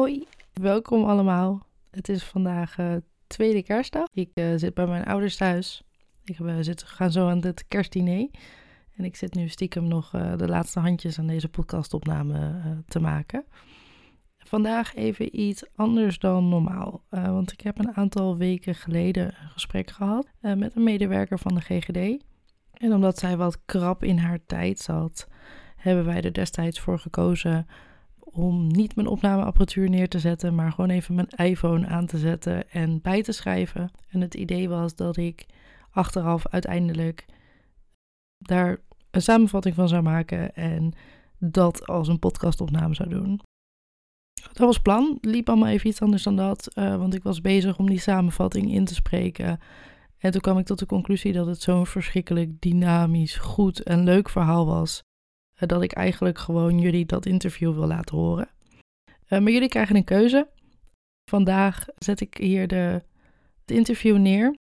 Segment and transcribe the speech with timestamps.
[0.00, 1.66] Hoi, welkom allemaal.
[1.90, 4.06] Het is vandaag uh, tweede kerstdag.
[4.12, 5.82] Ik uh, zit bij mijn ouders thuis.
[6.24, 8.28] Ik uh, zit, gaan zo aan het kerstdiner.
[8.96, 13.44] En ik zit nu stiekem nog de laatste handjes aan deze podcastopname te maken.
[14.38, 17.02] Vandaag even iets anders dan normaal.
[17.10, 21.60] want ik heb een aantal weken geleden een gesprek gehad met een medewerker van de
[21.60, 22.24] GGD.
[22.72, 25.28] En omdat zij wat krap in haar tijd zat,
[25.76, 27.66] hebben wij er destijds voor gekozen
[28.32, 32.70] om niet mijn opnameapparatuur neer te zetten, maar gewoon even mijn iPhone aan te zetten
[32.70, 33.90] en bij te schrijven.
[34.08, 35.46] En het idee was dat ik
[35.90, 37.26] achteraf uiteindelijk
[38.38, 38.78] daar
[39.10, 40.92] een samenvatting van zou maken en
[41.38, 43.40] dat als een podcastopname zou doen.
[44.52, 45.18] Dat was plan.
[45.20, 48.72] Liep allemaal even iets anders dan dat, uh, want ik was bezig om die samenvatting
[48.72, 49.60] in te spreken.
[50.18, 54.28] En toen kwam ik tot de conclusie dat het zo'n verschrikkelijk dynamisch, goed en leuk
[54.28, 55.02] verhaal was
[55.66, 58.48] dat ik eigenlijk gewoon jullie dat interview wil laten horen.
[59.28, 60.48] Uh, maar jullie krijgen een keuze.
[61.30, 63.02] Vandaag zet ik hier de,
[63.60, 64.54] het interview neer.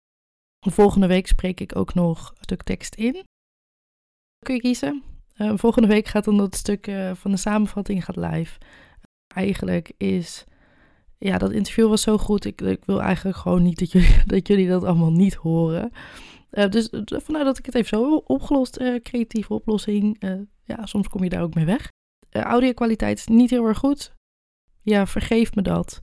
[0.70, 3.24] Volgende week spreek ik ook nog een stuk tekst in.
[4.46, 5.04] Kun je kiezen.
[5.38, 8.58] Uh, volgende week gaat dan dat stuk van de samenvatting gaat live.
[9.28, 10.44] eigenlijk is,
[11.18, 12.46] ja, dat interview was zo goed.
[12.46, 15.92] Ik, ik wil eigenlijk gewoon niet dat jullie, dat jullie dat allemaal niet horen.
[16.50, 18.78] Dus vandaar dat ik het even zo opgelost.
[19.04, 20.18] creatieve oplossing
[20.68, 21.92] ja, soms kom je daar ook mee weg.
[22.32, 24.14] Uh, audio-kwaliteit is niet heel erg goed.
[24.82, 26.00] Ja, vergeef me dat.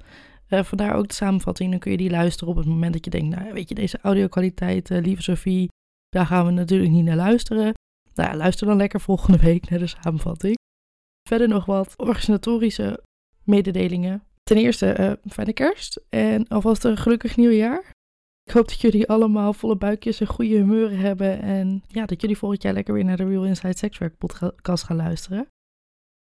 [0.48, 1.70] Vandaar ook de samenvatting.
[1.70, 3.98] Dan kun je die luisteren op het moment dat je denkt, nou weet je, deze
[4.02, 5.68] audio-kwaliteit, lieve Sophie,
[6.08, 7.74] daar gaan we natuurlijk niet naar luisteren.
[8.14, 10.54] Nou ja, luister dan lekker volgende week naar de samenvatting.
[11.28, 13.02] Verder nog wat organisatorische
[13.42, 14.22] mededelingen.
[14.42, 17.90] Ten eerste, fijne kerst en alvast een gelukkig nieuwjaar.
[18.44, 21.40] Ik hoop dat jullie allemaal volle buikjes en goede humeuren hebben.
[21.40, 24.96] En ja, dat jullie volgend jaar lekker weer naar de Real Inside Sexwerk podcast gaan
[24.96, 25.48] luisteren.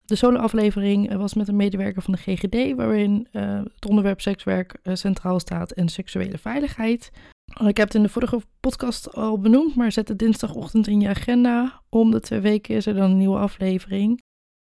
[0.05, 4.95] De solo-aflevering was met een medewerker van de GGD, waarin uh, het onderwerp sekswerk uh,
[4.95, 7.11] centraal staat en seksuele veiligheid.
[7.67, 11.09] Ik heb het in de vorige podcast al benoemd, maar zet het dinsdagochtend in je
[11.09, 11.83] agenda.
[11.89, 14.23] Om de twee weken is er dan een nieuwe aflevering.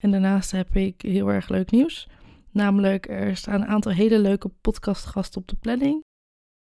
[0.02, 2.08] En daarnaast heb ik heel erg leuk nieuws.
[2.50, 6.02] Namelijk, er staan een aantal hele leuke podcastgasten op de planning.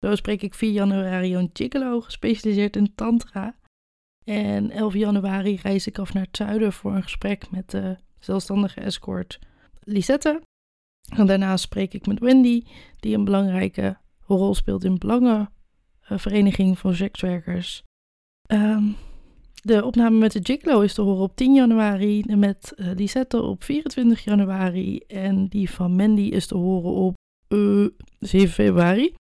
[0.02, 3.56] Zo spreek ik 4 januari een gigolo, gespecialiseerd in tantra.
[4.24, 8.80] En 11 januari reis ik af naar het zuiden voor een gesprek met de zelfstandige
[8.80, 9.38] escort
[9.80, 10.42] Lisette.
[11.16, 12.62] En daarna spreek ik met Wendy,
[13.00, 13.96] die een belangrijke
[14.26, 17.82] rol speelt in Belangenvereniging van Sekswerkers.
[18.46, 18.96] Um,
[19.62, 23.64] de opname met de Gigolo is te horen op 10 januari, met uh, Lisette op
[23.64, 27.14] 24 januari en die van Mandy is te horen op
[27.48, 29.14] uh, eh, 7 februari.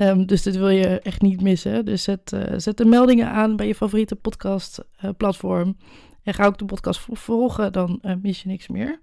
[0.00, 1.84] Um, dus dit wil je echt niet missen.
[1.84, 5.68] Dus zet, uh, zet de meldingen aan bij je favoriete podcastplatform.
[5.68, 5.84] Uh,
[6.22, 9.00] en ga ook de podcast volgen, dan uh, mis je niks meer.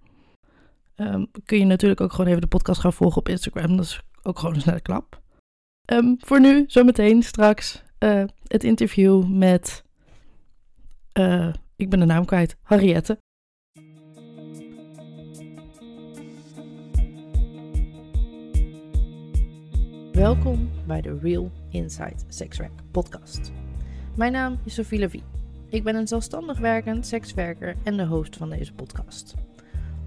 [0.95, 3.75] Um, kun je natuurlijk ook gewoon even de podcast gaan volgen op Instagram.
[3.75, 5.22] Dat is ook gewoon een snelle klap.
[5.94, 7.83] Um, voor nu, zometeen straks
[8.47, 9.83] het interview met.
[11.75, 12.57] ik ben de naam kwijt.
[12.62, 13.17] Harriette.
[20.16, 23.52] Welkom bij de Real Inside Sexwerk podcast.
[24.16, 25.24] Mijn naam is Sophie Levie.
[25.70, 29.34] Ik ben een zelfstandig werkend sekswerker en de host van deze podcast.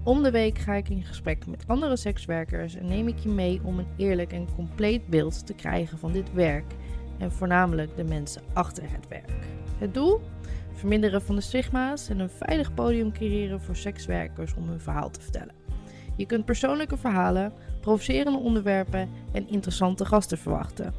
[0.03, 3.61] Om de week ga ik in gesprek met andere sekswerkers en neem ik je mee
[3.63, 6.73] om een eerlijk en compleet beeld te krijgen van dit werk
[7.17, 9.47] en voornamelijk de mensen achter het werk.
[9.77, 10.21] Het doel?
[10.73, 15.21] Verminderen van de stigma's en een veilig podium creëren voor sekswerkers om hun verhaal te
[15.21, 15.59] vertellen.
[16.19, 17.53] Je kunt persoonlijke verhalen,
[17.89, 20.93] provocerende onderwerpen en interessante gasten verwachten.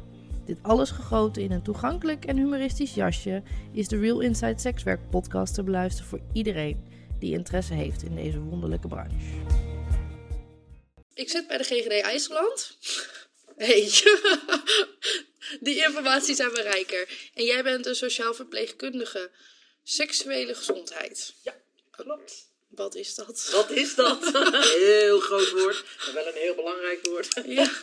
[0.45, 3.43] Dit alles gegoten in een toegankelijk en humoristisch jasje
[3.73, 6.83] is de Real Inside Sexwerk podcast te beluisteren voor iedereen
[7.19, 9.15] die interesse heeft in deze wonderlijke branche.
[11.13, 12.69] Ik zit bij de GGD IJsland.
[13.55, 13.81] Hey,
[15.67, 17.31] die informatie zijn we rijker.
[17.33, 19.31] En jij bent een sociaal verpleegkundige.
[19.83, 21.33] Seksuele gezondheid.
[21.43, 21.53] Ja,
[21.91, 22.50] klopt.
[22.75, 23.49] Wat is dat?
[23.51, 24.31] Wat is dat?
[24.79, 27.41] heel groot woord, maar wel een heel belangrijk woord.
[27.45, 27.71] Ja.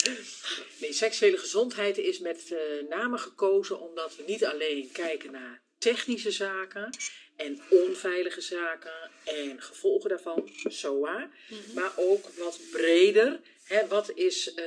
[0.81, 2.59] Nee, seksuele gezondheid is met uh,
[2.89, 6.91] name gekozen omdat we niet alleen kijken naar technische zaken
[7.37, 13.41] en onveilige zaken en gevolgen daarvan, SOA, mm maar ook wat breder.
[13.65, 14.65] Hè, wat is uh,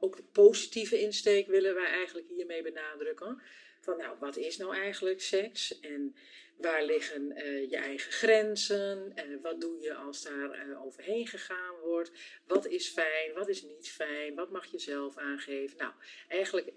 [0.00, 3.42] ook de positieve insteek willen wij eigenlijk hiermee benadrukken?
[3.84, 5.80] Van nou, wat is nou eigenlijk seks?
[5.80, 6.14] En
[6.56, 9.14] Waar liggen uh, je eigen grenzen?
[9.42, 12.10] Wat doe je als daar uh, overheen gegaan wordt?
[12.46, 13.32] Wat is fijn?
[13.34, 14.34] Wat is niet fijn?
[14.34, 15.76] Wat mag je zelf aangeven?
[15.76, 15.92] Nou,
[16.28, 16.72] eigenlijk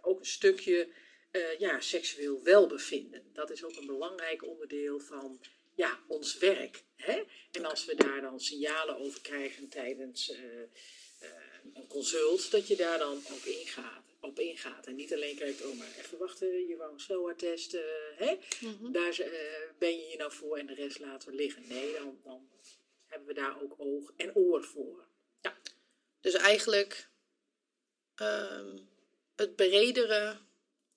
[0.00, 0.88] ook een stukje
[1.58, 3.22] ja, seksueel welbevinden.
[3.32, 5.40] Dat is ook een belangrijk onderdeel van
[5.74, 6.82] ja, ons werk.
[6.96, 7.22] Hè?
[7.52, 10.34] En als we daar dan signalen over krijgen tijdens
[11.74, 13.99] een consult, dat je daar dan op ingaat.
[14.20, 14.86] Op ingaat.
[14.86, 17.72] En niet alleen kijkt, oh maar even wachten, je wou een SOA-test,
[18.16, 18.36] hè?
[18.60, 18.92] Mhm.
[18.92, 19.30] daar eh,
[19.78, 21.68] ben je hier nou voor en de rest laten we liggen.
[21.68, 22.48] Nee, dan, dan
[23.06, 25.08] hebben we daar ook oog en oor voor.
[26.20, 27.08] Dus eigenlijk
[28.14, 28.78] ehm,
[29.36, 30.36] het bredere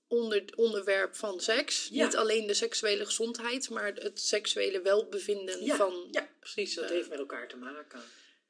[0.07, 1.87] onder, onderwerp van seks.
[1.91, 2.05] Ja.
[2.05, 6.07] Niet alleen de seksuele gezondheid, maar het seksuele welbevinden Ja, van.
[6.11, 8.01] ja precies, dat eh, heeft met elkaar te maken.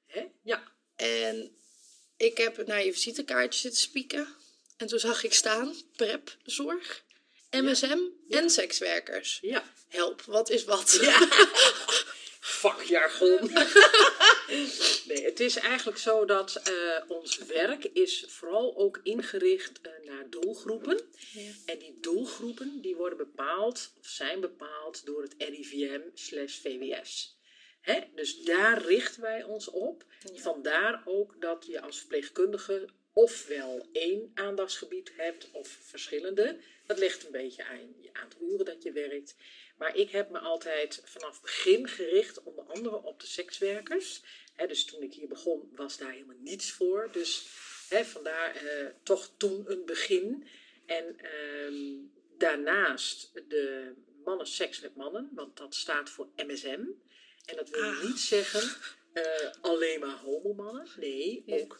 [0.06, 0.26] Hè?
[0.42, 1.58] Ja, En
[2.18, 4.28] ik heb naar je visitekaartje zitten spieken.
[4.84, 7.04] En toen zag ik staan: prepzorg,
[7.52, 8.00] MSM
[8.30, 9.40] en sekswerkers.
[9.42, 9.64] ja.
[9.88, 10.98] Help, wat is wat?
[11.02, 11.28] Ja.
[12.62, 13.40] Vakjargon.
[15.08, 20.30] nee, het is eigenlijk zo dat eh, ons werk is vooral ook ingericht eh, naar
[20.30, 21.02] doelgroepen.
[21.34, 21.52] Ja.
[21.66, 27.38] En die doelgroepen die worden bepaald, of zijn bepaald door het RIVM slash VWS.
[27.82, 28.00] Hè?
[28.16, 30.06] Dus daar richten wij ons op.
[30.34, 30.42] Ja.
[30.42, 36.60] Vandaar ook dat je als verpleegkundige ofwel één aandachtsgebied hebt of verschillende.
[36.86, 39.36] Dat ligt een beetje aan je aantal uren dat je werkt.
[39.78, 44.22] Maar ik heb me altijd vanaf begin gericht, onder andere op de sekswerkers.
[44.68, 47.10] Dus toen ik hier begon, was daar helemaal niets voor.
[47.12, 47.48] Dus
[47.90, 50.48] hè, vandaar eh, toch toen een begin.
[50.86, 51.98] En ehm,
[52.38, 53.94] daarnaast de
[54.26, 56.86] mannen seks met mannen, want dat staat voor MSM.
[57.46, 58.04] En dat wil Ah.
[58.04, 58.76] niet zeggen
[59.14, 60.88] eh, alleen maar homomannen.
[60.98, 61.80] Nee, ook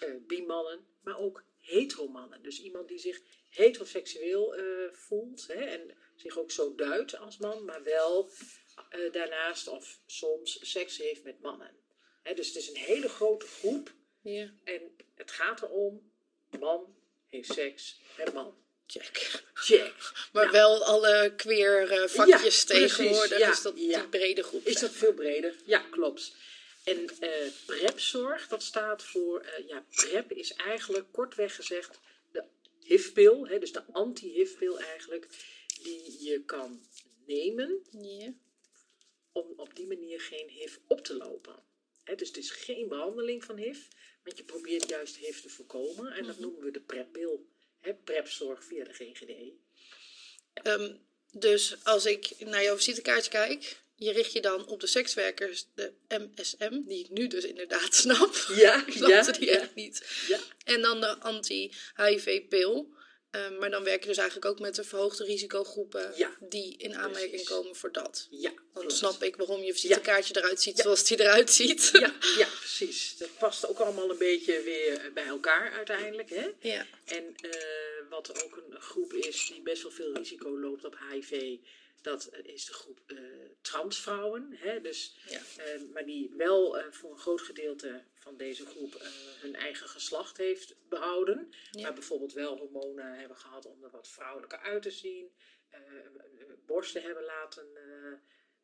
[0.00, 2.42] eh bimannen, maar ook heteromannen.
[2.42, 7.64] Dus iemand die zich heteroseksueel eh, voelt hè, en zich ook zo duidt als man,
[7.64, 8.30] maar wel
[8.90, 11.70] eh, daarnaast of soms seks heeft met mannen.
[12.22, 16.12] Hè, dus het is een hele grote groep Ja, en het gaat erom,
[16.58, 16.96] man
[17.28, 18.64] heeft seks met man.
[18.86, 19.42] check.
[19.54, 19.94] Check.
[20.32, 20.52] Maar Nou.
[20.56, 23.38] wel alle queer eh, vakjes precies, tegenwoordig.
[23.38, 23.98] ja, is dat ja.
[24.00, 24.66] die brede groep.
[24.66, 25.54] Is dat veel breder?
[25.64, 26.34] Ja, klopt.
[26.86, 31.98] En eh prepzorg, dat staat voor, eh, ja, prep is eigenlijk kortweg gezegd
[32.32, 32.44] de
[32.80, 35.28] HIV-pil, hè, dus de anti-HIV-pil eigenlijk,
[35.82, 36.80] die je kan
[37.26, 38.32] nemen Ja.
[39.32, 41.62] om op die manier geen HIV op te lopen.
[42.04, 43.78] Hè, dus het is geen behandeling van HIV,
[44.24, 47.46] want je probeert juist HIV te voorkomen en dat noemen we de preppil.
[47.80, 49.32] Hè, prepzorg via de GGD.
[50.52, 50.96] Ehm,
[51.32, 55.92] dus als ik naar jouw visitekaartje kijk, je richt je dan op de sekswerkers, de
[56.08, 58.34] MSM, die ik nu dus inderdaad snap.
[58.54, 60.24] Ja, ik snapte die echt niet.
[60.28, 60.38] ja.
[60.64, 62.94] En dan de anti-HIV-pil.
[63.30, 66.94] Ehm, maar dan werk je dus eigenlijk ook met de verhoogde risicogroepen Ja, die in
[66.96, 67.48] aanmerking precies.
[67.48, 68.26] komen voor dat.
[68.30, 68.92] Ja, Dan klopt.
[68.92, 70.82] snap ik waarom je visitekaartje eruit ziet Ja.
[70.82, 71.88] zoals het eruit ziet.
[71.92, 73.16] Ja, ja, precies.
[73.18, 76.30] Dat past ook allemaal een beetje weer bij elkaar uiteindelijk.
[76.30, 76.46] Hè?
[76.60, 76.86] ja.
[77.04, 77.50] En eh,
[78.10, 81.56] wat ook een groep is die best wel veel risico loopt op HIV,
[82.02, 83.16] dat is de groep eh,
[83.60, 84.52] transvrouwen.
[84.56, 84.80] Hè?
[84.80, 85.40] Dus, Ja.
[85.56, 89.00] eh, maar die wel eh, voor een groot gedeelte van deze groep
[89.40, 91.52] hun eigen geslacht heeft behouden.
[91.70, 91.82] Ja.
[91.82, 95.34] Maar bijvoorbeeld wel hormonen hebben gehad om er wat vrouwelijker uit te zien.
[96.66, 97.66] borsten hebben laten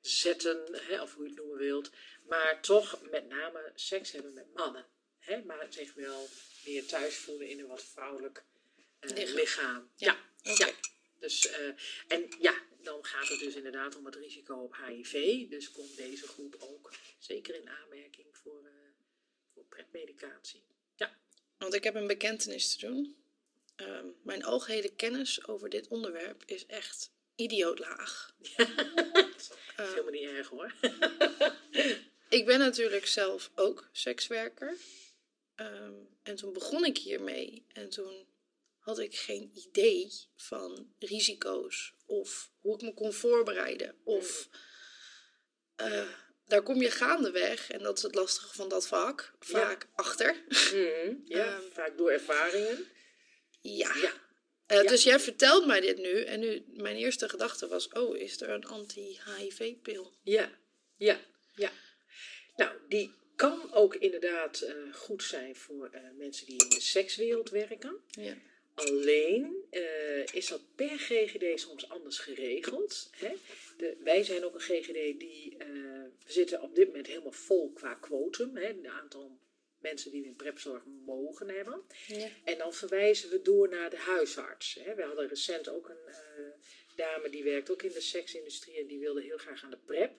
[0.00, 1.90] zetten, hè, of hoe je het noemen wilt.
[2.28, 4.86] Maar toch met name seks hebben met mannen.
[5.18, 5.42] Hè?
[5.44, 6.28] Maar zich wel
[6.64, 8.44] meer thuis voelen in een wat vrouwelijk
[9.00, 9.90] Lichaam.
[9.96, 10.70] Ja, Ja.
[11.18, 11.50] Dus,
[12.08, 15.48] en ja, dan gaat het dus inderdaad om het risico op HIV.
[15.48, 18.72] Dus komt deze groep ook zeker in aanmerking voor, eh
[19.52, 20.62] voor pretmedicatie.
[20.96, 21.18] Ja,
[21.58, 23.16] Want ik heb een bekentenis te doen.
[23.76, 28.34] Ehm, mijn algehele kennis over dit onderwerp is echt idioot laag.
[28.56, 28.68] dat
[29.38, 30.74] is helemaal niet erg hoor.
[32.28, 34.76] Ik ben natuurlijk zelf ook sekswerker.
[35.54, 37.64] Ehm, en toen begon ik hiermee.
[37.68, 38.26] En toen
[38.78, 41.94] had ik geen idee van risico's.
[42.20, 43.94] Of hoe ik me kon voorbereiden.
[44.04, 44.48] Of
[45.76, 46.08] eh,
[46.46, 47.70] daar kom je gaandeweg.
[47.70, 49.32] En dat is het lastige van dat vak.
[49.40, 50.44] Vaak achter.
[50.48, 51.70] Mhm, ja, Ehm.
[51.72, 52.86] vaak door ervaringen.
[53.60, 53.94] Ja.
[53.94, 54.12] Ja,
[54.66, 54.88] Eh, Ja.
[54.88, 56.22] Dus jij vertelt mij dit nu.
[56.24, 60.12] En nu mijn eerste gedachte was: oh, is er een anti-HIV-pil?
[60.22, 60.50] ja,
[60.96, 61.20] ja,
[61.54, 61.70] ja.
[62.56, 68.00] Nou, die kan ook inderdaad eh, goed zijn voor mensen die in de sekswereld werken.
[68.10, 68.34] Ja.
[68.74, 73.10] Alleen eh, is dat per GGD soms anders geregeld.
[73.16, 73.32] Hè?
[73.76, 75.56] De, wij zijn ook een GGD die.
[75.58, 75.66] eh,
[76.26, 78.56] we zitten op dit moment helemaal vol qua quotum.
[78.56, 78.66] Hè?
[78.66, 79.38] Het aantal
[79.78, 81.82] mensen die we in prepzorg mogen hebben.
[82.06, 82.28] Ja.
[82.44, 84.78] En dan verwijzen we door naar de huisarts.
[84.80, 84.94] Hè?
[84.94, 86.44] We hadden recent ook een eh,
[86.96, 90.12] dame die werkt ook in de seksindustrie en die wilde heel graag aan de prep.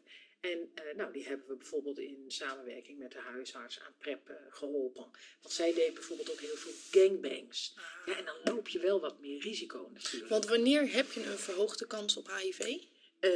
[0.52, 4.36] En eh, nou, die hebben we bijvoorbeeld in samenwerking met de huisarts aan prep eh,
[4.50, 5.12] geholpen.
[5.42, 7.76] Want zij deed bijvoorbeeld ook heel veel gangbangs.
[8.06, 10.30] Ja, en dan loop je wel wat meer risico natuurlijk.
[10.30, 12.84] Want wanneer heb je een verhoogde kans op HIV?
[13.20, 13.32] Eh,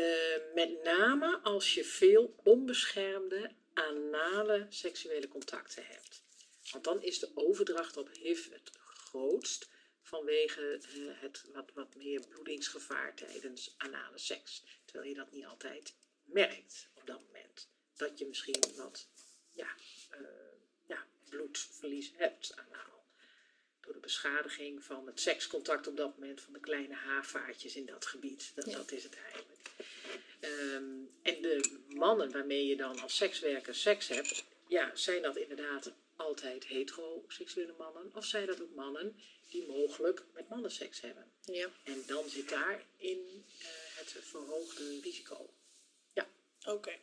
[0.54, 6.24] met name als je veel onbeschermde anale seksuele contacten hebt.
[6.72, 9.70] Want dan is de overdracht op HIV het grootst
[10.02, 10.80] vanwege
[11.20, 14.64] het wat, wat meer bloedingsgevaar tijdens anale seks.
[14.86, 15.94] Terwijl je dat niet altijd
[16.28, 17.68] merkt op dat moment.
[17.96, 19.08] Dat je misschien wat
[19.52, 19.68] ja,
[20.10, 20.20] eh,
[20.86, 23.06] ja, bloedverlies hebt anaal.
[23.82, 28.06] Door de beschadiging van het sekscontact op dat moment van de kleine haarvaartjes in dat
[28.06, 28.52] gebied.
[28.56, 28.78] Dat, Ja.
[28.78, 29.70] dat is het eigenlijk.
[30.40, 35.94] Ehm, en de mannen waarmee je dan als sekswerker seks hebt, ja, zijn dat inderdaad
[36.16, 38.12] altijd heteroseksuele mannen?
[38.16, 39.16] Of zijn dat ook mannen
[39.50, 41.32] die mogelijk met mannen seks hebben?
[41.42, 43.68] Ja, En dan zit daarin eh
[43.98, 45.54] het verhoogde risico.
[46.68, 46.96] Oké.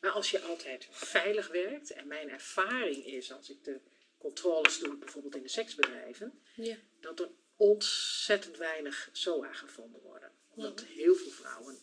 [0.00, 3.80] Maar als je altijd veilig werkt, en mijn ervaring is als ik de
[4.18, 6.76] controles doe, bijvoorbeeld in de seksbedrijven, Ja.
[7.00, 10.30] dat er ontzettend weinig SOA gevonden worden.
[10.54, 11.78] Omdat heel veel vrouwen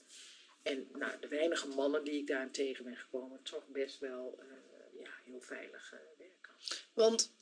[0.62, 5.00] en nou, de weinige mannen die ik daarin tegen ben gekomen, toch best wel eh,
[5.00, 6.56] ja, heel veilig eh, werken.
[6.94, 7.34] Want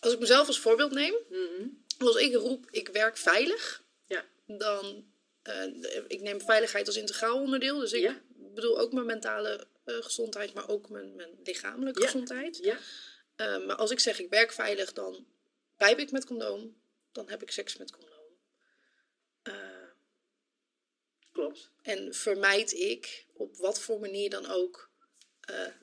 [0.00, 1.68] als ik mezelf als voorbeeld neem, Mhm.
[1.98, 4.24] als ik roep ik werk veilig, Ja.
[4.46, 5.10] dan
[5.42, 5.64] eh,
[6.08, 7.78] ik neem veiligheid als integraal onderdeel.
[7.78, 8.20] Dus ik Ja.
[8.56, 12.06] Bedoel ook mijn mentale eh, gezondheid, maar ook mijn, mijn lichamelijke Ja.
[12.06, 12.56] gezondheid.
[12.62, 12.78] Ja,
[13.36, 15.26] Eh, maar als ik zeg ik werk veilig, dan
[15.76, 16.76] pijp ik met condoom,
[17.12, 18.14] dan heb ik seks met condoom.
[19.42, 19.54] Eh,
[21.32, 21.70] klopt.
[21.82, 24.90] en vermijd ik op wat voor manier dan ook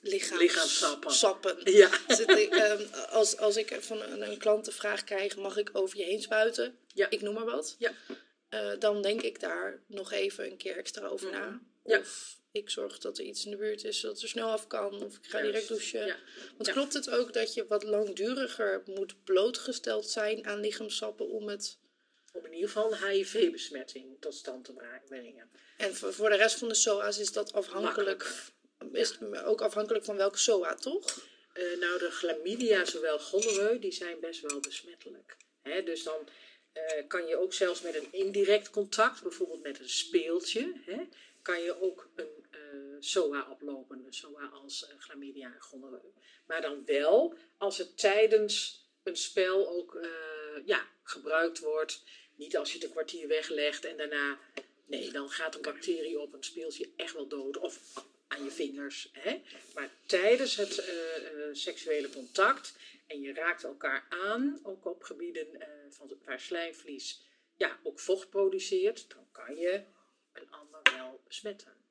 [0.02, 1.12] lichaams, Lichaamssappen.
[1.12, 1.58] sappen.
[1.82, 1.90] Ja.
[2.08, 5.70] Zit ik, ehm, als, als ik van een, een klant de vraag krijg, mag ik
[5.74, 6.78] over je heen spuiten?
[6.88, 7.10] Ja.
[7.10, 7.76] Ik noem maar wat.
[7.80, 7.94] Ja.
[8.80, 11.46] Dan denk ik daar nog even een keer extra over na.
[11.50, 11.58] Mhm.
[11.84, 12.00] Ja.
[12.00, 15.04] Of ik zorg dat er iets in de buurt is, zodat er snel af kan.
[15.04, 16.06] Of ik ga direct douchen.
[16.06, 16.18] Ja.
[16.58, 16.74] Want Ja.
[16.74, 21.78] klopt het ook dat je wat langduriger moet blootgesteld zijn aan lichaamsappen om het...
[22.34, 24.74] Om in ieder geval HIV-besmetting tot stand te
[25.08, 25.50] brengen.
[25.78, 28.52] En voor, de rest van de SOA's is dat afhankelijk...
[28.92, 31.20] Is het ook afhankelijk van welke SOA, toch?
[31.54, 35.38] Eh, nou, de chlamydia, zowel gonorreu, die zijn best wel besmettelijk.
[35.62, 36.28] Hè, dus dan
[36.72, 41.08] eh, kan je ook zelfs met een indirect contact, bijvoorbeeld met een speeltje, hè,
[41.42, 42.43] kan je ook een
[43.06, 44.06] SOA oplopen.
[44.10, 46.14] SOA als eh, chlamydia en.
[46.46, 50.10] Maar dan wel als het tijdens een spel ook eh,
[50.66, 52.04] ja, gebruikt wordt.
[52.36, 54.40] Niet als je het een kwartier weglegt en daarna...
[54.86, 57.58] Nee, dan gaat een bacterie op een speeltje echt wel dood.
[57.58, 57.80] Of
[58.28, 59.10] aan je vingers.
[59.12, 59.42] Hè?
[59.74, 60.96] Maar tijdens het eh,
[61.52, 62.76] seksuele contact
[63.08, 65.48] en je raakt elkaar aan, ook op gebieden
[65.90, 67.22] van, waar slijmvlies
[67.58, 69.84] ja, ook vocht produceert, dan kan je
[70.34, 71.83] een ander wel besmetten.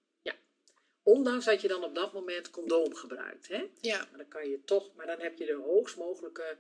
[1.05, 1.13] Ja.
[1.13, 3.49] Ondanks dat je dan op dat moment condoom gebruikt.
[3.49, 3.69] Hè?
[3.81, 3.99] Ja.
[3.99, 6.57] Maar dan kan je toch, maar dan heb je de hoogst mogelijke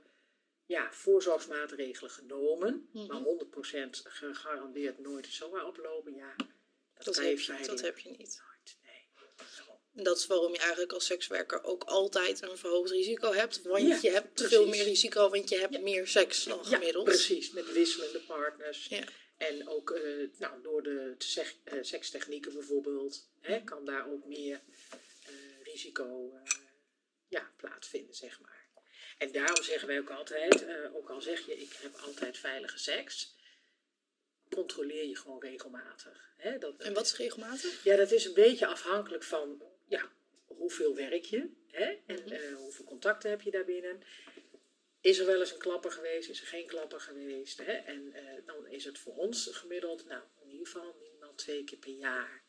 [0.66, 2.88] ja, voorzorgsmaatregelen genomen.
[2.92, 3.06] Mhm.
[3.06, 6.34] Maar 100% gegarandeerd nooit SOA oplopen, ja,
[6.94, 8.18] dat, Dat heb, je dat heb je niet.
[8.46, 8.76] nooit.
[8.82, 9.08] Nee.
[9.94, 13.62] En dat is waarom je eigenlijk als sekswerker ook altijd een verhoogd risico hebt.
[13.62, 14.52] Want Ja, je hebt precies.
[14.56, 15.80] veel meer risico, want je hebt Ja.
[15.80, 17.04] meer seks dan Ja, gemiddeld.
[17.04, 18.86] precies, met wisselende partners.
[18.86, 19.04] Ja.
[19.48, 21.14] En ook eh, nou, door de
[21.64, 24.60] eh, sekstechnieken bijvoorbeeld, hè, kan daar ook meer
[25.26, 25.32] eh,
[25.62, 26.32] risico
[27.28, 28.66] ja, plaatsvinden, zeg maar.
[29.18, 33.34] En daarom zeggen wij ook altijd, ook al zeg je ik heb altijd veilige seks,
[34.50, 36.32] controleer je gewoon regelmatig.
[36.36, 36.58] Hè?
[36.58, 37.84] Dat, En wat is regelmatig?
[37.84, 40.10] ja, dat is een beetje afhankelijk van ja,
[40.46, 41.98] hoeveel werk je hè?
[42.06, 42.54] en Mhm.
[42.54, 44.02] hoeveel contacten heb je daarbinnen.
[45.02, 47.58] Is er wel eens een klapper geweest, is er geen klapper geweest?
[47.58, 47.72] Hè?
[47.72, 51.78] En eh, dan is het voor ons gemiddeld, nou in ieder geval minimaal twee keer
[51.78, 52.42] per jaar.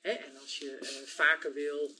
[0.00, 0.10] Hè?
[0.10, 1.94] En als je eh, vaker wil,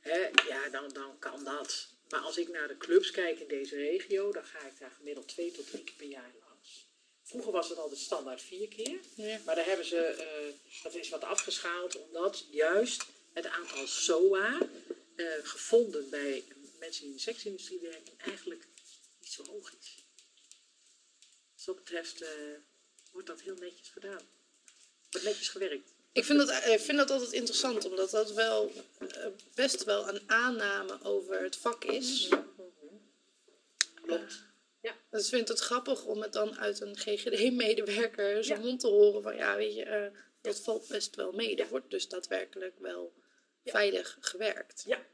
[0.00, 1.88] hè, ja, dan, dan kan dat.
[2.08, 5.28] Maar als ik naar de clubs kijk in deze regio, dan ga ik daar gemiddeld
[5.28, 6.88] twee tot drie keer per jaar langs.
[7.22, 8.98] Vroeger was het altijd standaard vier keer.
[9.14, 9.40] Ja.
[9.44, 14.58] Maar daar hebben ze, eh, dat is wat afgeschaald, omdat juist het aantal SOA
[15.42, 16.44] gevonden bij
[16.78, 18.66] mensen die in de seksindustrie werken eigenlijk
[19.26, 20.04] niet zo hoog is.
[21.54, 22.28] Dus wat betreft eh,
[23.12, 24.20] wordt dat heel netjes gedaan.
[25.10, 25.94] Wordt netjes gewerkt.
[26.12, 30.30] Ik vind dat, ik vind dat altijd interessant, omdat dat wel eh, best wel een
[30.30, 32.28] aanname over het vak is.
[34.02, 34.44] Klopt.
[35.10, 38.64] Dus ik vind het grappig om het dan uit een GGD-medewerker zijn Ja.
[38.66, 41.56] mond te horen van ja, weet je, eh, dat valt best wel mee.
[41.56, 43.12] Er wordt dus daadwerkelijk wel
[43.62, 43.72] Ja.
[43.72, 44.82] veilig gewerkt.
[44.86, 45.06] Ja,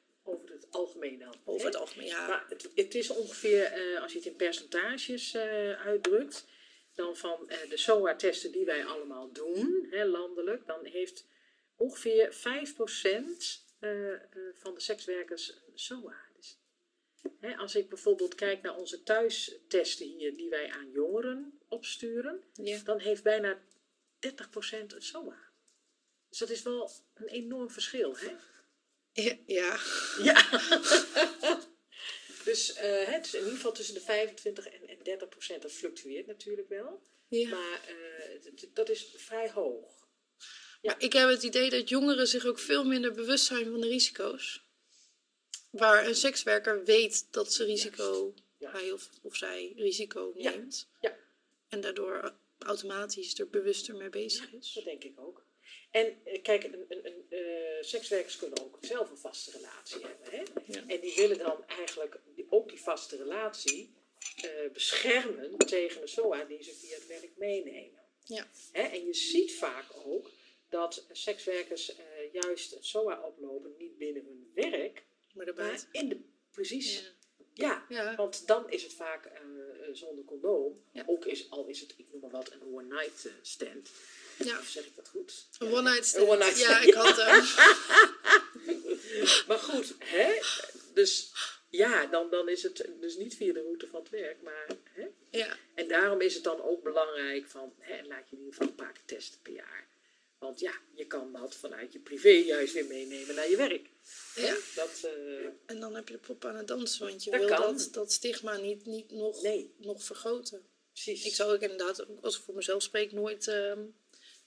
[0.62, 1.34] het algemeen dan.
[1.44, 2.26] Over het algemeen, ja.
[2.26, 6.44] Maar het, het is ongeveer, eh, als je het in percentages eh, uitdrukt,
[6.94, 11.26] dan van eh, de SOA-testen die wij allemaal doen, hè, landelijk, dan heeft
[11.76, 14.20] ongeveer 5% eh, eh,
[14.54, 16.16] van de sekswerkers een SOA.
[16.36, 16.58] Dus,
[17.40, 22.78] hè, als ik bijvoorbeeld kijk naar onze thuistesten hier, die wij aan jongeren opsturen, Ja.
[22.84, 23.62] dan heeft bijna
[24.18, 25.50] 30% een SOA.
[26.28, 28.34] Dus dat is wel een enorm verschil, hè?
[29.12, 29.78] Ja, ja.
[30.22, 30.46] Ja.
[32.44, 35.62] Dus eh, het is in ieder geval tussen de 25 en, en 30 procent.
[35.62, 37.02] Dat fluctueert natuurlijk wel.
[37.28, 37.48] Ja.
[37.48, 40.06] Maar eh, dat is vrij hoog.
[40.82, 43.88] Maar ik heb het idee dat jongeren zich ook veel minder bewust zijn van de
[43.88, 44.64] risico's.
[45.70, 48.70] Waar een sekswerker weet dat ze risico, Ja.
[48.70, 50.50] hij of, of zij risico Ja.
[50.50, 50.88] neemt.
[51.00, 51.16] Ja.
[51.68, 54.72] En daardoor automatisch er bewuster mee bezig is.
[54.72, 55.44] Dat denk ik ook.
[55.92, 60.30] En eh, kijk, een, een, een, eh, sekswerkers kunnen ook zelf een vaste relatie hebben.
[60.30, 60.42] Hè?
[60.66, 60.84] Ja.
[60.86, 63.94] En die willen dan eigenlijk ook die vaste relatie
[64.36, 68.00] eh, beschermen tegen een SOA die ze via het werk meenemen.
[68.24, 68.46] Ja.
[68.72, 68.82] Hè?
[68.82, 70.30] En je ziet vaak ook
[70.68, 71.92] dat sekswerkers
[72.32, 76.20] juist een SOA oplopen, niet binnen hun werk, Maar in de,
[76.50, 77.14] precies,
[77.54, 77.86] Ja.
[77.88, 78.04] ja.
[78.04, 78.16] Ja.
[78.16, 79.30] Want dan is het vaak
[79.92, 80.84] zonder condoom.
[80.92, 81.02] Ja.
[81.06, 83.90] Ook is, al is het, ik noem maar wat, een one night eh, stand.
[84.38, 84.58] Ja.
[84.58, 85.46] Of zeg ik dat goed?
[85.58, 85.72] Een Ja.
[85.78, 86.24] one night stand.
[86.24, 87.44] Een one night Ja, ik had hem.
[89.48, 90.40] Maar goed, hè?
[90.94, 91.32] Dus
[91.70, 94.42] ja, dan, dan is het dus niet via de route van het werk.
[94.42, 95.06] Maar, hè?
[95.30, 95.56] Ja.
[95.74, 98.74] En daarom is het dan ook belangrijk van, hè, laat je in ieder geval een
[98.74, 99.86] paar keer testen per jaar.
[100.38, 103.88] Want ja, je kan dat vanuit je privé juist weer meenemen naar je werk.
[104.34, 104.54] Ja.
[104.74, 107.48] Dat, eh, En dan heb je de pop aan het dansen, want je Dat wil
[107.48, 107.76] kan.
[107.76, 109.74] dat, dat stigma niet, niet nog, Nee.
[109.78, 110.66] nog vergroten.
[110.92, 111.24] precies.
[111.24, 113.80] Ik zou ook inderdaad, als ik voor mezelf spreek, nooit, ehm,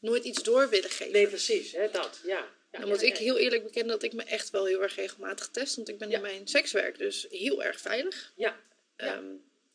[0.06, 1.14] nooit iets door willen geven.
[1.14, 2.48] Nee, precies, hè, dat, ja.
[2.86, 5.76] moet ja, ik heel eerlijk bekennen dat ik me echt wel heel erg regelmatig test.
[5.76, 8.34] Want ik ben in mijn sekswerk dus heel erg veilig.
[8.36, 8.60] Ja.
[8.96, 9.26] Ehm,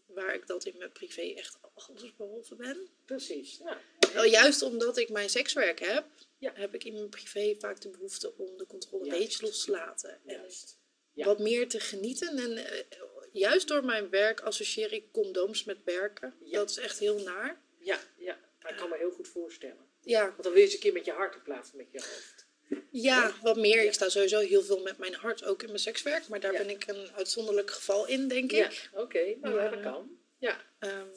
[0.07, 2.89] waar ik dat in mijn privé echt alles behalve ben.
[3.05, 3.59] precies.
[3.65, 3.81] Ja.
[4.13, 6.05] Wel, juist omdat ik mijn sekswerk heb,
[6.39, 9.25] heb ik in mijn privé vaak de behoefte om de controle een Juist.
[9.25, 10.11] beetje los te laten.
[10.11, 10.79] En Juist.
[11.13, 11.25] Ja.
[11.25, 12.39] wat meer te genieten.
[12.39, 12.85] En eh,
[13.33, 16.35] juist door mijn werk associeer ik condooms met werken.
[16.51, 17.61] Dat is echt heel naar.
[17.79, 18.39] Ja, ja.
[18.69, 19.90] Ik kan me heel goed voorstellen.
[20.11, 21.87] Ja, Want dan wil je eens een keer met je hart in plaats van met
[21.93, 22.47] je hoofd.
[22.91, 23.83] ja, wat meer.
[23.85, 26.29] Ik sta sowieso heel veel met mijn hart ook in mijn sekswerk.
[26.29, 26.59] Maar daar Ja.
[26.59, 28.91] ben ik een uitzonderlijk geval in, denk Ja, ik.
[28.95, 29.37] oké.
[29.41, 29.71] Nou, ja, Ja.
[29.71, 30.19] dat kan.
[30.39, 31.09] Ja, Ehm,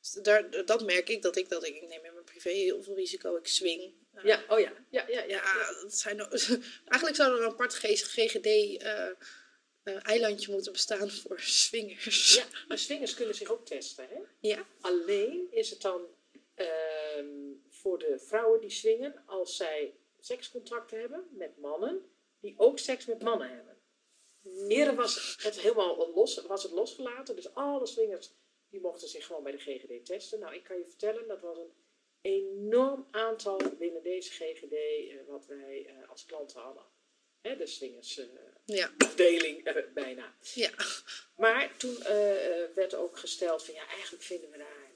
[0.00, 2.82] dus daar, dat merk ik dat ik dat ik, ik neem in mijn privé heel
[2.82, 3.36] veel risico.
[3.36, 3.94] Ik swing.
[4.14, 4.72] Eh, ja, oh ja.
[4.90, 5.26] Ja, ja, ja.
[5.26, 6.18] ja, dat zijn
[6.92, 9.06] eigenlijk zou er een apart GGD eh,
[9.82, 12.34] eh, eilandje moeten bestaan voor swingers.
[12.34, 14.18] Ja, maar swingers kunnen zich ook testen, hè?
[14.40, 14.66] Ja.
[14.80, 16.02] Alleen is het dan
[16.54, 17.26] ehm,
[17.84, 23.22] voor de vrouwen die swingen als zij sekscontacten hebben met mannen die ook seks met
[23.22, 23.78] mannen hebben.
[24.68, 28.32] Eerder was het helemaal los, was het losgelaten, dus alle swingers
[28.68, 30.40] die mochten zich gewoon bij de GGD testen.
[30.40, 31.72] Nou, ik kan je vertellen, dat was een
[32.20, 36.84] enorm aantal binnen deze GGD eh, wat wij eh, als klanten hadden.
[37.40, 39.74] Hè, de swingersafdeling Ja.
[39.74, 40.34] eh, bijna.
[40.54, 40.70] ja.
[41.36, 41.96] Maar toen
[42.74, 44.92] werd ook gesteld van ja, eigenlijk vinden we daar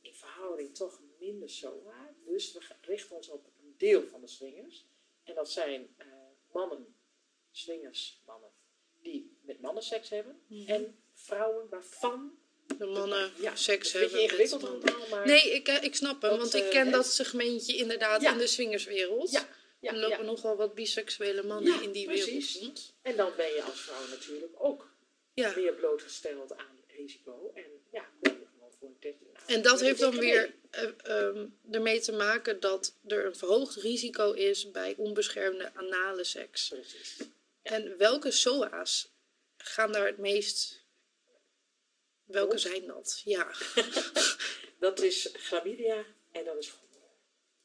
[0.00, 1.00] in verhouding toch
[1.30, 2.14] minder SOA.
[2.24, 4.86] Dus we richten ons op een deel van de swingers.
[5.24, 6.06] En dat zijn eh,
[6.52, 6.94] mannen,
[7.50, 8.50] swingers, mannen,
[9.02, 10.40] die met mannen seks hebben.
[10.66, 12.38] En vrouwen waarvan...
[12.78, 14.10] De mannen ja, seks hebben.
[14.10, 15.26] Een beetje ingewikkeld allemaal, maar...
[15.26, 18.32] Nee, ik, eh, ik snap hem, Dat, want ik eh, ken dat segmentje inderdaad Ja.
[18.32, 19.30] in de swingerswereld.
[19.30, 19.48] Ja,
[19.80, 20.22] ja, er lopen ja.
[20.24, 22.52] nogal wat biseksuele mannen Ja, in die precies.
[22.54, 22.94] wereld rond.
[23.02, 24.90] En dan ben je als vrouw natuurlijk ook
[25.34, 25.52] Ja.
[25.56, 27.50] meer blootgesteld aan risico.
[27.54, 29.16] En ja, kom je gewoon voor een test.
[29.20, 33.74] Nou, En dat heeft dan weer eh, ehm, ermee te maken dat er een verhoogd
[33.74, 36.68] risico is bij onbeschermde anale seks.
[36.68, 37.16] Precies.
[37.62, 39.12] En welke SOA's
[39.56, 40.86] gaan daar het meest...
[42.24, 43.20] Welke zijn dat?
[43.24, 43.52] Ja.
[44.78, 46.72] Dat is chlamydia en dat is.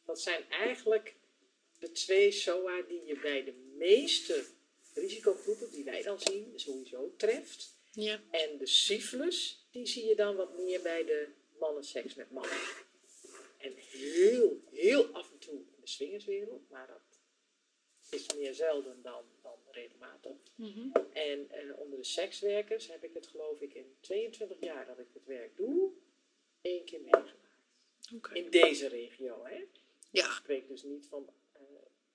[0.06, 1.16] Dat zijn eigenlijk
[1.80, 4.46] de twee SOA die je bij de meeste
[4.94, 7.76] risicogroepen, die wij dan zien, sowieso treft.
[7.92, 8.22] ja.
[8.32, 11.28] En de syphilis, die zie je dan wat meer bij de
[11.60, 12.58] mannenseks met mannen.
[13.58, 17.20] En heel, heel af en toe in de swingerswereld, maar dat
[18.10, 20.32] is meer zelden dan, dan regelmatig.
[20.56, 20.90] Mhm.
[21.14, 25.08] En eh, onder de sekswerkers heb ik het geloof ik in 22 jaar dat ik
[25.14, 25.92] het werk doe,
[26.62, 27.42] één keer meegemaakt.
[28.34, 29.66] In deze regio, hè?
[30.12, 31.62] Ja, Ik spreek dus niet van eh,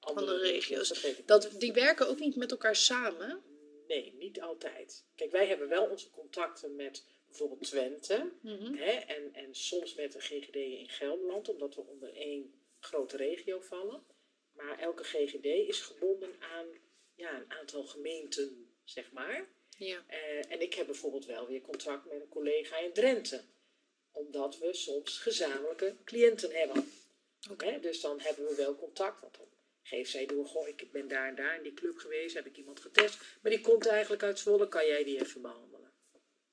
[0.01, 1.15] andere, Andere regio's.
[1.27, 3.43] dat die werken ook niet met elkaar samen.
[3.89, 5.05] Nee, niet altijd.
[5.15, 8.75] Kijk, wij hebben wel onze contacten met bijvoorbeeld Twente Mhm.
[8.75, 13.61] hè, en, en soms met de GGD in Gelderland, omdat we onder één grote regio
[13.61, 14.03] vallen.
[14.53, 16.67] Maar elke GGD is gebonden aan
[17.15, 19.49] ja, een aantal gemeenten, zeg maar.
[19.77, 20.05] Ja.
[20.07, 23.41] Eh, en ik heb bijvoorbeeld wel weer contact met een collega in Drenthe.
[24.13, 26.93] Omdat we soms gezamenlijke cliënten hebben.
[27.51, 27.67] Oké.
[27.67, 29.21] Hè, dus dan hebben we wel contact.
[29.21, 29.47] Want dan
[29.83, 32.57] geeft zij door, goh, ik ben daar en daar in die club geweest, heb ik
[32.57, 33.21] iemand getest.
[33.43, 35.93] Maar die komt eigenlijk uit Zwolle, kan jij die even behandelen?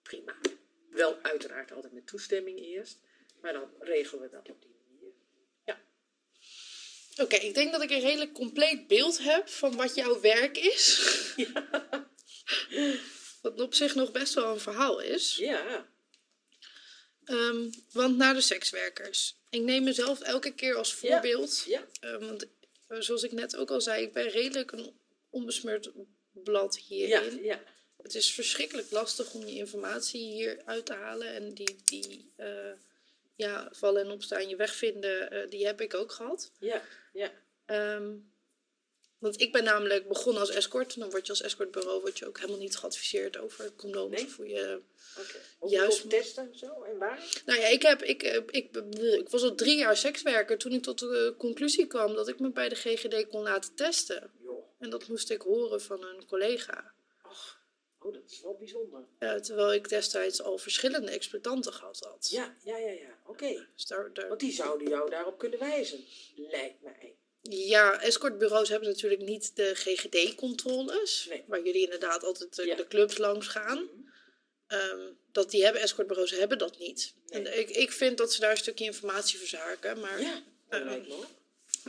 [0.01, 0.35] Prima.
[0.95, 2.99] Wel uiteraard altijd met toestemming eerst.
[3.41, 5.13] Maar dan regelen we dat op die manier.
[5.65, 5.81] Ja,
[7.23, 10.99] Oké, ik denk dat ik een redelijk compleet beeld heb van wat jouw werk is.
[13.41, 15.35] Wat op zich nog best wel een verhaal is.
[15.35, 15.87] Ja.
[17.23, 19.37] Ehm, want naar de sekswerkers.
[19.49, 21.63] Ik neem mezelf elke keer als voorbeeld.
[21.67, 21.85] Ja.
[21.99, 22.47] Ehm, want
[22.87, 25.91] eh, zoals ik net ook al zei, ik ben redelijk een onbesmeurd
[26.31, 26.95] blad Ja.
[26.95, 27.43] hierin.
[27.43, 27.63] Ja.
[28.05, 31.27] Het is verschrikkelijk lastig om je informatie hier uit te halen.
[31.27, 32.71] En die, die eh,
[33.35, 36.51] ja, vallen en opstaan, je wegvinden, eh, die heb ik ook gehad.
[36.59, 36.81] Ja.
[37.13, 37.31] Ja.
[37.65, 38.13] Ehm,
[39.17, 40.93] want ik ben namelijk begonnen als escort.
[40.93, 44.15] En dan word je als escortbureau word je ook helemaal niet geadviseerd over condooms.
[44.15, 44.29] Nee?
[44.29, 44.81] Voor je...
[45.19, 45.37] Oké.
[45.59, 46.09] Ook Juist.
[46.09, 47.41] testen en zo en waar?
[47.45, 48.75] Nou ja, ik, heb, ik, eh, ik,
[49.19, 52.51] ik was al drie jaar sekswerker toen ik tot de conclusie kwam dat ik me
[52.51, 54.31] bij de GGD kon laten testen.
[54.79, 56.94] En dat moest ik horen van een collega.
[58.05, 59.05] Oh, dat is wel bijzonder.
[59.41, 62.27] Terwijl ik destijds al verschillende exploitanten gehad had.
[62.31, 63.17] Ja, ja, ja, ja.
[63.25, 63.65] Oké.
[63.75, 66.03] Dus daar, daar- Want die zouden jou daarop kunnen wijzen,
[66.35, 67.15] lijkt mij.
[67.41, 71.25] Ja, escortbureaus hebben natuurlijk niet de GGD-controles.
[71.29, 71.43] Nee.
[71.47, 72.75] Waar jullie inderdaad altijd eh, Ja.
[72.75, 73.89] de clubs langs gaan.
[74.67, 74.99] Ehm,
[75.31, 77.13] dat die hebben escortbureaus hebben dat niet.
[77.27, 77.41] Nee.
[77.47, 79.99] En ik, ik vind dat ze daar een stukje informatie verzaken.
[79.99, 81.25] Maar Ja, dat eh, lijkt me ook.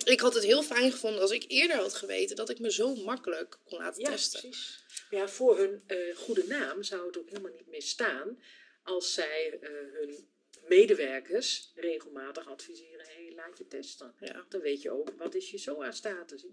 [0.05, 2.95] ik had het heel fijn gevonden als ik eerder had geweten dat ik me zo
[2.95, 4.41] makkelijk kon laten Ja, testen.
[4.41, 4.85] precies.
[5.11, 8.43] Ja, voor hun eh, goede naam zou het ook helemaal niet meer staan
[8.83, 10.29] als zij eh, hun
[10.69, 14.15] medewerkers regelmatig adviseren: hé, laat je testen.
[14.21, 16.47] Ja, Dan weet je ook wat is je SOA-status.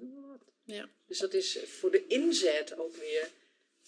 [0.64, 0.90] Ja.
[1.08, 3.30] Dus dat is voor de inzet ook weer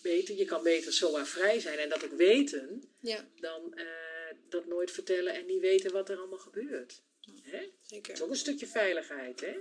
[0.02, 0.36] beter.
[0.36, 3.86] Je kan beter SOA-vrij zijn en dat ook weten, ja dan eh,
[4.50, 7.02] dat nooit vertellen en niet weten wat er allemaal gebeurt.
[7.42, 7.60] Hè?
[7.60, 8.14] Dat zeker.
[8.14, 9.58] is ook een stukje veiligheid, hè?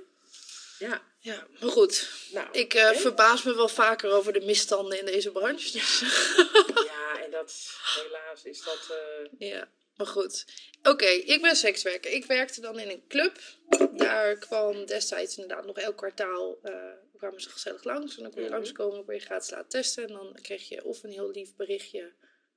[0.79, 2.09] Ja, Ja, maar goed.
[2.33, 2.49] nou.
[2.53, 5.73] Ik eh, verbaas me wel vaker over de misstanden in deze branche.
[5.73, 6.01] Dus.
[6.85, 7.71] Ja, en dat,
[8.03, 8.89] helaas is dat.
[8.91, 10.45] eh, Ja, maar goed.
[10.83, 12.11] Oké, ik ben sekswerker.
[12.11, 13.39] Ik werkte dan in een club.
[13.97, 16.75] Daar kwam destijds inderdaad nog elk kwartaal eh,
[17.17, 18.17] kwamen ze gezellig langs.
[18.17, 18.57] En dan kon je Mhm.
[18.57, 20.07] langskomen, kon je gratis laten testen.
[20.09, 22.13] En dan kreeg je of een heel lief berichtje.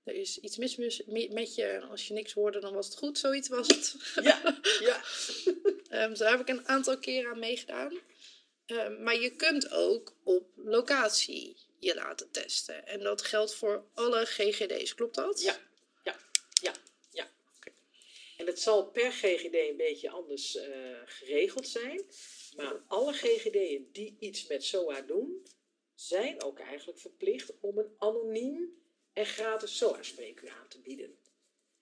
[0.08, 1.82] Er is iets mis mis- mi- met je.
[1.82, 3.17] Als je niks hoorde, dan was het goed.
[3.17, 3.96] Zoiets was het.
[4.24, 5.02] ja, ja.
[6.08, 8.00] Dus daar heb ik een aantal keren aan meegedaan.
[8.65, 12.88] Ehm, maar je kunt ook op locatie je laten testen.
[12.88, 14.96] En dat geldt voor alle GGD's.
[14.96, 15.41] Klopt dat?
[15.41, 15.60] Ja,
[16.04, 16.15] ja,
[16.62, 16.74] ja,
[17.12, 17.28] ja.
[18.38, 20.70] En het zal per GGD een beetje anders eh,
[21.06, 22.06] geregeld zijn.
[22.56, 25.46] Maar alle GGD'en die iets met SOA doen,
[25.96, 28.86] zijn ook eigenlijk verplicht om een anoniem
[29.17, 31.17] en gratis SOA-spreekuur aan te bieden.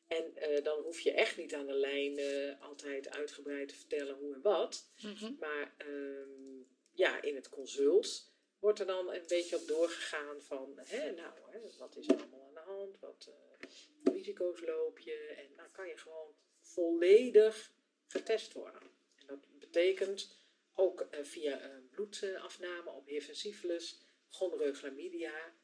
[0.08, 4.16] En eh, dan hoef je echt niet aan de lijn eh, altijd uitgebreid te vertellen
[4.16, 4.90] hoe en wat.
[5.02, 5.34] Mhm.
[5.40, 11.12] Maar ehm, ja, in het consult wordt er dan een beetje op doorgegaan van, hè,
[11.12, 15.56] nou, hè, wat is er allemaal aan de hand, wat eh, risico's loop je en
[15.56, 17.72] dan kan je gewoon volledig
[18.08, 18.82] getest worden.
[19.16, 20.38] En dat betekent
[20.74, 25.56] ook via een bloedafname op HIV en syphilis, gonorreu, chlamydia,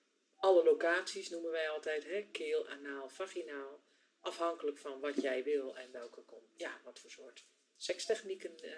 [0.41, 3.83] alle locaties noemen wij altijd, hè, keel, anaal, vaginaal,
[4.19, 6.23] afhankelijk van wat jij wil en welke,
[6.55, 7.45] ja, wat voor soort
[7.77, 8.71] sekstechnieken eh,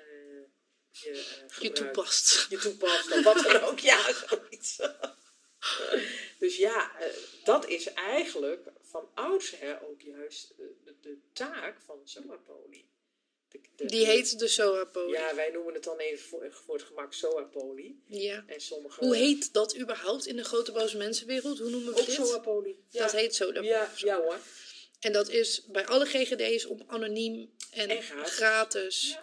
[0.91, 2.49] je eh, Je toepast.
[2.49, 3.79] je toepast of wat dan ook.
[3.79, 4.81] Ja, zoiets.
[6.39, 12.91] dus ja, eh, dat is eigenlijk van oudsher ook juist de, de taak van SOA-poli.
[13.53, 15.11] De- de- Die heet de SOA-poli.
[15.11, 18.01] Ja, wij noemen het dan even voor, voor het gemak SOA-poli.
[18.07, 18.43] Ja.
[18.47, 19.05] En sommige...
[19.05, 21.59] Hoe heet dat überhaupt in de grote boze mensenwereld?
[21.59, 22.15] Hoe noemen we Ook dit?
[22.15, 22.77] SOA-poli.
[22.89, 23.01] Ja.
[23.01, 23.53] Dat heet zo.
[23.61, 24.37] Ja, ja hoor.
[24.99, 28.31] En dat is bij alle GGD's om anoniem en, En gratis.
[28.33, 29.17] gratis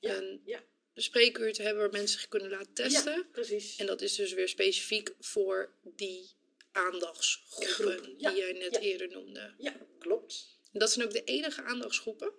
[0.00, 0.62] Ja, een ja.
[0.94, 3.12] spreekuur te hebben waar mensen zich kunnen laten testen.
[3.12, 3.76] Ja, precies.
[3.76, 6.30] En dat is dus weer specifiek voor die
[6.72, 9.54] aandachtsgroepen die jij net eerder noemde.
[9.58, 10.58] Ja, klopt.
[10.72, 12.32] En dat zijn ook de enige aandachtsgroepen.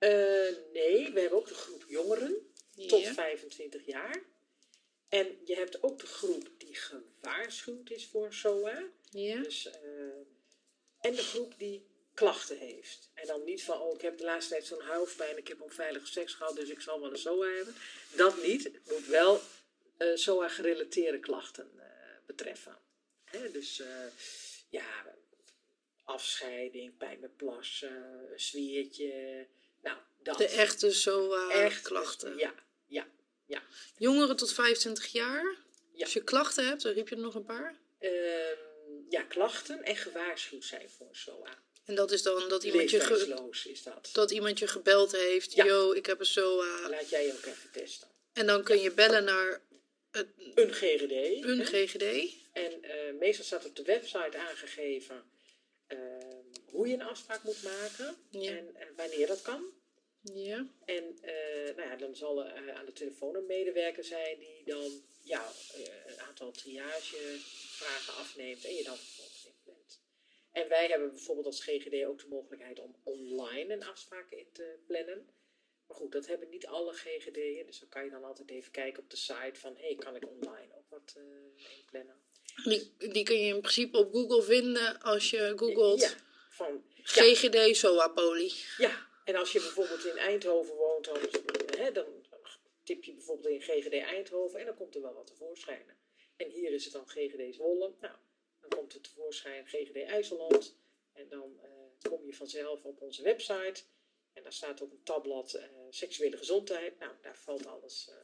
[0.00, 2.48] Eh, nee, we hebben ook de groep jongeren.
[2.86, 3.12] tot Ja.
[3.12, 4.22] 25 jaar.
[5.08, 8.82] En je hebt ook de groep die gewaarschuwd is voor SOA.
[9.10, 9.42] Ja.
[9.42, 9.80] Dus, eh,
[11.00, 13.10] en de groep die klachten heeft.
[13.14, 16.06] En dan niet van, oh, ik heb de laatste tijd zo'n hoofdpijn, ik heb onveilige
[16.06, 17.74] seks gehad, dus ik zal wel een SOA hebben.
[18.16, 18.64] Dat niet.
[18.64, 19.40] Het moet wel
[19.96, 21.70] eh, SOA-gerelateerde klachten
[22.26, 22.78] betreffen.
[23.24, 23.82] Hè, dus
[24.68, 25.16] ja,
[26.04, 29.46] afscheiding, pijn met plassen, een zwiertje.
[29.82, 30.38] Nou, dat.
[30.38, 31.82] De echte SOA-klachten.
[31.82, 32.36] klachten.
[32.36, 32.54] Ja,
[32.86, 33.06] ja,
[33.46, 33.62] ja.
[33.98, 35.56] Jongeren tot 25 jaar.
[35.92, 36.04] Ja.
[36.04, 37.78] Als je klachten hebt, dan riep je er nog een paar.
[37.98, 38.12] Ehm,
[39.08, 41.58] ja, klachten en gewaarschuwd zijn voor SOA.
[41.84, 44.10] En dat is dan dat iemand, je ge- is dat.
[44.12, 45.52] dat iemand je gebeld heeft.
[45.52, 45.64] Ja.
[45.64, 46.88] Yo, ik heb een SOA.
[46.88, 48.08] Laat jij je ook even testen.
[48.32, 49.60] En dan kun je bellen naar
[50.10, 51.44] het, Een GGD.
[51.44, 51.64] een hè?
[51.64, 52.34] GGD.
[52.52, 55.30] En eh, meestal staat op de website aangegeven
[56.70, 58.56] hoe je een afspraak moet maken Ja.
[58.56, 59.64] en eh, wanneer dat kan.
[60.22, 60.66] Ja.
[60.84, 64.64] En eh, nou ja, dan zal er eh, aan de telefoon een medewerker zijn die
[64.64, 65.52] dan ja,
[66.06, 70.00] een aantal triagevragen afneemt en je dan vervolgens inplant.
[70.52, 74.78] En wij hebben bijvoorbeeld als GGD ook de mogelijkheid om online een afspraak in te
[74.86, 75.28] plannen.
[75.86, 77.66] Maar goed, dat hebben niet alle GGD'en.
[77.66, 79.76] Dus dan kan je dan altijd even kijken op de site van...
[79.76, 81.16] hé, hey, kan ik online ook wat
[81.78, 82.16] inplannen?
[82.64, 86.00] Die, die kun je in principe op Google vinden als je googelt...
[86.00, 86.14] Ja,
[86.60, 86.84] van...
[87.02, 87.74] GGD ja.
[87.74, 88.52] SOA-poli.
[88.76, 91.18] Ja, en als je bijvoorbeeld in Eindhoven woont, dan,
[91.76, 92.06] hè, dan
[92.82, 95.98] tip je bijvoorbeeld in GGD Eindhoven en dan komt er wel wat tevoorschijn.
[96.36, 97.94] En hier is het dan GGD Zwolle.
[98.00, 98.16] Nou,
[98.60, 100.76] dan komt er tevoorschijn GGD IJsseland.
[101.12, 103.82] En dan uh, kom je vanzelf op onze website.
[104.32, 106.98] En daar staat ook een tabblad uh, seksuele gezondheid.
[106.98, 108.16] Nou, daar valt alles uh,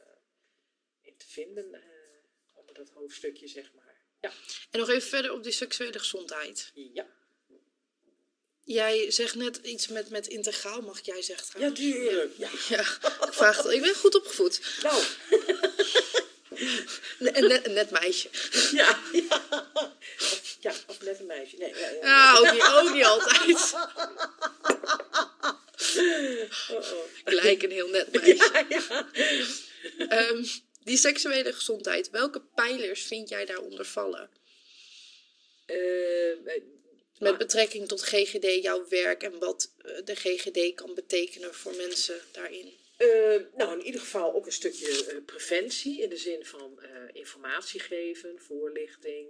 [1.01, 1.83] in te vinden
[2.53, 4.01] onder dat hoofdstukje, zeg maar.
[4.21, 4.31] Ja.
[4.71, 6.71] En nog even verder op die seksuele gezondheid.
[6.73, 7.07] Ja.
[8.67, 11.59] Jij zegt net iets met, met integraal, mag jij zeggen?
[11.59, 12.33] Ja, tuurlijk.
[12.37, 12.79] Ja, ja.
[13.27, 13.71] ik vraag het.
[13.71, 14.61] Ik ben goed opgevoed.
[14.81, 15.03] Nou.
[17.47, 18.29] net, net meisje.
[18.71, 19.43] Ja, ja.
[20.15, 21.57] Of, ja, of net een meisje.
[21.57, 22.31] Nee, ja, ja.
[22.31, 23.73] Ah, ook, niet, ook niet altijd.
[26.69, 27.03] Oh, oh.
[27.25, 28.49] Gelijk een heel net meisje.
[28.53, 28.65] Ja,
[29.97, 30.29] ja.
[30.29, 30.45] Um,
[30.83, 34.29] die seksuele gezondheid, welke pijlers vind jij daaronder vallen?
[35.67, 36.51] Uh,
[37.19, 42.73] Met betrekking tot GGD, jouw werk en wat de GGD kan betekenen voor mensen daarin.
[42.97, 46.89] Uh, nou, in ieder geval ook een stukje uh, preventie in de zin van uh,
[47.13, 49.27] informatie geven, voorlichting.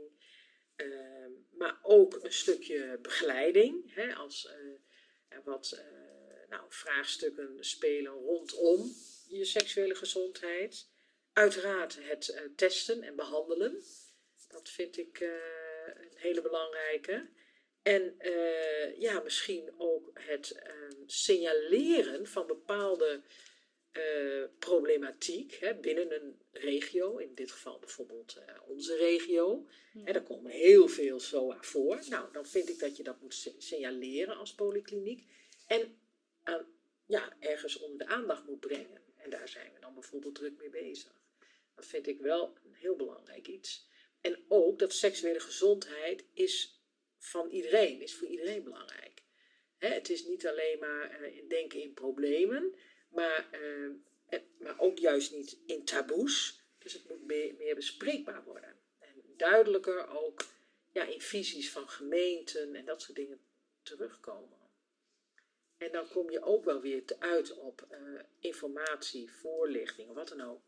[0.76, 3.94] Ehm, maar ook een stukje begeleiding.
[3.94, 4.50] Hè, als
[5.30, 5.82] er wat
[6.50, 8.96] nou, vraagstukken spelen rondom
[9.28, 10.88] je seksuele gezondheid.
[11.34, 13.84] Uiteraard het testen en behandelen.
[14.48, 17.30] Dat vind ik een hele belangrijke.
[17.88, 18.18] En
[19.00, 23.22] ja, misschien ook het ehm, signaleren van bepaalde
[23.98, 29.68] uh, problematiek hè, binnen een regio, in dit geval bijvoorbeeld uh, onze regio.
[29.94, 30.04] Ja.
[30.04, 32.00] Hè, daar komen heel veel SOA voor.
[32.10, 35.30] Nou, dan vind ik dat je dat moet signaleren als polykliniek.
[35.68, 36.00] En
[36.44, 36.66] aan,
[37.06, 39.02] ja, ergens onder de aandacht moet brengen.
[39.16, 41.22] En daar zijn we dan bijvoorbeeld druk mee bezig.
[41.76, 43.88] Dat vind ik wel een heel belangrijk iets.
[44.22, 46.77] En ook dat seksuele gezondheid is
[47.18, 49.22] van iedereen, is voor iedereen belangrijk.
[49.78, 52.76] Hè, het is niet alleen maar uh, denken in problemen,
[53.10, 56.66] maar, uh, maar ook juist niet in taboes.
[56.78, 58.76] Dus het moet meer, meer bespreekbaar worden.
[59.00, 60.46] En duidelijker ook
[60.92, 63.40] ja, in visies van gemeenten en dat soort dingen
[63.82, 64.58] terugkomen.
[65.78, 70.62] En dan kom je ook wel weer uit op uh, informatie, voorlichting wat dan ook.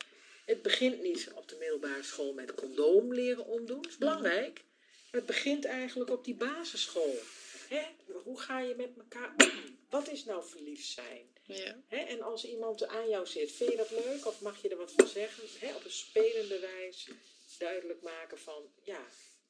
[0.45, 3.81] Het begint niet op de middelbare school met condoom leren omdoen.
[3.81, 4.63] Dat is belangrijk.
[5.11, 7.15] Het begint eigenlijk op die basisschool.
[7.67, 7.81] Hè?
[8.23, 9.77] Hoe ga je met elkaar om?
[9.89, 11.37] Wat is nou verliefd zijn?
[11.45, 11.83] Ja.
[11.87, 11.97] Hè?
[11.97, 14.91] En als iemand aan jou zit, vind je dat leuk of mag je er wat
[14.91, 15.43] van zeggen?
[15.59, 15.75] Hè?
[15.75, 17.11] Op een spelende wijze
[17.57, 19.05] duidelijk maken van, ja,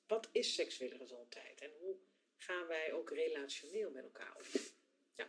[0.08, 1.62] wat is seksuele gezondheid?
[1.62, 1.95] En hoe
[2.38, 4.62] gaan wij ook relationeel met elkaar om?
[5.15, 5.28] Ja.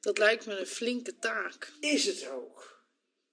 [0.00, 1.72] Dat lijkt me een flinke taak.
[1.80, 2.86] Is het ook.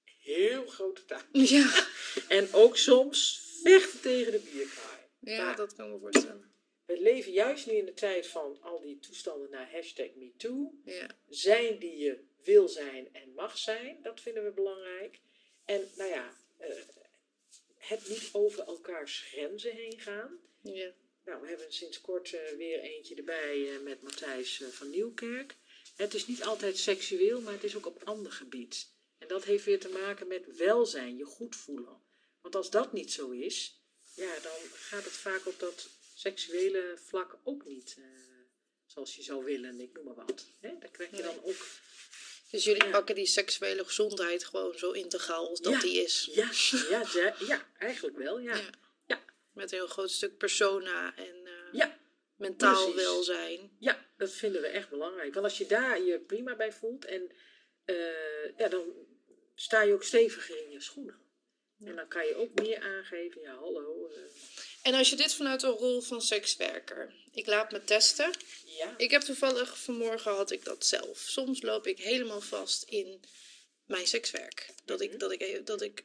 [0.04, 1.26] Heel grote taak.
[1.32, 1.88] Ja.
[2.28, 4.96] En ook soms vechten tegen de bierkaai.
[5.26, 6.54] Ja, maar, dat kan me voorstellen.
[6.86, 10.74] We leven juist nu in de tijd van al die toestanden naar hashtag MeToo.
[10.84, 11.08] Ja.
[11.30, 15.20] Zijn die je wil zijn en mag zijn, dat vinden we belangrijk.
[15.66, 16.68] En nou ja, uh,
[17.78, 20.40] het niet over elkaars grenzen heen gaan.
[20.62, 20.94] Ja.
[21.26, 25.56] Nou, we hebben sinds kort uh, weer eentje erbij uh, met Matthijs van Nieuwkerk.
[25.96, 28.94] Het is niet altijd seksueel, maar het is ook op ander gebied.
[29.18, 32.02] En dat heeft weer te maken met welzijn, je goed voelen.
[32.42, 33.82] Want als dat niet zo is,
[34.16, 38.06] ja, dan gaat het vaak op dat seksuele vlak ook niet uh,
[38.86, 40.46] zoals je zou willen, ik noem maar wat.
[40.60, 40.78] Hè?
[40.80, 41.68] Daar krijg je dan ook.
[42.52, 42.90] Dus jullie ja.
[42.90, 46.30] pakken die seksuele gezondheid gewoon zo integraal als dat ja, die is.
[46.34, 46.50] Ja,
[46.90, 48.62] ja, ja, ja, eigenlijk wel, ja.
[49.06, 49.24] Ja.
[49.54, 51.98] Met een heel groot stuk persona en uh, ja,
[52.36, 53.02] mentaal precies.
[53.02, 53.76] welzijn.
[53.80, 55.34] Ja, dat vinden we echt belangrijk.
[55.34, 57.32] Want als je daar je prima bij voelt, en,
[57.86, 58.84] uh, ja, dan
[59.56, 61.25] sta je ook steviger in je schoenen.
[61.80, 64.10] En dan kan je ook meer aangeven, ja hallo.
[64.10, 64.18] Uh,
[64.82, 68.32] en als je dit vanuit een rol van sekswerker, ik laat me testen.
[68.66, 68.94] Ja.
[68.98, 71.18] Ik heb toevallig vanmorgen had ik dat zelf.
[71.18, 73.20] Soms loop ik helemaal vast in
[73.86, 74.70] mijn sekswerk.
[74.86, 76.04] Dat ik, dat ik, dat ik,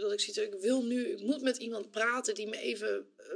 [0.00, 3.26] dat ik zie, ik wil nu, ik moet met iemand praten die me even uh,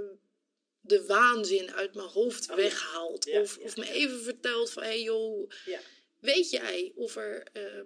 [0.81, 3.25] de waanzin uit mijn hoofd Oh, weghaalt.
[3.25, 5.81] ja, of, ja, of me even vertelt van, hé hey joh, Ja.
[6.21, 7.85] weet jij of er ehm,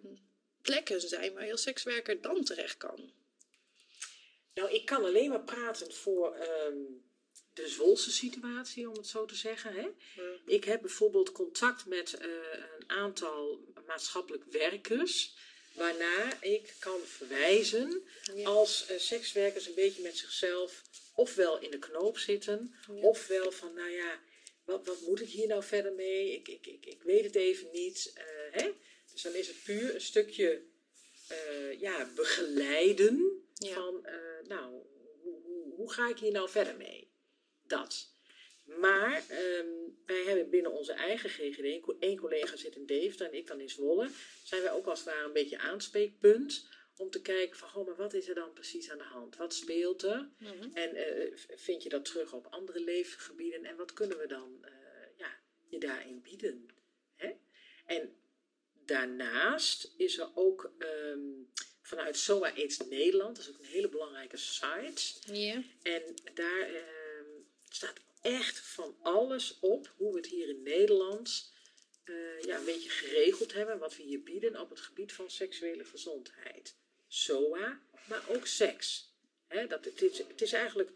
[0.62, 3.12] plekken zijn waar je als sekswerker dan terecht kan?
[4.54, 6.76] Nou, ik kan alleen maar praten voor ehm,
[7.54, 9.74] de Zwolse situatie, om het zo te zeggen.
[9.74, 9.88] Hè?
[10.46, 12.28] Ik heb bijvoorbeeld contact met eh,
[12.78, 15.36] een aantal maatschappelijk werkers,
[15.74, 18.02] waarna ik kan verwijzen
[18.34, 18.44] Ja.
[18.48, 20.82] als eh, sekswerkers een beetje met zichzelf
[21.14, 22.94] ofwel in de knoop zitten, Ja.
[23.02, 24.20] ofwel van, nou ja,
[24.64, 26.32] wat, wat moet ik hier nou verder mee?
[26.32, 28.12] Ik, ik, ik, ik weet het even niet.
[28.14, 28.24] Eh,
[28.62, 28.70] hè?
[29.12, 30.62] Dus dan is het puur een stukje
[31.78, 33.74] ja, begeleiden Ja.
[33.74, 34.14] van, eh,
[34.48, 34.86] nou,
[35.22, 37.10] hoe, hoe, ga ik hier nou verder mee?
[37.66, 38.14] Dat.
[38.64, 39.68] Maar ehm,
[40.06, 43.68] wij hebben binnen onze eigen GGD, één collega zit in Deventer en ik dan in
[43.68, 44.10] Zwolle,
[44.44, 47.96] zijn wij ook als het ware een beetje aanspreekpunt om te kijken van, oh, maar
[47.96, 49.36] wat is er dan precies aan de hand?
[49.36, 50.30] Wat speelt er?
[50.38, 50.68] Mhm.
[50.72, 53.64] En eh, vind je dat terug op andere levensgebieden?
[53.64, 54.72] En wat kunnen we dan eh,
[55.16, 56.66] ja, je daarin bieden?
[57.16, 57.32] Hè?
[57.86, 58.16] En
[58.84, 61.42] daarnaast is er ook ehm,
[61.96, 65.02] vanuit SOA AIDS Nederland, dat is ook een hele belangrijke site.
[65.82, 66.02] En
[66.34, 67.30] daar ehm,
[67.68, 71.52] staat echt van alles op hoe we het hier in Nederland
[72.04, 73.78] eh, ja, een beetje geregeld hebben.
[73.78, 76.76] Wat we hier bieden op het gebied van seksuele gezondheid.
[77.08, 79.10] SOA, maar ook seks.
[79.68, 80.90] Dat, het, is, het is eigenlijk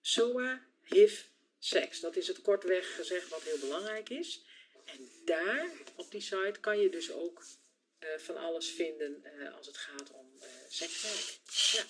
[0.00, 1.22] SOA, HIV,
[1.58, 2.00] seks.
[2.00, 4.44] Dat is het kortweg gezegd wat heel belangrijk is.
[4.84, 7.44] En daar op die site kan je dus ook
[7.98, 10.31] eh, van alles vinden eh, als het gaat om
[10.68, 11.38] sekswerk.
[11.72, 11.84] Ja.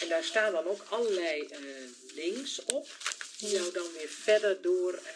[0.00, 1.60] En daar staan dan ook allerlei eh,
[2.14, 2.88] links op,
[3.38, 5.12] die jou dan weer verder door eh,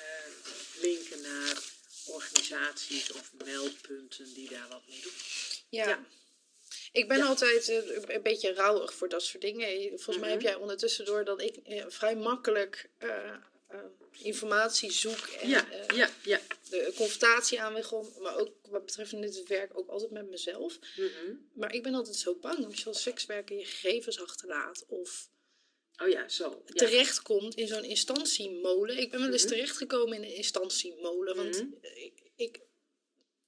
[0.81, 1.59] linken naar
[2.07, 5.13] organisaties of meldpunten die daar wat mee doen.
[5.69, 5.89] Ja.
[5.89, 6.05] Ja.
[6.93, 7.27] Ik ben Ja.
[7.27, 9.89] altijd eh, een beetje rouwig voor dat soort dingen.
[9.89, 10.49] Volgens mij heb Mhm.
[10.49, 13.35] jij ondertussen door dat ik eh, vrij makkelijk eh,
[13.75, 13.81] eh,
[14.27, 16.41] informatie zoek en Ja, eh, ja, ja.
[16.71, 20.79] de confrontatie aanwegel, maar ook wat betreft dit werk ook altijd met mezelf.
[20.97, 21.35] Mhm.
[21.55, 25.29] Maar ik ben altijd zo bang als je als sekswerker je gegevens achterlaat of
[26.03, 26.63] Oh ja, zo.
[26.67, 26.75] Ja.
[26.87, 28.99] terechtkomt in zo'n instantiemolen.
[28.99, 29.53] Ik ben wel eens Mhm.
[29.53, 31.69] terechtgekomen in een instantiemolen, want Mhm.
[31.95, 32.61] ik, ik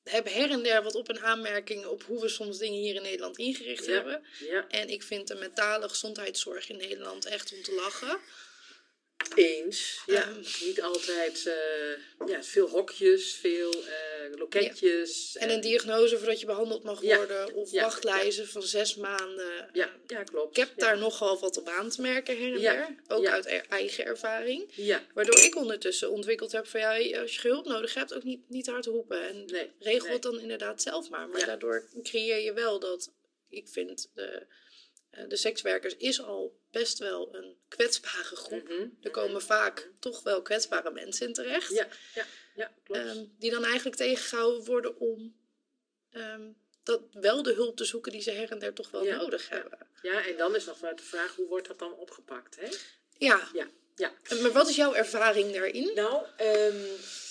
[0.04, 3.02] heb her en der wat op- en aanmerkingen op hoe we soms dingen hier in
[3.02, 3.92] Nederland ingericht Ja.
[3.92, 4.24] hebben.
[4.48, 8.18] Ja, En ik vind de mentale gezondheidszorg in Nederland echt om te lachen.
[9.34, 10.00] Eens.
[10.06, 10.28] Ja,
[10.64, 11.46] niet altijd.
[11.46, 15.36] eh, ja, veel hokjes, veel eh, loketjes.
[15.36, 17.16] En een diagnose voordat je behandeld mag Ja.
[17.16, 17.54] worden.
[17.54, 17.82] Of Ja.
[17.82, 19.70] wachtlijsten van zes maanden.
[19.72, 20.56] Ja, ja, klopt.
[20.58, 22.94] Ik heb daar nogal wat op aan te merken her en der.
[23.08, 24.70] Ook uit er- eigen ervaring.
[24.74, 28.48] Ja, Waardoor ik ondertussen ontwikkeld heb van ja, als je hulp nodig hebt, ook niet,
[28.48, 29.28] niet hard roepen.
[29.28, 29.70] En nee.
[29.78, 30.12] regel nee.
[30.12, 31.28] het dan inderdaad zelf maar.
[31.28, 33.12] Maar daardoor creëer je wel dat,
[33.48, 34.40] ik vind, de, eh,
[35.28, 38.68] de sekswerkers is al best wel een kwetsbare groep.
[38.68, 41.70] Mhm, Er komen vaak toch wel kwetsbare mensen in terecht.
[41.74, 43.00] Ja, ja, ja, klopt.
[43.00, 45.36] ehm, die dan eigenlijk tegengehouden worden om
[46.10, 46.50] ehm,
[46.82, 49.48] dat wel de hulp te zoeken die ze her en der toch wel Ja, nodig
[49.48, 49.78] hebben.
[50.02, 52.56] ja, en dan is nog maar de vraag, hoe wordt dat dan opgepakt?
[52.60, 52.68] Hè?
[53.18, 53.48] Ja.
[53.52, 54.12] Ja, ja.
[54.42, 55.90] Maar wat is jouw ervaring daarin?
[55.94, 56.84] Nou, ehm,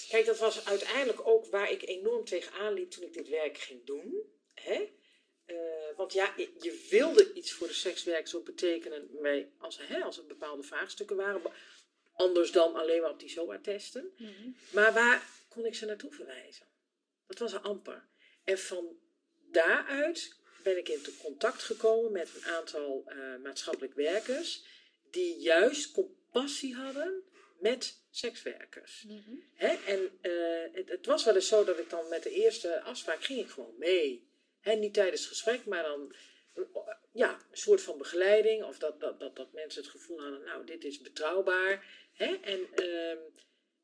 [0.09, 3.85] kijk, dat was uiteindelijk ook waar ik enorm tegenaan liep toen ik dit werk ging
[3.85, 4.23] doen.
[4.53, 4.89] Hè?
[5.45, 5.55] Eh,
[5.95, 10.25] want ja, je- wilde iets voor de sekswerkers ook betekenen mee, als, hè, als er
[10.25, 11.41] bepaalde vraagstukken waren.
[12.13, 14.13] Anders dan alleen maar op die SOA-testen.
[14.71, 16.65] Maar waar kon ik ze naartoe verwijzen?
[17.27, 18.03] Dat was er amper.
[18.43, 18.97] En van
[19.51, 24.63] daaruit ben ik in contact gekomen met een aantal eh, maatschappelijk werkers.
[25.11, 27.23] Die juist compassie hadden
[27.59, 29.03] met sekswerkers.
[29.07, 29.35] Mhm.
[29.53, 29.67] Hè?
[29.67, 33.23] En eh, het, het was wel eens zo dat ik dan met de eerste afspraak
[33.23, 34.27] ging ik gewoon mee.
[34.65, 34.73] Hè?
[34.73, 36.15] Niet tijdens het gesprek, maar dan
[36.53, 36.63] eh,
[37.11, 38.63] ja, een soort van begeleiding.
[38.63, 41.85] Of dat, dat, dat, dat mensen het gevoel hadden, nou, dit is betrouwbaar.
[42.13, 42.35] Hè?
[42.41, 43.17] En, ehm,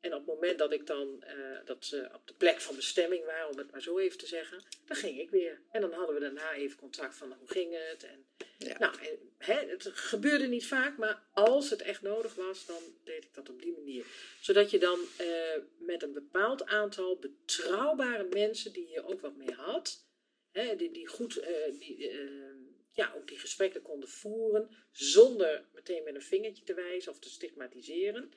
[0.00, 3.24] en op het moment dat ik dan, eh, dat ze op de plek van bestemming
[3.24, 5.60] waren, om het maar zo even te zeggen, dan ging ik weer.
[5.70, 8.04] En dan hadden we daarna even contact van hoe ging het.
[8.04, 8.26] En,
[8.58, 8.78] Ja.
[8.78, 13.24] Nou, en, hè, het gebeurde niet vaak, maar als het echt nodig was, dan deed
[13.24, 14.06] ik dat op die manier.
[14.40, 15.26] Zodat je dan eh,
[15.78, 20.04] met een bepaald aantal betrouwbare mensen die je ook wat mee had,
[20.52, 22.18] hè, die, die goed eh, die, eh,
[22.92, 27.30] ja, ook die gesprekken konden voeren, zonder meteen met een vingertje te wijzen of te
[27.30, 28.32] stigmatiseren,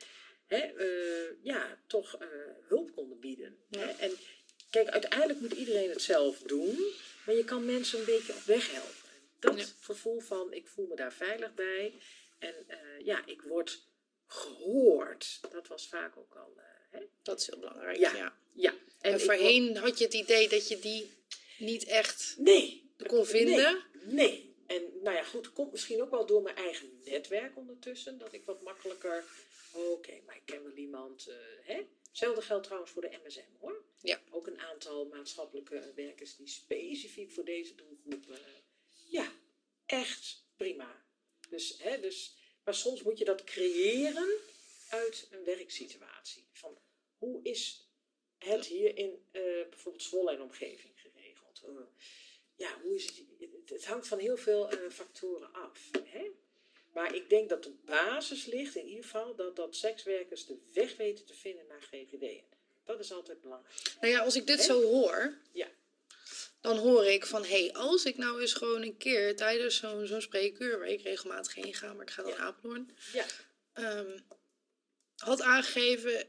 [0.46, 2.18] hè, eh, ja, toch
[2.68, 3.58] hulp konden bieden.
[3.70, 3.80] Ja.
[3.80, 3.92] Hè?
[3.92, 4.12] En
[4.70, 6.78] kijk, uiteindelijk moet iedereen het zelf doen,
[7.26, 8.94] maar je kan mensen een beetje op weg helpen.
[9.40, 9.66] Dat Ja.
[9.80, 11.94] gevoel van, ik voel me daar veilig bij
[12.40, 12.54] en
[13.04, 13.88] ja, ik word
[14.28, 15.40] gehoord.
[15.52, 16.54] Dat was vaak ook al,
[16.90, 17.00] hè?
[17.24, 17.98] Dat is heel belangrijk.
[17.98, 18.16] Ja.
[18.16, 18.38] Ja.
[18.54, 18.74] Ja.
[19.02, 21.10] En, ik voorheen had je het idee dat je die
[21.58, 22.90] niet echt Nee.
[23.08, 23.84] kon vinden.
[23.94, 24.54] Nee, nee.
[24.68, 28.18] En nou ja, goed, komt misschien ook wel door mijn eigen netwerk ondertussen.
[28.18, 29.24] Dat ik wat makkelijker,
[29.72, 31.28] oké, maar ik ken wel iemand.
[31.62, 31.82] hè?
[32.08, 33.84] Hetzelfde geldt trouwens voor de MSM hoor.
[34.02, 34.22] Ja.
[34.30, 38.38] Ook een aantal maatschappelijke werkers die specifiek voor deze doelgroep, eh,
[39.06, 39.32] ja,
[39.86, 41.06] echt prima.
[41.50, 44.38] Dus, hè, dus, maar soms moet je dat creëren
[44.90, 46.48] uit een werksituatie.
[46.52, 46.78] Van
[47.18, 47.90] hoe is
[48.38, 50.95] het hier in eh, bijvoorbeeld Zwolle en omgeving
[51.68, 51.74] Eh,
[52.56, 53.50] ja, hoe is het?
[53.70, 55.90] Het, hangt van heel veel eh, factoren af.
[56.04, 56.32] Hè?
[56.94, 60.98] Maar ik denk dat de basis ligt, in ieder geval, dat, dat sekswerkers de weg
[60.98, 62.44] weten te vinden naar GGD.
[62.86, 63.96] Dat is altijd belangrijk.
[64.02, 64.64] Nou ja, als ik dit Hè?
[64.64, 65.68] zo hoor, Ja.
[66.62, 67.44] dan hoor ik van...
[67.44, 70.80] hé, hey, als ik nou eens gewoon een keer tijdens zo'n zo'n spreekuur...
[70.80, 72.38] waar ik regelmatig heen ga, maar ik ga dan Ja.
[72.38, 72.96] Apeldoorn...
[73.14, 73.26] Ja.
[73.74, 74.20] ehm,
[75.16, 76.28] had aangegeven...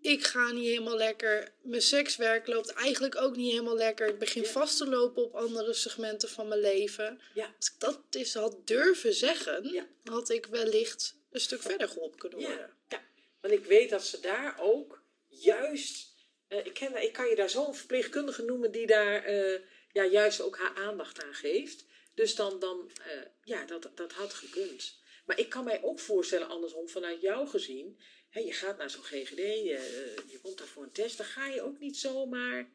[0.00, 1.52] ik ga niet helemaal lekker.
[1.62, 4.08] Mijn sekswerk loopt eigenlijk ook niet helemaal lekker.
[4.08, 4.48] Ik begin Ja.
[4.48, 7.20] vast te lopen op andere segmenten van mijn leven.
[7.34, 7.54] Ja.
[7.56, 9.72] Als ik dat eens had durven zeggen...
[9.72, 9.86] Ja.
[10.04, 12.70] had ik wellicht een stuk verder geholpen kunnen worden.
[12.88, 13.02] Ja,
[13.40, 16.14] want ik weet dat ze daar ook juist.
[16.48, 19.60] eh, ik, ken, ik kan je daar zo'n verpleegkundige noemen die daar eh,
[19.92, 21.84] ja, juist ook haar aandacht aan geeft.
[22.14, 24.98] Dus dan, dan eh, ja, dat, dat had gekund.
[25.26, 27.98] Maar ik kan mij ook voorstellen, andersom, vanuit jou gezien.
[28.44, 31.16] Je gaat naar zo'n GGD, je, je komt daar voor een test.
[31.16, 32.70] Dan ga je ook niet zomaar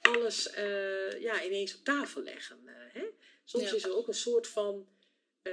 [0.00, 2.60] alles eh, ja, ineens op tafel leggen.
[2.68, 3.04] eh, hè?
[3.44, 3.76] Soms Ja.
[3.76, 4.88] is er ook een soort van
[5.42, 5.52] eh,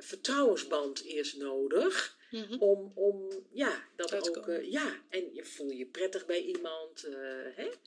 [0.00, 2.58] vertrouwensband eerst nodig Mhm.
[2.58, 7.04] om, om ja, dat Dat ook, eh, ja, en je voel je prettig bij iemand,
[7.04, 7.12] eh,
[7.54, 7.64] hè?
[7.64, 7.78] Ik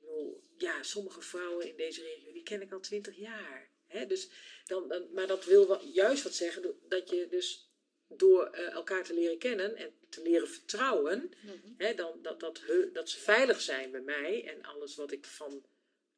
[0.00, 4.06] bedoel, ja, sommige vrouwen in deze regio, die ken ik al twintig jaar, hè?
[4.06, 4.28] Dus
[4.64, 7.72] dan, dan, maar dat wil wel, juist wat zeggen, dat je dus
[8.18, 11.72] door eh, elkaar te leren kennen en te leren vertrouwen, Mhm.
[11.76, 15.24] hè, dan, dat, dat, he- dat ze veilig zijn bij mij en alles wat ik
[15.26, 15.66] van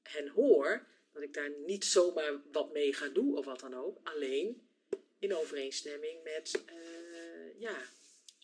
[0.03, 3.99] hen hoor, dat ik daar niet zomaar wat mee ga doen of wat dan ook,
[4.09, 4.69] alleen
[5.19, 7.83] in overeenstemming met eh, ja,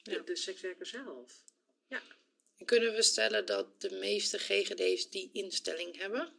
[0.03, 0.19] de, Ja.
[0.23, 1.43] de sekswerker zelf.
[2.57, 6.33] En Kunnen we stellen dat de meeste GGD's die instelling hebben?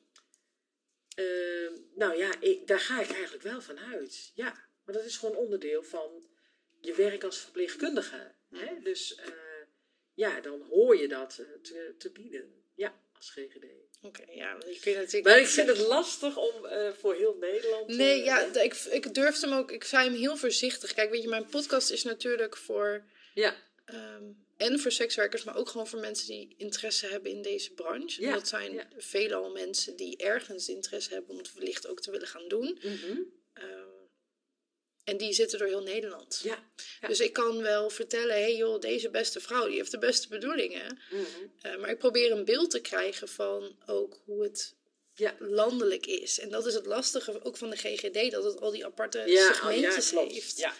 [1.16, 4.32] Eh, nou ja, ik, daar ga ik eigenlijk wel van uit.
[4.36, 6.28] Ja, maar dat is gewoon onderdeel van
[6.84, 8.32] je werk als verpleegkundige.
[8.50, 8.80] Hè?
[8.84, 9.34] Dus eh,
[10.14, 12.54] ja, dan hoor je dat eh, te, te bieden.
[12.76, 13.66] Ja, als GGD.
[14.02, 15.24] Oké, ja, je kunt natuurlijk.
[15.24, 17.88] Maar ik vind het lastig om eh, voor heel Nederland...
[17.88, 19.72] Nee, ja, ik, ik durfde hem ook.
[19.72, 20.94] Ik zei hem heel voorzichtig.
[20.94, 23.04] Kijk, weet je, mijn podcast is natuurlijk voor.
[23.34, 23.56] Ja,
[23.86, 24.24] ehm,
[24.58, 28.22] en voor sekswerkers, maar ook gewoon voor mensen die interesse hebben in deze branche.
[28.22, 28.88] En Ja, dat zijn ja.
[28.98, 32.80] veelal mensen die ergens interesse hebben om het wellicht ook te willen gaan doen.
[32.82, 33.18] Ehm,
[35.04, 36.42] en die zitten door heel Nederland.
[36.44, 36.72] ja.
[37.02, 37.08] Ja.
[37.08, 40.28] Dus ik kan wel vertellen, hé hey joh, deze beste vrouw, die heeft de beste
[40.28, 41.00] bedoelingen.
[41.10, 41.24] mhm.
[41.62, 44.76] Eh, maar ik probeer een beeld te krijgen van ook hoe het
[45.14, 45.36] ja.
[45.40, 46.40] landelijk is.
[46.40, 50.10] En dat is het lastige ook van de GGD, dat het al die aparte oh
[50.10, 50.32] klopt.
[50.32, 50.58] heeft.
[50.58, 50.74] Ja.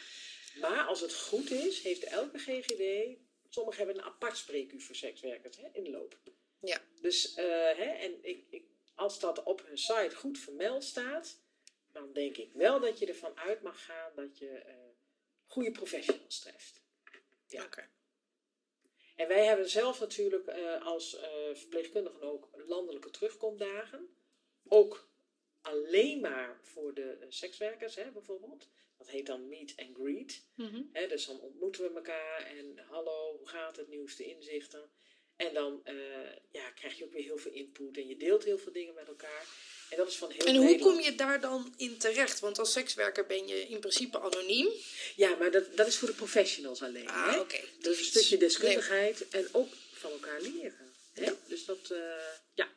[0.60, 3.18] Maar als het goed is, heeft elke GGD...
[3.50, 6.18] Sommigen hebben een apart spreekuur voor sekswerkers hè, in de loop.
[6.60, 6.82] Ja.
[7.02, 7.46] Dus, eh,
[7.76, 8.64] hè, en ik, ik,
[8.96, 11.40] als dat op hun site goed vermeld staat,
[11.94, 14.76] dan denk ik wel dat je ervan uit mag gaan dat je eh,
[15.46, 16.82] goede professionals treft.
[17.48, 17.64] Ja.
[17.64, 17.90] Oké.
[19.16, 24.18] En wij hebben zelf natuurlijk eh, als eh, verpleegkundigen ook landelijke terugkomdagen.
[24.68, 25.10] Ook
[25.62, 28.70] alleen maar voor de sekswerkers, hè, bijvoorbeeld.
[28.98, 30.46] Dat heet dan meet and greet.
[30.56, 30.84] Mhm.
[30.92, 34.92] Hè, dus dan ontmoeten we elkaar en hallo, hoe gaat het, nieuwste inzichten.
[35.36, 35.82] En dan
[36.52, 39.08] ja, krijg je ook weer heel veel input en je deelt heel veel dingen met
[39.08, 39.48] elkaar.
[39.94, 40.96] En dat is van heel En hoe Nederland.
[40.96, 42.40] kom je daar dan in terecht?
[42.40, 44.70] Want als sekswerker ben je in principe anoniem.
[45.16, 47.08] Ja, maar dat, dat is voor de professionals alleen.
[47.10, 47.56] Ah, oké.
[47.82, 50.94] Is een stukje deskundigheid en ook van elkaar leren.
[51.14, 51.32] Hè?
[51.48, 52.00] Dus dat, eh,
[52.54, 52.68] ja.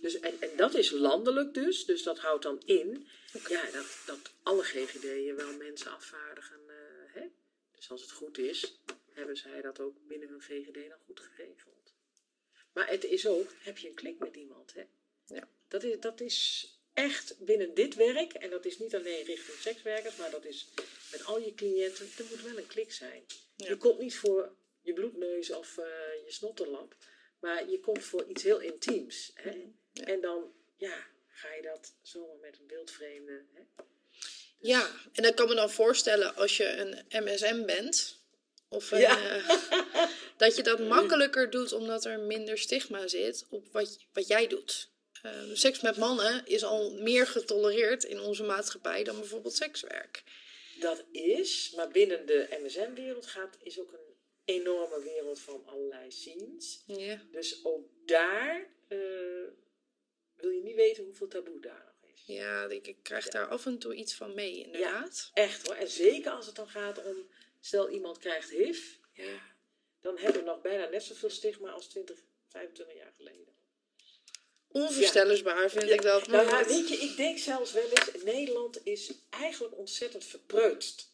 [0.00, 3.08] Dus, en, en dat is landelijk dus, dus dat houdt dan in
[3.48, 6.60] ja, dat, dat alle GGD'en wel mensen afvaardigen.
[6.68, 7.26] eh, hè?
[7.76, 8.80] Dus als het goed is,
[9.12, 11.94] hebben zij dat ook binnen hun GGD dan goed geregeld.
[12.72, 14.82] Maar het is ook, heb je een klik met iemand, hè?
[15.26, 15.48] Ja.
[15.68, 20.16] Dat is, dat is echt binnen dit werk, en dat is niet alleen richting sekswerkers,
[20.16, 20.68] maar dat is
[21.10, 23.24] met al je cliënten, er moet wel een klik zijn.
[23.56, 23.68] Ja.
[23.68, 25.84] Je komt niet voor je bloedneus of eh,
[26.24, 26.94] je snottenlap,
[27.40, 29.30] maar je komt voor iets heel intiems.
[29.34, 29.50] Hè?
[29.50, 29.66] Mhm.
[29.92, 30.04] Ja.
[30.04, 33.44] En dan, ja, ga je dat zomaar met een beeldvreemde.
[33.54, 33.60] Hè?
[34.20, 38.16] Dus- Ja, en ik kan me dan voorstellen als je een MSM bent.
[38.68, 39.34] Of een, Ja.
[39.36, 39.58] eh,
[40.36, 44.90] dat je dat makkelijker doet omdat er minder stigma zit op wat, wat jij doet.
[45.22, 50.22] Ehm, seks met mannen is al meer getolereerd in onze maatschappij dan bijvoorbeeld sekswerk.
[50.80, 54.08] Dat is, maar binnen de MSM-wereld gaat, is ook een
[54.44, 56.82] enorme wereld van allerlei scenes.
[56.86, 57.22] Ja.
[57.30, 58.98] Dus ook daar eh,
[60.36, 62.22] wil je niet weten hoeveel taboe daar nog is.
[62.26, 65.30] Ja, ik, ik krijg daar af en toe iets van mee, inderdaad.
[65.34, 65.76] Echt hoor.
[65.76, 67.28] En zeker als het dan gaat om,
[67.60, 69.40] stel iemand krijgt HIV, ja,
[70.00, 73.47] dan hebben we nog bijna net zoveel stigma als 20, 25 jaar geleden.
[74.72, 76.26] Onvoorstelbaar vind ik dat.
[76.26, 81.06] Nou ja, weet je, ik denk zelfs wel eens, Nederland is eigenlijk ontzettend verpreutst.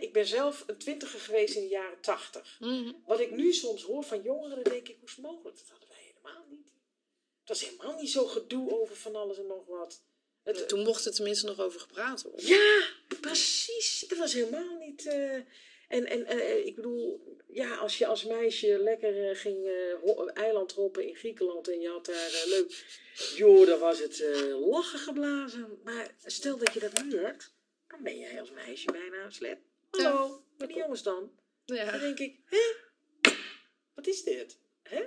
[0.00, 2.56] Ik ben zelf een twintiger geweest in de jaren tachtig.
[2.60, 2.92] Mhm.
[3.06, 5.56] Wat ik nu soms hoor van jongeren, dan denk ik, hoe is het mogelijk?
[5.58, 6.66] Dat hadden wij helemaal niet.
[7.40, 10.02] Het was helemaal niet zo gedoe over van alles en nog wat.
[10.42, 12.46] Het, Toen mocht er tenminste nog over gepraat worden.
[12.46, 12.82] Ja,
[13.20, 14.04] precies.
[14.08, 15.06] Dat was helemaal niet.
[15.06, 15.36] eh,
[15.90, 20.72] en en eh, ik bedoel, ja, als je als meisje lekker eh, ging eh, eiland
[20.72, 22.84] hoppen in Griekenland en je had daar eh, leuk.
[23.36, 25.80] joh, dan was het eh, lachen geblazen.
[25.84, 27.52] Maar stel dat je dat leert,
[27.88, 29.58] dan ben jij als meisje bijna slep.
[29.90, 31.32] Hallo, maar die jongens dan?
[31.64, 31.98] Dan Ja.
[31.98, 32.60] denk ik, hè?
[33.94, 34.58] Wat is dit?
[34.82, 35.02] Hè?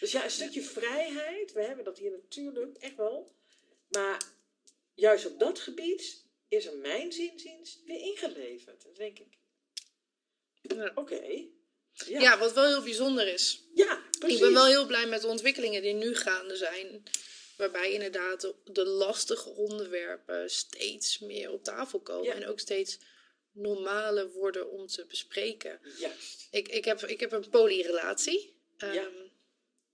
[0.00, 3.32] Dus ja, een stukje vrijheid, we hebben dat hier natuurlijk echt wel.
[3.88, 4.22] Maar
[4.94, 8.82] juist op dat gebied is er mijn zinziens weer ingeleverd.
[8.82, 9.37] Dan denk ik,
[10.76, 10.92] Ja.
[10.94, 11.20] oké.
[12.06, 13.62] Ja, Ja, wat wel heel bijzonder is.
[13.74, 14.36] ja, precies.
[14.36, 17.02] Ik ben wel heel blij met de ontwikkelingen die nu gaande zijn.
[17.56, 22.24] Waarbij inderdaad de, de lastige onderwerpen steeds meer op tafel komen.
[22.24, 22.34] Ja.
[22.34, 22.98] En ook steeds
[23.52, 25.80] normaler worden om te bespreken.
[25.98, 26.46] Juist.
[26.50, 28.56] Ik, ik, heb, ik heb een polyrelatie.
[28.78, 28.92] Ja.
[28.92, 29.06] Ehm,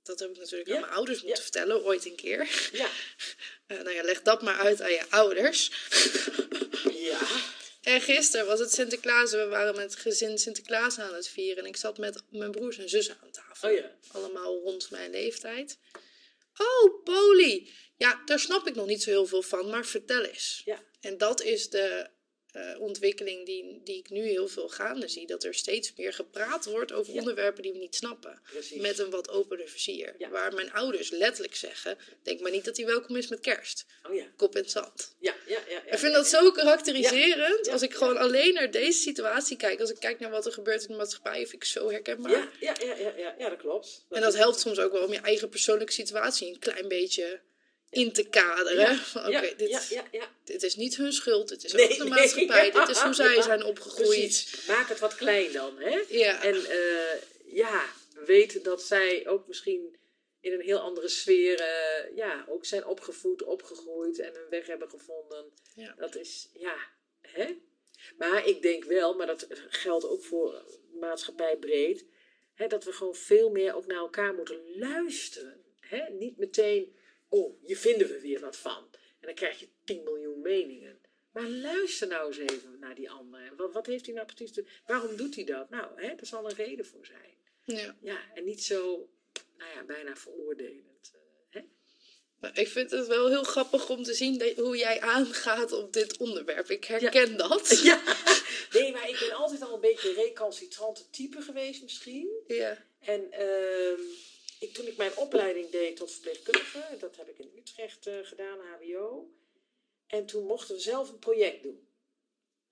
[0.02, 0.74] Dat heb ik natuurlijk Ja.
[0.74, 1.42] aan mijn ouders moeten Ja.
[1.42, 2.68] vertellen, ooit een keer.
[2.72, 2.88] Ja.
[3.66, 5.70] Eh, nou ja, leg dat maar uit aan je ouders.
[6.92, 7.18] Ja.
[7.84, 9.30] En gisteren was het Sinterklaas.
[9.30, 11.62] We waren met het gezin Sinterklaas aan het vieren.
[11.62, 13.68] En ik zat met mijn broers en zussen aan tafel.
[13.68, 13.90] Oh ja.
[14.12, 15.78] Allemaal rond mijn leeftijd.
[16.56, 17.72] Oh, Poli.
[17.96, 20.62] Ja, daar snap ik nog niet zo heel veel van, maar vertel eens.
[20.64, 20.82] Ja.
[21.00, 22.10] En dat is de
[22.54, 25.26] eh, ontwikkeling die, die ik nu heel veel gaande zie.
[25.26, 27.18] Dat er steeds meer gepraat wordt over Ja.
[27.18, 28.40] onderwerpen die we niet snappen.
[28.50, 28.80] Precies.
[28.80, 30.14] Met een wat opener vizier.
[30.18, 30.28] Ja.
[30.28, 33.84] Waar mijn ouders letterlijk zeggen: Denk maar niet dat hij welkom is met kerst.
[34.08, 34.24] Oh ja.
[34.36, 35.14] Kop in het zand.
[35.18, 35.82] Ja, ja, ja.
[35.86, 37.68] Ik vind dat zo karakteriserend.
[37.68, 39.80] Als ik gewoon alleen naar deze situatie kijk.
[39.80, 41.40] Als ik kijk naar wat er gebeurt in de maatschappij.
[41.40, 42.30] Vind ik zo herkenbaar.
[42.32, 44.04] Ja, ja, ja, ja, ja, ja, dat klopt.
[44.10, 47.40] En dat helpt soms ook wel om je eigen persoonlijke situatie een klein beetje
[47.94, 49.00] in te kaderen.
[49.14, 50.28] Oké, dit, ja, ja, ja.
[50.44, 51.48] dit is niet hun schuld.
[51.48, 52.70] Dit is Nee, ook de nee, maatschappij.
[52.70, 54.18] dit is hoe zij zijn opgegroeid.
[54.18, 54.66] Precies.
[54.66, 56.02] Maak het wat klein dan, hè?
[56.08, 56.42] Ja.
[56.42, 57.84] En eh, ja,
[58.26, 59.96] weten dat zij ook misschien
[60.40, 64.90] in een heel andere sfeer eh, ja, ook zijn opgevoed, opgegroeid en een weg hebben
[64.90, 65.52] gevonden.
[65.74, 65.94] Ja.
[65.98, 66.76] Dat is, ja,
[67.20, 67.56] hè?
[68.18, 70.64] Maar ik denk wel, maar dat geldt ook voor
[71.00, 72.04] maatschappij breed,
[72.54, 75.64] hè, dat we gewoon veel meer ook naar elkaar moeten luisteren.
[75.80, 76.08] Hè?
[76.10, 76.96] Niet meteen,
[77.38, 78.88] oh, hier vinden we weer wat van.
[79.20, 80.98] En dan krijg je 10 miljoen meningen.
[81.32, 83.40] Maar luister nou eens even naar die ander.
[83.40, 84.64] En Wat, wat heeft hij nou precies te...
[84.86, 85.70] Waarom doet hij dat?
[85.70, 87.34] Nou, hè, er zal een reden voor zijn.
[87.64, 87.96] Ja.
[88.00, 89.08] Ja, en niet zo,
[89.56, 91.12] nou ja, bijna veroordelend.
[91.12, 91.20] eh,
[91.50, 91.60] Hè?
[92.40, 95.92] Nou, Ik vind het wel heel grappig om te zien dat- hoe jij aangaat op
[95.92, 96.70] dit onderwerp.
[96.70, 97.68] Ik herken dat.
[97.82, 98.02] Ja,
[98.80, 102.28] nee, maar ik ben altijd al een beetje een recalcitrante type geweest misschien.
[102.46, 102.84] Ja.
[103.00, 104.00] En ehm,
[104.64, 108.58] ik, toen ik mijn opleiding deed tot verpleegkundige, dat heb ik in Utrecht eh, gedaan,
[108.58, 109.30] HBO.
[110.06, 111.88] En toen mochten we zelf een project doen.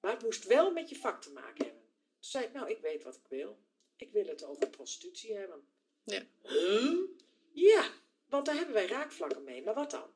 [0.01, 1.83] Maar het moest wel met je vak te maken hebben.
[1.83, 3.59] Toen zei ik, nou, ik weet wat ik wil.
[3.97, 5.67] Ik wil het over prostitutie hebben.
[6.05, 6.23] Ja.
[6.43, 6.99] Huh?
[7.53, 7.91] Ja,
[8.29, 9.63] want daar hebben wij raakvlakken mee.
[9.63, 10.11] Maar wat dan?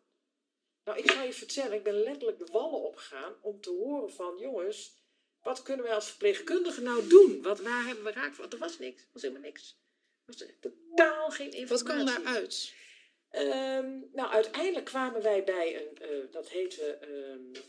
[0.84, 4.38] Nou, ik zal je vertellen, ik ben letterlijk de wallen opgegaan om te horen van,
[4.38, 4.94] jongens,
[5.42, 7.42] wat kunnen wij als verpleegkundigen nou doen?
[7.42, 8.58] Wat, waar hebben we raakvlakken?
[8.58, 9.78] Er was niks, er was helemaal niks.
[10.26, 12.04] Er was totaal geen Wat informatie.
[12.04, 12.72] kwam daaruit?
[13.30, 17.62] Ehm, nou, uiteindelijk kwamen wij bij een, eh, dat heette, ehm,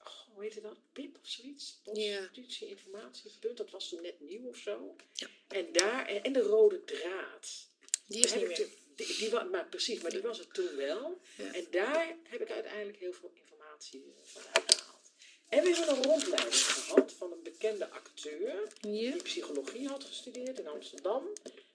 [0.00, 0.76] oh, hoe heette dat?
[0.92, 1.80] PIP of zoiets?
[1.92, 2.16] Ja.
[2.16, 4.96] Prostitutie Informatiepunt, dat was toen net nieuw of zo.
[5.14, 5.26] Ja.
[5.48, 7.68] En daar, en de rode draad.
[8.06, 8.68] Die is Daar niet meer.
[8.96, 11.20] die, die, maar precies, maar die was het toen wel.
[11.36, 11.52] Ja.
[11.54, 15.12] En daar heb ik uiteindelijk heel veel informatie eh, van uitgehaald.
[15.48, 18.40] En we hebben een rondleiding gehad van een bekende acteur
[18.80, 19.10] Ja.
[19.12, 21.32] die psychologie had gestudeerd in Amsterdam.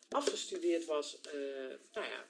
[0.09, 1.33] Afgestudeerd was eh,
[1.93, 2.29] nou ja,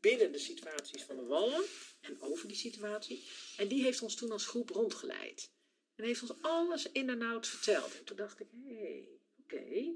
[0.00, 1.64] binnen de situaties van de wallen
[2.00, 3.28] en over die situatie.
[3.56, 5.50] En die heeft ons toen als groep rondgeleid.
[5.94, 7.98] En heeft ons alles in en out verteld.
[7.98, 9.08] En toen dacht ik, hé, hey,
[9.42, 9.92] oké.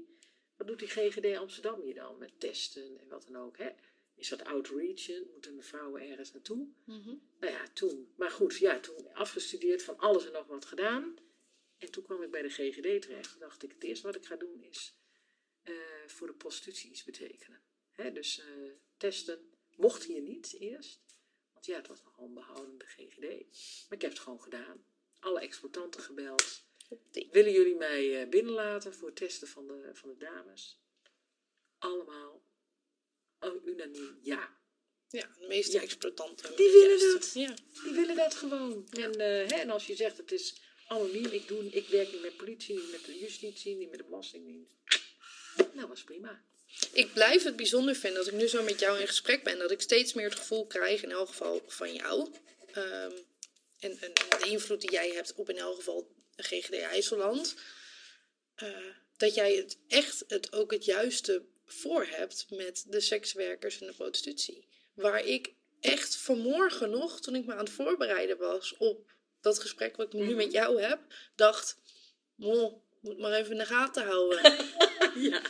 [0.57, 3.57] Wat doet die GGD Amsterdam hier dan met testen en wat dan ook?
[3.57, 3.69] Hè?
[4.15, 5.27] Is dat outreachen?
[5.31, 6.67] Moeten vrouwen ergens naartoe?
[6.83, 7.15] Mhm.
[7.39, 8.13] Nou ja, toen.
[8.15, 11.17] Maar goed, ja, toen afgestudeerd van alles en nog wat gedaan.
[11.77, 13.31] En toen kwam ik bij de GGD terecht.
[13.31, 14.93] Toen dacht ik, het eerste wat ik ga doen is
[15.65, 17.61] eh, voor de prostitutie iets betekenen.
[17.91, 18.45] Hè, dus eh,
[18.97, 21.01] testen mocht hier niet eerst.
[21.53, 23.21] Want ja, het was nogal een behoudende GGD.
[23.89, 24.85] Maar ik heb het gewoon gedaan.
[25.19, 26.63] Alle exploitanten gebeld.
[27.31, 30.79] Willen jullie mij eh, binnenlaten voor het testen van de, van de dames?
[31.77, 32.43] Allemaal
[33.65, 34.57] unaniem ja.
[35.09, 35.81] Ja, de meeste Ja.
[35.81, 36.55] exploitanten.
[36.55, 37.11] Die willen juist.
[37.13, 37.33] dat.
[37.33, 37.53] Ja.
[37.83, 38.87] Die willen dat gewoon.
[38.89, 42.37] En, hè, en als je zegt het is anoniem, ik, doe, ik werk niet met
[42.37, 44.71] politie, niet met de justitie, niet met de belastingdienst.
[45.73, 46.41] Nou, was prima.
[46.93, 49.57] Ik blijf het bijzonder vinden dat ik nu zo met jou in gesprek ben.
[49.59, 52.31] Dat ik steeds meer het gevoel krijg, in elk geval van jou.
[52.71, 53.11] ehm,
[53.79, 57.55] en, en de invloed die jij hebt op in elk geval GGD IJsseland.
[58.55, 58.77] eh,
[59.17, 63.93] dat jij het echt het, ook het juiste voor hebt met de sekswerkers en de
[63.93, 64.67] prostitutie.
[64.93, 69.95] Waar ik echt vanmorgen nog, toen ik me aan het voorbereiden was op dat gesprek
[69.95, 70.35] wat ik nu Mhm.
[70.35, 70.99] met jou heb,
[71.35, 71.77] dacht,
[72.35, 74.41] "Mo, moet maar even in de gaten houden.
[75.31, 75.41] ja.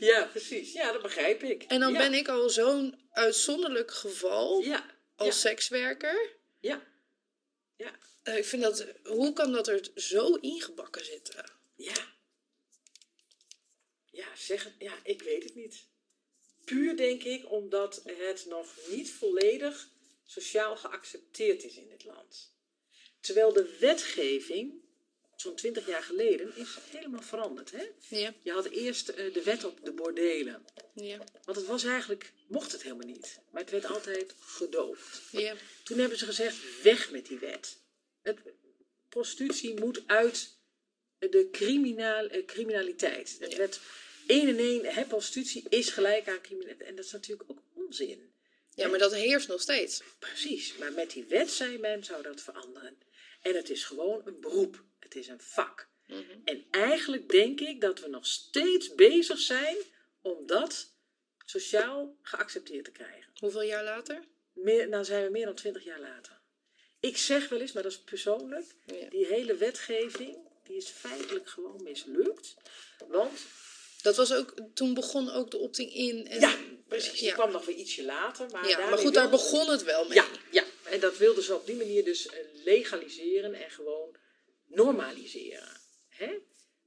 [0.00, 0.72] ja, precies.
[0.72, 1.62] Ja, dat begrijp ik.
[1.62, 1.98] En dan ja.
[1.98, 4.86] ben ik al zo'n uitzonderlijk geval Ja,
[5.16, 5.48] als ja.
[5.48, 6.30] sekswerker.
[6.60, 6.82] ja,
[7.76, 7.92] ja,
[8.22, 11.44] Eh, ik vind dat, hoe kan dat er zo ingebakken zitten?
[11.76, 12.10] ja.
[14.10, 14.72] Ja, zeg het.
[14.78, 15.86] Ja, ik weet het niet.
[16.64, 19.88] Puur denk ik omdat het nog niet volledig
[20.24, 22.54] sociaal geaccepteerd is in dit land.
[23.20, 24.82] Terwijl de wetgeving,
[25.42, 27.70] zo'n twintig jaar geleden, is helemaal veranderd.
[27.70, 27.90] Hè?
[28.08, 30.64] Ja, Je had eerst eh, de wet op de bordelen.
[30.94, 33.40] ja, Want het was eigenlijk, mocht het helemaal niet.
[33.50, 35.22] Maar het werd altijd gedoogd.
[35.30, 35.54] ja.
[35.84, 37.78] Toen hebben ze gezegd, weg met die wet.
[38.22, 38.38] Het,
[39.08, 40.56] prostitutie moet uit
[41.18, 43.36] de criminaal, eh, criminaliteit.
[43.38, 43.80] Het werd
[44.26, 46.88] één en één, hè, prostitutie is gelijk aan criminaliteit.
[46.88, 48.30] En dat is natuurlijk ook onzin.
[48.74, 50.02] Ja, maar dat heerst nog steeds.
[50.18, 52.98] Precies, maar met die wet, zei men, zou dat veranderen.
[53.42, 54.84] En het is gewoon een beroep.
[55.12, 55.88] Het is een vak.
[56.06, 56.20] Mhm.
[56.44, 59.76] En eigenlijk denk ik dat we nog steeds bezig zijn
[60.22, 60.92] om dat
[61.44, 63.32] sociaal geaccepteerd te krijgen.
[63.38, 64.24] Hoeveel jaar later?
[64.52, 66.40] Meer, nou zijn we meer dan twintig jaar later.
[67.00, 69.08] Ik zeg wel eens, maar dat is persoonlijk, Ja.
[69.10, 72.54] die hele wetgeving, die is feitelijk gewoon mislukt.
[73.08, 73.40] Want,
[74.02, 76.26] Dat was ook, toen begon ook de opting in.
[76.28, 76.56] En, ja,
[76.88, 77.34] precies, die ja.
[77.34, 78.50] kwam nog weer ietsje later.
[78.50, 80.14] Maar, ja, maar goed, daar begon het wel mee.
[80.14, 84.16] Ja, ja, en dat wilden ze op die manier dus eh, legaliseren en gewoon
[84.74, 85.68] normaliseren.
[86.08, 86.38] Hè?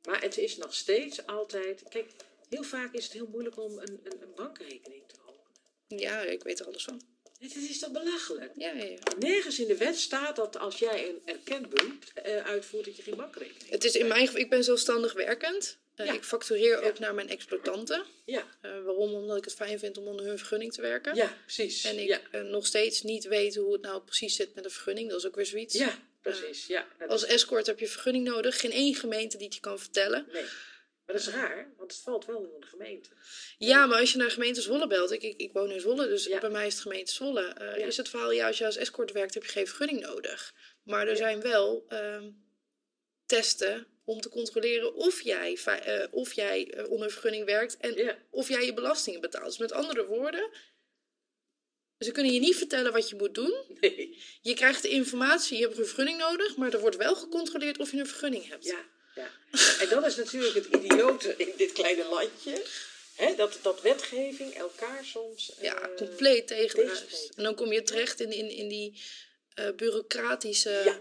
[0.04, 2.12] Maar het is nog steeds altijd, kijk,
[2.50, 6.02] heel vaak is het heel moeilijk om een, een, een bankrekening te openen.
[6.02, 7.02] Ja, ik weet er alles van.
[7.40, 8.52] Het is toch belachelijk?
[8.56, 8.98] Ja, ja, ja.
[9.20, 13.02] Nergens in de wet staat dat als jij een erkend beroep eh, uitvoert, dat je
[13.02, 15.78] geen bankrekening Het is in mijn geval, ik ben zelfstandig werkend.
[15.96, 16.14] Eh, Ja.
[16.14, 16.88] Ik factureer Ja.
[16.88, 18.04] ook naar mijn exploitanten.
[18.26, 19.14] Ja, Eh, waarom?
[19.14, 21.16] Omdat ik het fijn vind om onder hun vergunning te werken.
[21.16, 21.84] ja, precies.
[21.84, 25.10] En ik nog steeds niet weet hoe het nou precies zit met de vergunning.
[25.10, 25.74] Dat is ook weer zoiets.
[25.76, 26.00] ja,
[26.32, 26.68] precies.
[26.68, 28.60] Ja, dat Als escort heb je vergunning nodig.
[28.60, 30.26] Geen één gemeente die het je kan vertellen.
[30.32, 30.44] nee.
[31.06, 33.10] Maar dat is raar, want het valt wel onder de gemeente.
[33.58, 35.12] Ja, maar als je naar gemeente Zwolle belt.
[35.12, 36.40] Ik, ik, ik woon in Zwolle, dus Ja.
[36.40, 37.42] bij mij is het gemeente Zwolle.
[37.48, 37.86] eh, Ja.
[37.86, 40.54] Is het verhaal, ja, als je als escort werkt heb je geen vergunning nodig.
[40.84, 41.16] Maar er Ja.
[41.16, 42.30] zijn wel ehm,
[43.26, 47.78] testen om te controleren of jij, eh, of jij eh, onder vergunning werkt.
[47.78, 49.46] En Ja, of jij je belastingen betaalt.
[49.46, 50.50] Dus met andere woorden,
[52.00, 53.54] ze kunnen je niet vertellen wat je moet doen.
[53.80, 54.18] nee.
[54.42, 57.92] Je krijgt de informatie, je hebt een vergunning nodig, maar er wordt wel gecontroleerd of
[57.92, 58.66] je een vergunning hebt.
[58.66, 58.86] Ja,
[59.16, 59.30] ja.
[59.80, 62.64] En dat is natuurlijk het idiote in dit kleine landje.
[63.16, 65.52] Hè, dat, dat wetgeving elkaar soms...
[65.62, 67.32] Ja, eh, compleet tegenspreekt.
[67.36, 69.02] En dan kom je terecht in, in, in die
[69.54, 71.00] eh, bureaucratische Ja,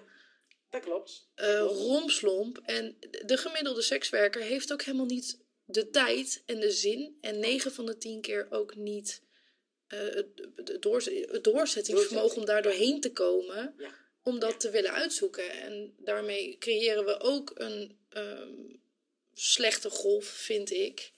[0.70, 1.26] dat klopt.
[1.34, 1.78] Dat eh, klopt.
[1.78, 2.60] romslomp.
[2.64, 7.18] En de gemiddelde sekswerker heeft ook helemaal niet de tijd en de zin.
[7.20, 9.22] En 9 van de 10 keer ook niet
[9.94, 10.26] het,
[10.68, 13.74] het doorz- het doorzettingsvermogen om daar doorheen te komen.
[13.78, 13.90] Ja.
[14.22, 15.50] Om dat te willen uitzoeken.
[15.50, 18.52] En daarmee creëren we ook een ehm,
[19.34, 21.12] slechte golf, vind ik.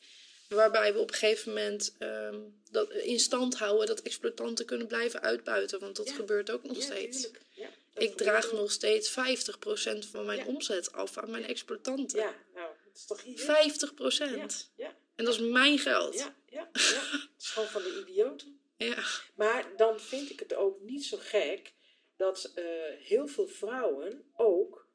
[0.49, 5.21] Waarbij we op een gegeven moment ehm, dat in stand houden dat exploitanten kunnen blijven
[5.23, 5.81] uitbuiten.
[5.81, 6.15] Want dat Ja.
[6.15, 7.31] gebeurt ook nog Ja, steeds.
[7.55, 12.19] Ja, Ik draag nog steeds 50% van mijn omzet af aan mijn exploitanten.
[12.19, 13.39] Ja, nou, dat is toch hier?
[13.39, 14.71] 50%.
[14.77, 16.15] Ja, ja, En dat is mijn geld.
[16.15, 16.81] ja, ja, ja.
[16.81, 18.56] Het is gewoon van de idioten.
[18.77, 19.03] Ja.
[19.37, 21.75] Maar dan vind ik het ook niet zo gek
[22.17, 22.65] dat eh,
[22.99, 24.89] heel veel vrouwen ook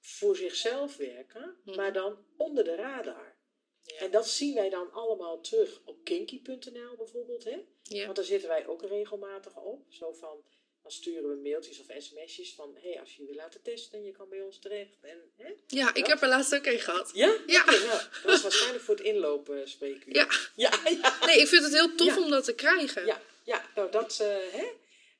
[0.00, 1.76] voor zichzelf werken, Mhm.
[1.76, 3.38] maar dan onder de radar.
[3.82, 3.96] Ja.
[3.98, 7.44] En dat zien wij dan allemaal terug op kinky.nl bijvoorbeeld.
[7.44, 7.64] Hè?
[7.82, 8.04] Ja.
[8.04, 9.84] Want daar zitten wij ook regelmatig op.
[9.88, 10.44] Zo van,
[10.82, 12.76] dan sturen we mailtjes of sms'jes van...
[12.82, 14.98] hé, hey, als je je wil laten testen, je kan bij ons terecht.
[15.02, 15.52] En, hè?
[15.66, 16.12] ja, ik Ja.
[16.12, 17.10] heb er laatst ook een gehad.
[17.14, 17.36] Ja?
[17.46, 17.64] Ja.
[17.64, 17.80] Nou,
[18.12, 20.14] dat was waarschijnlijk voor het inlopen spreekuur.
[20.14, 20.28] Ja.
[20.56, 20.70] Ja,
[21.02, 21.26] ja.
[21.26, 23.06] Nee, ik vind het heel tof om dat te krijgen.
[23.06, 24.66] Ja, ja nou dat, eh, hè.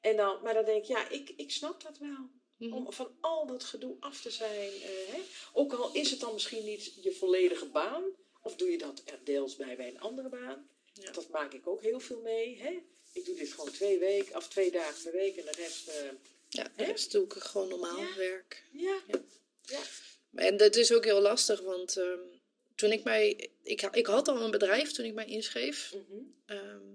[0.00, 2.30] En dan, maar dan denk ik, ja, ik, ik snap dat wel.
[2.56, 2.72] Mhm.
[2.72, 4.70] Om van al dat gedoe af te zijn.
[4.72, 5.20] eh, hè.
[5.52, 8.04] Ook al is het dan misschien niet je volledige baan.
[8.42, 10.68] Of doe je dat er deels bij bij een andere baan.
[10.92, 11.11] Ja.
[11.12, 12.58] Dat maak ik ook heel veel mee.
[12.58, 12.82] Hè.
[13.12, 15.36] Ik doe dit gewoon twee weken, of twee dagen per week.
[15.36, 15.94] En de rest, eh,
[16.48, 16.86] Ja, Hè?
[16.86, 18.16] dat is natuurlijk gewoon normaal Ja.
[18.16, 18.64] werk.
[18.72, 19.00] ja.
[19.06, 19.20] Ja.
[19.62, 19.80] Ja.
[20.34, 22.18] En dat is ook heel lastig, want ehm,
[22.74, 23.50] toen ik mij...
[23.62, 25.94] Ik, ik had al een bedrijf toen ik mij inschreef.
[25.94, 26.22] Mhm.
[26.46, 26.88] Ehm,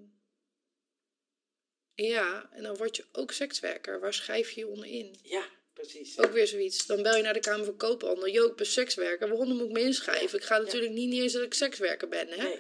[1.96, 4.00] ja, en dan word je ook sekswerker.
[4.00, 5.16] Waar schrijf je je onder in?
[5.24, 6.20] ja, precies.
[6.20, 6.86] Ook weer zoiets.
[6.86, 8.28] Dan bel je naar de Kamer van Koophandel.
[8.28, 9.28] Jo, ik ben sekswerker.
[9.28, 10.40] Waarom moet ik me inschrijven?
[10.40, 12.36] Ik ga natuurlijk niet neer dat ik sekswerker ben, hè?
[12.44, 12.60] Nee,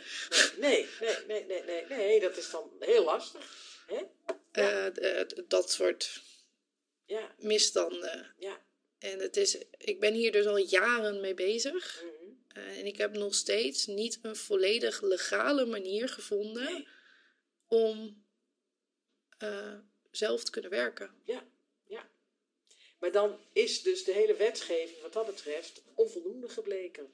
[0.59, 0.87] nee,
[1.27, 3.83] nee, nee, nee, nee, nee, dat is dan heel lastig.
[3.87, 4.01] Hè?
[4.61, 4.91] Ja.
[4.91, 6.21] Eh, dat soort
[7.05, 8.33] Ja, misstanden.
[8.37, 8.63] ja.
[8.99, 12.03] En het is, ik ben hier dus al jaren mee bezig.
[12.03, 12.59] Mhm.
[12.59, 16.87] Eh, en ik heb nog steeds niet een volledig legale manier gevonden Nee.
[17.67, 18.23] om
[19.37, 19.73] eh,
[20.11, 21.11] zelf te kunnen werken.
[21.23, 21.47] Ja.
[22.99, 27.13] Maar dan is dus de hele wetgeving wat dat betreft onvoldoende gebleken.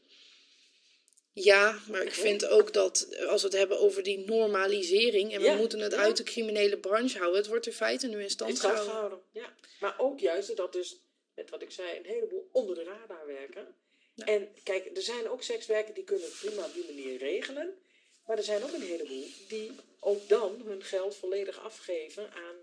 [1.34, 5.50] Ja, maar ik vind ook dat als we het hebben over die normalisering en we
[5.52, 5.98] moeten het ja.
[5.98, 8.94] uit de criminele branche houden, het wordt in feite nu in stand In stand gehouden.
[8.94, 9.28] gehouden.
[9.32, 9.56] Ja.
[9.80, 10.98] Maar ook juist dat dus,
[11.36, 13.76] net wat ik zei, een heleboel onder de radar werken.
[14.14, 14.26] Ja.
[14.26, 17.78] En kijk, er zijn ook sekswerkers die kunnen het prima op die manier regelen.
[18.26, 22.56] Maar er zijn ook een heleboel die ook dan hun geld volledig afgeven aan,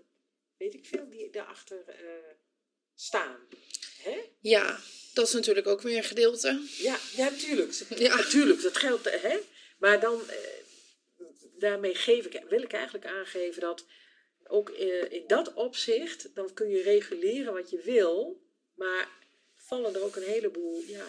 [0.57, 1.95] weet ik veel, die daarachter eh
[3.01, 3.39] staan.
[4.03, 4.19] Hè?
[4.39, 4.79] Ja,
[5.13, 6.61] dat is natuurlijk ook weer een gedeelte.
[6.77, 7.73] Ja, ja, natuurlijk.
[7.97, 8.15] Ja.
[8.15, 9.21] Natuurlijk, dat geldt.
[9.21, 9.37] Hè?
[9.77, 10.37] Maar dan, eh,
[11.59, 13.85] daarmee geef ik, wil ik eigenlijk aangeven dat
[14.43, 18.41] ook eh, in dat opzicht, dan kun je reguleren wat je wil,
[18.75, 19.09] maar
[19.55, 21.05] vallen er ook een heleboel ja,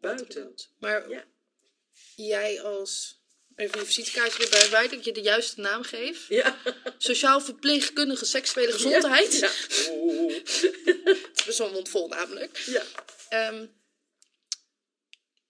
[0.00, 0.54] buiten.
[0.78, 1.24] Maar Ja.
[2.16, 3.22] jij als,
[3.56, 6.26] even je visitekaartje erbij bij, dat je de juiste naam geeft.
[6.28, 6.58] Ja.
[6.98, 9.32] Sociaal verpleegkundige seksuele gezondheid.
[9.38, 9.50] Ja.
[11.34, 12.56] Het is een mond vol namelijk.
[12.58, 12.82] Ja.
[13.28, 13.66] Ehm,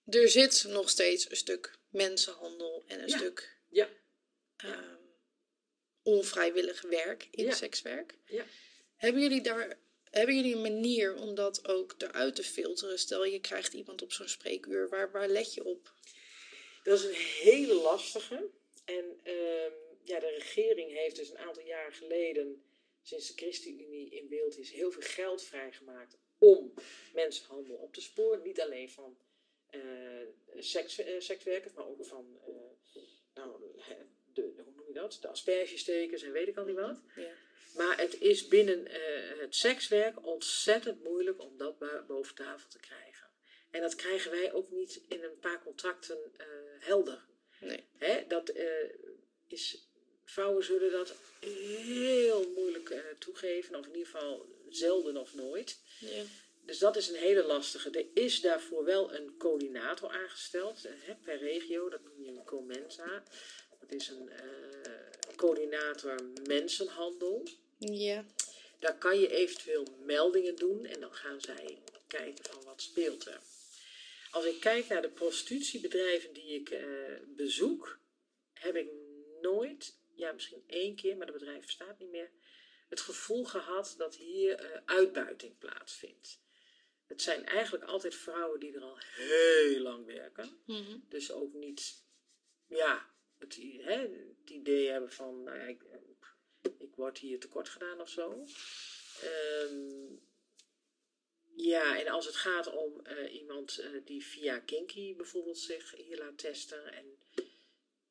[0.05, 3.17] er zit nog steeds een stuk mensenhandel en een Ja.
[3.17, 3.89] stuk Ja.
[4.57, 4.95] ehm,
[6.03, 7.53] onvrijwillig werk in Ja.
[7.53, 8.15] sekswerk.
[8.25, 8.45] Ja.
[8.95, 9.77] Hebben jullie daar
[10.09, 12.99] hebben jullie een manier om dat ook eruit te filteren?
[12.99, 15.93] Stel je krijgt iemand op zo'n spreekuur, waar, waar let je op?
[16.85, 17.13] Dat is een
[17.43, 18.49] hele lastige.
[18.85, 19.71] En ehm,
[20.03, 22.63] ja, de regering heeft dus een aantal jaar geleden,
[23.01, 26.73] sinds de ChristenUnie in beeld is, heel veel geld vrijgemaakt om
[27.13, 28.41] mensenhandel op te sporen.
[28.41, 29.17] Niet alleen van
[29.69, 29.81] eh,
[30.57, 33.01] seks, eh, sekswerkers, maar ook van eh,
[33.33, 33.61] nou,
[34.33, 35.17] de, hoe noem je dat?
[35.21, 37.01] de aspergestekers en weet ik al niet wat.
[37.15, 37.33] Ja.
[37.75, 38.87] Maar het is binnen
[39.39, 43.29] het sekswerk ontzettend moeilijk om dat boven tafel te krijgen.
[43.71, 46.17] En dat krijgen wij ook niet in een paar contracten
[46.85, 47.25] helder.
[47.59, 47.83] Nee.
[47.97, 48.89] Hè, dat eh,
[49.47, 49.87] is,
[50.23, 55.79] vrouwen zullen dat heel moeilijk eh, toegeven, of in ieder geval zelden of nooit.
[55.99, 56.23] Ja.
[56.65, 57.89] Dus dat is een hele lastige.
[57.89, 62.43] Er is daarvoor wel een coördinator aangesteld, eh, hè, per regio, dat noem je een
[62.43, 63.23] commensa.
[63.79, 64.29] Dat is een
[65.35, 66.15] coördinator
[66.47, 67.47] mensenhandel.
[67.77, 68.25] ja.
[68.79, 71.77] Daar kan je eventueel meldingen doen en dan gaan zij
[72.07, 73.39] kijken van wat speelt er.
[74.35, 76.85] Als ik kijk naar de prostitutiebedrijven die ik eh,
[77.27, 77.99] bezoek,
[78.53, 78.89] heb ik
[79.41, 82.31] nooit, ja misschien één keer, maar het bedrijf bestaat niet meer,
[82.89, 86.41] het gevoel gehad dat hier eh, uitbuiting plaatsvindt.
[87.05, 90.61] Het zijn eigenlijk altijd vrouwen die er al heel lang werken.
[90.65, 90.97] Mhm.
[91.09, 92.05] Dus ook niet,
[92.67, 93.99] ja, het, hè,
[94.41, 95.83] het idee hebben van, nou ja, ik,
[96.61, 98.45] ik word hier tekort gedaan of zo.
[99.21, 100.15] Ehm,
[101.55, 106.17] ja, en als het gaat om eh, iemand eh, die via Kinky bijvoorbeeld zich hier
[106.17, 107.17] laat testen, en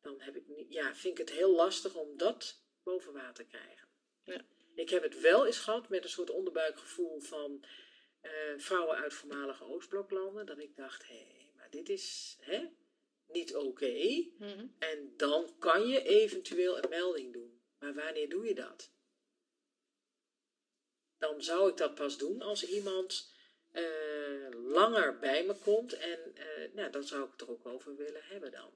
[0.00, 3.50] dan heb ik niet, ja, vind ik het heel lastig om dat boven water te
[3.50, 3.88] krijgen.
[4.24, 4.44] Ja.
[4.74, 7.64] Ik heb het wel eens gehad met een soort onderbuikgevoel van
[8.20, 11.26] eh, vrouwen uit voormalige Oostbloklanden, dat ik dacht, hé,
[11.56, 12.68] maar dit is hè,
[13.26, 14.28] niet oké.
[14.38, 14.66] Mhm.
[14.78, 17.62] En dan kan je eventueel een melding doen.
[17.78, 18.92] Maar wanneer doe je dat?
[21.18, 23.33] Dan zou ik dat pas doen als iemand
[24.74, 25.92] langer bij me komt.
[25.92, 28.70] En eh, nou, dan zou ik het er ook over willen hebben dan.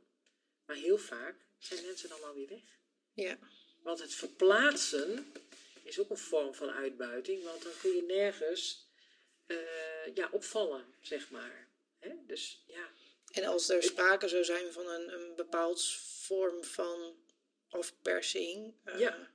[0.67, 2.63] Maar heel vaak zijn mensen dan alweer weg.
[3.13, 3.39] Ja.
[3.83, 5.33] Want het verplaatsen
[5.83, 7.45] is ook een vorm van uitbuiting.
[7.45, 8.89] Want dan kun je nergens
[9.47, 11.69] eh, ja, opvallen, zeg maar.
[11.99, 12.15] Hè?
[12.27, 12.89] Dus ja,
[13.31, 15.85] En als er sprake zou zijn van een, een bepaald
[16.27, 17.17] vorm van
[17.69, 19.31] afpersing, eh, Ja.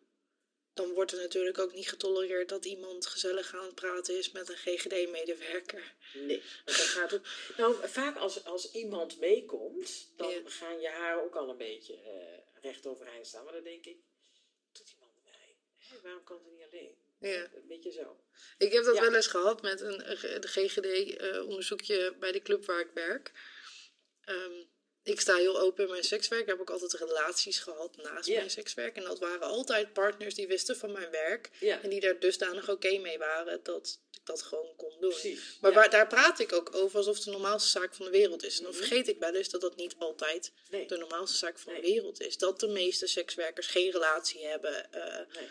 [0.73, 4.49] Dan wordt er natuurlijk ook niet getolereerd dat iemand gezellig aan het praten is met
[4.49, 5.93] een GGD-medewerker.
[6.13, 7.21] Nee, dat gaat ook.
[7.57, 10.41] Nou, vaak als, als iemand meekomt, dan Ja.
[10.45, 13.43] gaan je haar ook al een beetje eh, recht overeind staan.
[13.43, 13.97] Maar dan denk ik,
[14.71, 15.55] doet iemand erbij?
[15.77, 16.95] Hè, waarom kan ze niet alleen?
[17.19, 17.49] Ja.
[17.53, 18.23] Een beetje zo.
[18.57, 19.01] Ik heb dat Ja.
[19.01, 23.31] wel eens gehad met een, een de GGD-onderzoekje bij de club waar ik werk.
[24.21, 24.63] Ehm,
[25.03, 26.41] ik sta heel open in mijn sekswerk.
[26.41, 28.95] Ik heb ook altijd relaties gehad naast mijn sekswerk.
[28.95, 31.49] En dat waren altijd partners die wisten van mijn werk.
[31.81, 35.09] En die daar dusdanig oké mee waren dat ik dat gewoon kon doen.
[35.09, 35.57] precies.
[35.61, 35.77] Maar Ja.
[35.77, 38.57] waar, daar praat ik ook over alsof het de normaalste zaak van de wereld is.
[38.57, 38.79] En dan Mhm.
[38.81, 42.21] vergeet ik wel eens dat dat niet altijd Nee, de normaalste zaak van de wereld
[42.21, 42.37] is.
[42.37, 44.91] Dat de meeste sekswerkers geen relatie hebben.
[44.91, 45.47] eh, nee.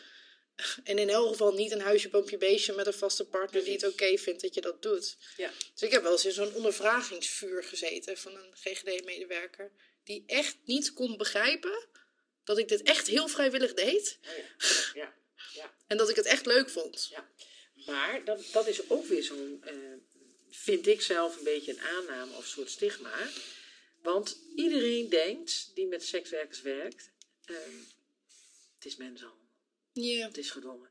[0.84, 3.86] En in elk geval niet een huisje, boompje, beestje met een vaste partner die het
[3.86, 5.16] oké vindt dat je dat doet.
[5.36, 5.50] Ja.
[5.72, 9.72] Dus ik heb wel eens in zo'n ondervragingsvuur gezeten van een GGD-medewerker.
[10.05, 11.88] Die echt niet kon begrijpen
[12.44, 14.18] dat ik dit echt heel vrijwillig deed.
[14.22, 15.14] Oh ja.
[15.53, 15.74] ja.
[15.86, 17.09] En dat ik het echt leuk vond.
[17.11, 17.30] Ja.
[17.86, 19.74] Maar dat, dat is ook weer zo'n, eh,
[20.50, 23.28] vind ik zelf een beetje een aanname of soort stigma.
[24.03, 27.11] Want iedereen denkt die met sekswerkers werkt,
[27.44, 27.76] ehm,
[28.74, 29.41] het is mensenhandel.
[29.93, 30.26] Ja.
[30.26, 30.90] Het is gedwongen.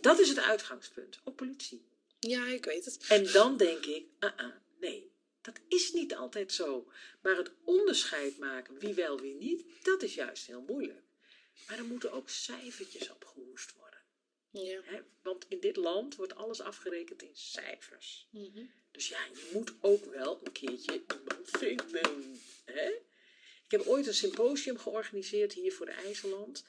[0.00, 1.20] Dat is het uitgangspunt.
[1.24, 1.84] Ook politie.
[2.18, 3.06] Ja, ik weet het.
[3.08, 6.92] En dan denk ik, uh-uh, nee, dat is niet altijd zo.
[7.22, 11.02] Maar het onderscheid maken, wie wel, wie niet, dat is juist heel moeilijk.
[11.68, 14.00] Maar er moeten ook cijfertjes opgehoest worden.
[14.50, 14.80] Ja.
[15.22, 18.28] Want in dit land wordt alles afgerekend in cijfers.
[18.30, 18.64] Mhm.
[18.90, 22.40] Dus ja, je moet ook wel een keertje iemand vinden.
[22.64, 22.88] Hè?
[23.64, 26.64] Ik heb ooit een symposium georganiseerd hier voor de IJsseland.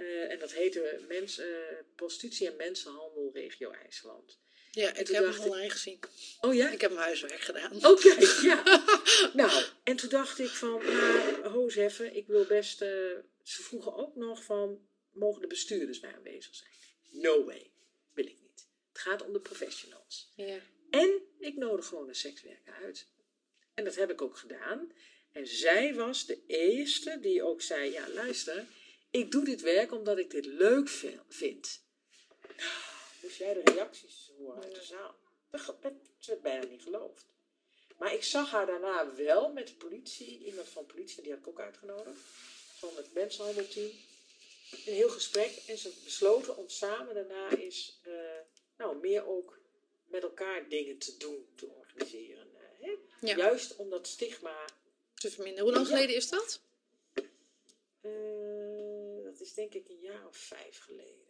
[0.00, 1.46] Eh, en dat heette Mens, eh,
[1.94, 4.38] Prostitutie en Mensenhandel Regio IJsseland.
[4.70, 5.98] Ja, ik heb hem online gezien.
[6.40, 6.70] Oh ja?
[6.70, 7.86] Ik heb mijn huiswerk gedaan.
[7.86, 8.62] Oké, ja.
[9.40, 12.82] nou, en toen dacht ik van, nou, ho eens even, ik wil best...
[12.82, 12.88] eh,
[13.42, 16.70] ze vroegen ook nog van, mogen de bestuurders bij aanwezig zijn?
[17.10, 17.70] No way,
[18.12, 18.68] wil ik niet.
[18.92, 20.32] Het gaat om de professionals.
[20.36, 20.58] Ja.
[20.90, 23.06] En ik nodig gewoon een sekswerker uit.
[23.74, 24.92] En dat heb ik ook gedaan.
[25.32, 28.66] En zij was de eerste die ook zei, ja luister,
[29.10, 31.82] ik doe dit werk omdat ik dit leuk vi- vind.
[32.56, 32.70] Nou,
[33.22, 35.14] moest jij de reacties horen uit de zaal?
[35.50, 35.76] Dat
[36.26, 37.26] werd bijna niet geloofd.
[37.98, 41.48] Maar ik zag haar daarna wel met de politie, iemand van politie, die had ik
[41.48, 42.18] ook uitgenodigd,
[42.78, 43.90] van het mensenhandelteam.
[44.70, 48.12] Een heel gesprek en ze besloten om samen daarna eens, eh,
[48.76, 49.58] nou, meer ook
[50.06, 52.46] met elkaar dingen te doen, te organiseren.
[52.54, 52.96] eh, hè?
[53.20, 53.36] Ja.
[53.36, 54.64] Juist om dat stigma,
[55.14, 55.64] Te verminderen.
[55.64, 55.94] Hoe lang Ja.
[55.94, 56.60] geleden is dat?
[58.00, 58.59] eh,
[59.40, 61.28] dat is denk ik een jaar of vijf geleden.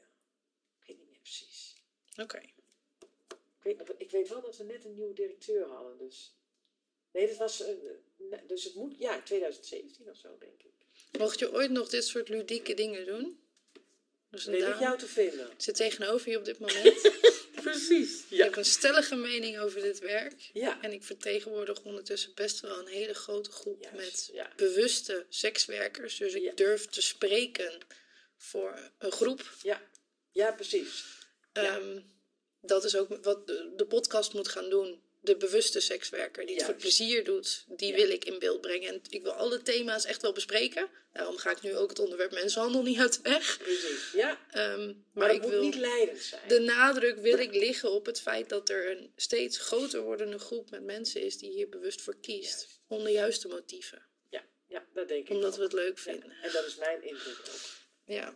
[0.80, 1.74] Ik weet niet meer precies.
[2.16, 2.38] Oké.
[2.38, 6.34] Ik weet, ik weet wel dat we net een nieuwe directeur hadden, dus...
[7.12, 7.61] Nee, dat was...
[7.61, 7.74] eh,
[8.46, 8.98] dus het moet...
[8.98, 10.72] Ja, 2017 of zo, denk ik.
[11.18, 13.40] Mocht je ooit nog dit soort ludieke dingen doen?
[14.30, 15.50] Dus Weet ik jou te vinden.
[15.56, 17.11] zit tegenover je op dit moment.
[17.62, 18.24] Precies.
[18.28, 20.50] Ik heb een stellige mening over dit werk.
[20.52, 20.82] Ja.
[20.82, 24.52] En ik vertegenwoordig ondertussen best wel een hele grote groep Juist, met ja.
[24.56, 26.16] bewuste sekswerkers.
[26.16, 27.72] Dus ik durf te spreken
[28.36, 29.54] voor een groep.
[29.62, 29.82] Ja.
[30.30, 31.04] Ja, precies.
[31.52, 32.00] Ehm,
[32.61, 35.02] dat is ook wat de, de podcast moet gaan doen.
[35.23, 37.97] De bewuste sekswerker die het voor plezier doet, die Ja.
[37.97, 38.89] wil ik in beeld brengen.
[38.89, 40.89] En ik wil alle thema's echt wel bespreken.
[41.12, 43.59] Daarom ga ik nu ook het onderwerp mensenhandel niet uit de weg.
[43.59, 44.11] Precies.
[44.12, 44.39] Ja.
[44.51, 46.49] Ehm, maar ik moet wil niet leidend zijn.
[46.49, 50.71] de nadruk wil ik liggen op het feit dat er een steeds groter wordende groep
[50.71, 52.59] met mensen is die hier bewust voor kiest.
[52.61, 52.81] Juist.
[52.89, 54.07] Om de juiste motieven.
[54.31, 55.57] Ja, ja, dat denk ik Omdat ook.
[55.59, 56.31] we het leuk Ja, vinden.
[56.43, 57.61] En dat is mijn indruk ook.
[58.05, 58.35] Ja.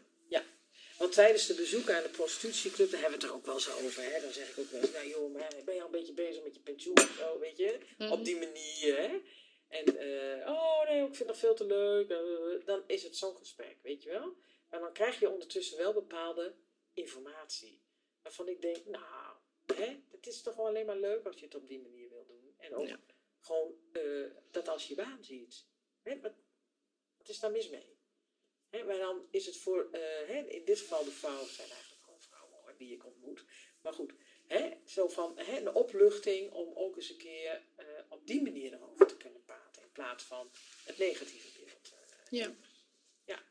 [0.98, 3.70] Want tijdens de bezoeken aan de prostitutieclub, daar hebben we het er ook wel eens
[3.72, 4.02] over.
[4.02, 4.20] Hè?
[4.20, 6.42] Dan zeg ik ook wel eens, nou joh, maar ben je al een beetje bezig
[6.42, 7.78] met je pensioen of zo, weet je?
[7.98, 8.12] Mhm.
[8.12, 9.20] Op die manier, hè?
[9.68, 12.08] En, eh, oh nee, ik vind dat veel te leuk.
[12.66, 14.36] dan is het zo'n gesprek, weet je wel?
[14.70, 16.54] Maar dan krijg je ondertussen wel bepaalde
[16.92, 17.82] informatie.
[18.22, 19.36] Waarvan ik denk, nou,
[19.74, 19.96] hè?
[20.10, 22.54] Het is toch wel alleen maar leuk als je het op die manier wil doen.
[22.58, 22.98] En ook Ja.
[23.40, 24.02] gewoon eh,
[24.50, 25.66] dat als je baan ziet.
[26.02, 26.20] Hè?
[26.20, 26.32] Wat,
[27.18, 27.93] wat is daar mis mee?
[28.74, 32.20] Hè, maar dan is het voor, eh, in dit geval de vrouwen zijn eigenlijk gewoon
[32.20, 33.44] vrouwen hoor, die ik ontmoet.
[33.82, 34.12] Maar goed,
[34.84, 39.16] zo van een opluchting om ook eens een keer eh, op die manier erover te
[39.16, 39.82] kunnen praten.
[39.82, 40.50] In plaats van
[40.84, 41.92] het negatieve beeld.
[41.92, 42.30] eh.
[43.24, 43.42] Ja.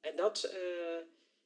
[0.00, 0.54] En dat,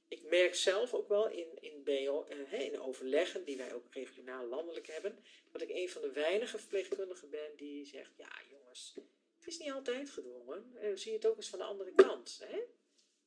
[0.08, 4.86] ik merk zelf ook wel in, in, BO, in overleggen, die wij ook regionaal landelijk
[4.86, 8.94] hebben, dat ik een van de weinige verpleegkundigen ben die zegt, ja jongens,
[9.38, 10.72] het is niet altijd gedwongen.
[10.98, 12.40] Zie je het ook eens van de andere kant.
[12.44, 12.60] Hè?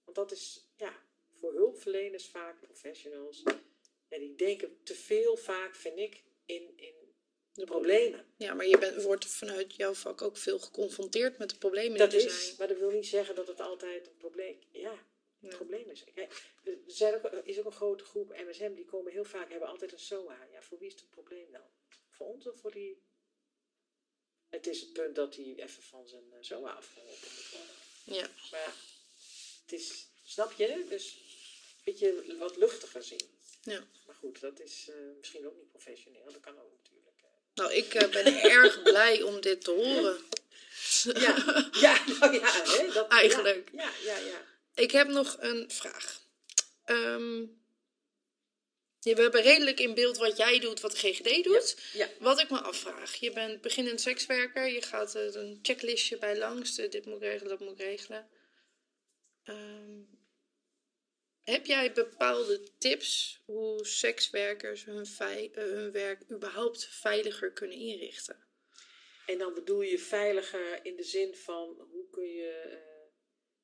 [0.04, 3.42] Want dat is, ja, voor hulpverleners vaak, professionals,
[4.10, 6.94] ja, die denken te veel vaak, vind ik, in, in
[7.54, 8.26] de problemen.
[8.38, 12.12] Ja, maar je bent, wordt vanuit jouw vak ook veel geconfronteerd met de problemen Dat
[12.12, 12.56] die er is, zijn.
[12.58, 15.56] maar dat wil niet zeggen dat het altijd een probleem Ja, een Ja.
[15.56, 16.04] probleem is.
[16.14, 19.68] Kijk, er zijn ook, is ook een grote groep MSM, die komen heel vaak, hebben
[19.70, 20.48] altijd een SOA.
[20.52, 21.62] Ja, voor wie is het probleem dan?
[22.10, 23.02] Voor ons of voor die...
[24.50, 27.76] Het is het punt dat hij even van zijn eh, SOA afgeholpen moet worden.
[28.22, 28.30] Ja.
[28.52, 28.76] Maar
[29.72, 30.86] het is, snap je?
[30.90, 33.30] Dus een beetje wat luchtiger zien.
[33.64, 33.84] Ja.
[34.06, 36.24] Maar goed, dat is eh, misschien ook niet professioneel.
[36.26, 37.18] Dat kan ook natuurlijk.
[37.22, 37.30] eh.
[37.56, 40.20] Nou, ik eh, ben erg blij om dit te horen.
[41.04, 41.36] Ja,
[41.88, 43.70] ja, nou ja, hè, dat, Eigenlijk.
[43.74, 44.26] Ja, ja, ja.
[44.26, 44.46] ja.
[44.76, 46.22] Ik heb nog een vraag.
[46.86, 47.40] Ehm,
[49.00, 51.78] ja, we hebben redelijk in beeld wat jij doet, wat de GGD doet.
[51.94, 52.10] Ja.
[52.20, 53.16] Wat ik me afvraag.
[53.16, 54.68] Je bent beginnend sekswerker.
[54.68, 56.76] Je gaat er een checklistje bij langs.
[56.76, 58.30] dit moet ik regelen, dat moet ik regelen.
[59.44, 60.00] Ehm,
[61.42, 68.46] heb jij bepaalde tips hoe sekswerkers hun, eh, hun werk überhaupt veiliger kunnen inrichten?
[69.26, 72.80] En dan bedoel je veiliger in de zin van hoe kun je eh,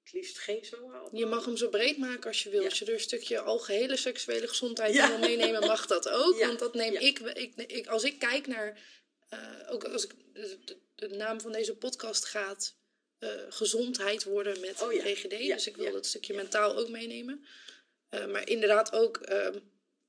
[0.04, 0.64] het liefst geen
[1.04, 1.10] op?
[1.14, 2.60] Je mag hem zo breed maken als je wil.
[2.62, 2.66] Ja.
[2.70, 5.08] Als je er een stukje algehele seksuele gezondheid Ja.
[5.10, 6.38] wil meenemen, mag dat ook.
[6.38, 6.48] Ja.
[6.48, 7.88] Want dat neem ik, ik, ik.
[7.88, 8.96] Als ik kijk naar.
[9.30, 12.77] eh, ook als ik, de, de- de naam van deze podcast gaat.
[13.20, 15.04] Eh, gezondheid worden met Oh ja.
[15.04, 15.40] GGD.
[15.40, 17.46] Ja, Dus ik wil ja, dat stukje mentaal ook meenemen.
[18.10, 19.18] Eh, maar inderdaad ook.
[19.18, 19.60] ehm,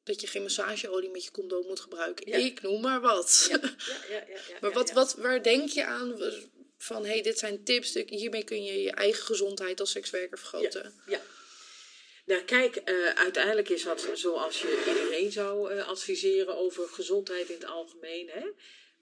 [0.02, 2.26] dat je geen massageolie met je condoom moet gebruiken.
[2.26, 3.46] Ik noem maar wat.
[3.50, 3.74] Ja, ja,
[4.08, 6.18] ja, ja, ja, maar wat, wat, waar denk je aan
[6.78, 10.94] van, hey, dit zijn tips, hiermee kun je je eigen gezondheid als sekswerker vergroten?
[11.06, 11.20] Ja.
[12.26, 17.64] Nou, kijk, eh, uiteindelijk is dat zoals je iedereen zou adviseren over gezondheid in het
[17.64, 18.28] algemeen.
[18.28, 18.50] Hè?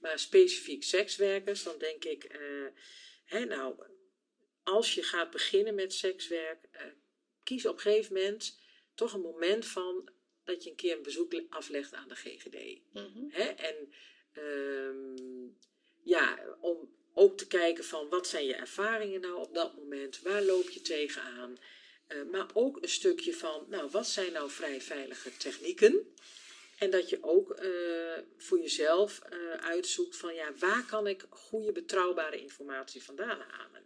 [0.00, 2.26] Maar specifiek sekswerkers, dan denk ik,
[3.24, 3.74] hè, nou,
[4.66, 6.82] als je gaat beginnen met sekswerk, eh,
[7.42, 8.58] kies op een gegeven moment
[8.94, 10.08] toch een moment van
[10.44, 12.80] dat je een keer een bezoek aflegt aan de GGD.
[12.92, 13.28] Mhm.
[13.28, 13.44] Hè?
[13.44, 13.92] En
[14.32, 15.48] ehm,
[16.02, 20.42] ja, om ook te kijken van wat zijn je ervaringen nou op dat moment, waar
[20.42, 21.58] loop je tegenaan.
[22.06, 26.14] Eh, maar ook een stukje van, nou, wat zijn nou vrij veilige technieken?
[26.78, 29.20] En dat je ook eh, voor jezelf
[29.60, 33.86] uitzoekt van, ja, waar kan ik goede, betrouwbare informatie vandaan halen?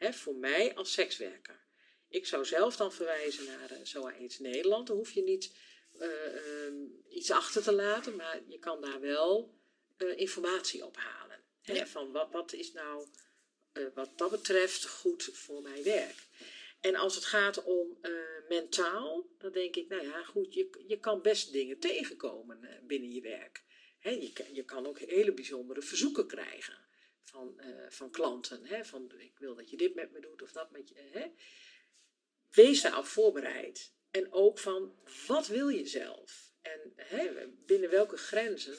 [0.00, 1.60] Hè, voor mij als sekswerker.
[2.08, 4.86] Ik zou zelf dan verwijzen naar uh, SOA AIDS Nederland.
[4.86, 5.54] Dan hoef je niet
[5.98, 6.74] eh, ehm,
[7.08, 9.54] iets achter te laten, maar je kan daar wel
[9.96, 11.40] eh, informatie ophalen.
[11.62, 11.72] Hè?
[11.72, 11.86] Ja.
[11.86, 13.06] Van wat, wat is nou
[13.72, 16.26] eh, wat dat betreft goed voor mijn werk.
[16.80, 18.12] En als het gaat om eh,
[18.48, 23.10] mentaal, dan denk ik, nou ja, goed, je, je kan best dingen tegenkomen eh, binnen
[23.10, 23.64] je werk.
[24.02, 26.88] Je, je kan ook hele bijzondere verzoeken krijgen
[27.24, 28.64] van, eh, van klanten.
[28.64, 30.94] Hè, van, ik wil dat je dit met me doet of dat met je.
[31.10, 31.26] Hè.
[32.50, 33.92] Wees daarop voorbereid.
[34.10, 34.94] En ook van,
[35.26, 36.52] wat wil je zelf?
[36.62, 38.76] En hè, binnen welke grenzen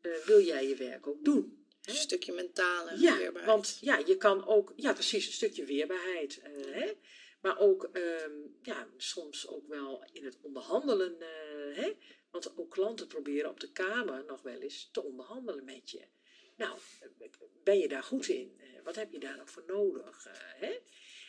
[0.00, 1.66] eh, wil jij je werk ook doen?
[1.82, 3.54] Een stukje mentale Ja, weerbaarheid.
[3.54, 6.38] want ja, je kan ook, ja precies, een stukje weerbaarheid.
[6.38, 6.92] eh, hè?
[7.40, 8.32] Maar ook ehm,
[8.62, 11.16] ja, soms ook wel in het onderhandelen.
[11.74, 11.92] hè?
[12.30, 16.02] Want ook klanten proberen op de kamer nog wel eens te onderhandelen met je.
[16.56, 16.78] Nou,
[17.64, 18.56] ben je daar goed in?
[18.58, 20.26] Eh, wat heb je daar nog voor nodig?
[20.26, 20.78] Eh, hè?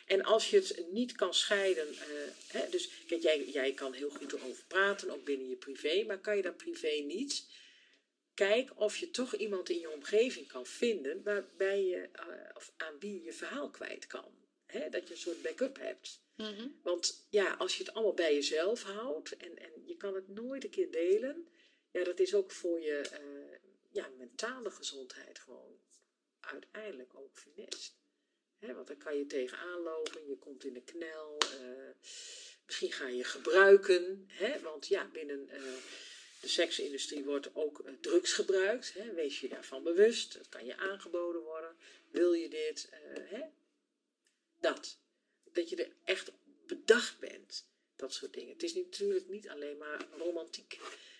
[0.06, 1.98] En als je het niet kan scheiden, eh,
[2.46, 6.18] hè, dus kijk, jij, jij kan heel goed erover praten, ook binnen je privé, maar
[6.18, 7.46] kan je dat privé niet?
[8.34, 12.08] Kijk of je toch iemand in je omgeving kan vinden waarbij je,
[12.54, 14.36] of aan wie je verhaal kwijt kan.
[14.66, 16.22] Hè, dat je een soort backup hebt.
[16.36, 16.68] Mhm.
[16.82, 20.64] Want ja, als je het allemaal bij jezelf houdt en, en je kan het nooit
[20.64, 21.48] een keer delen,
[21.90, 23.10] ja, dat is ook voor je
[23.98, 25.78] ja, mentale gezondheid gewoon
[26.40, 27.96] uiteindelijk ook funest.
[28.58, 31.90] Hè, want dan kan je tegenaan lopen, je komt in de knel, eh,
[32.66, 35.62] misschien ga je gebruiken, hè, want ja, binnen eh,
[36.40, 38.94] de seksindustrie wordt ook eh, drugs gebruikt.
[39.14, 41.76] Wees je daarvan bewust, het kan je aangeboden worden,
[42.10, 43.42] wil je dit, hè?
[44.60, 44.98] dat.
[45.52, 46.32] Dat je er echt
[46.66, 48.52] bedacht bent, dat soort dingen.
[48.52, 50.78] Het is natuurlijk niet alleen maar romantiek.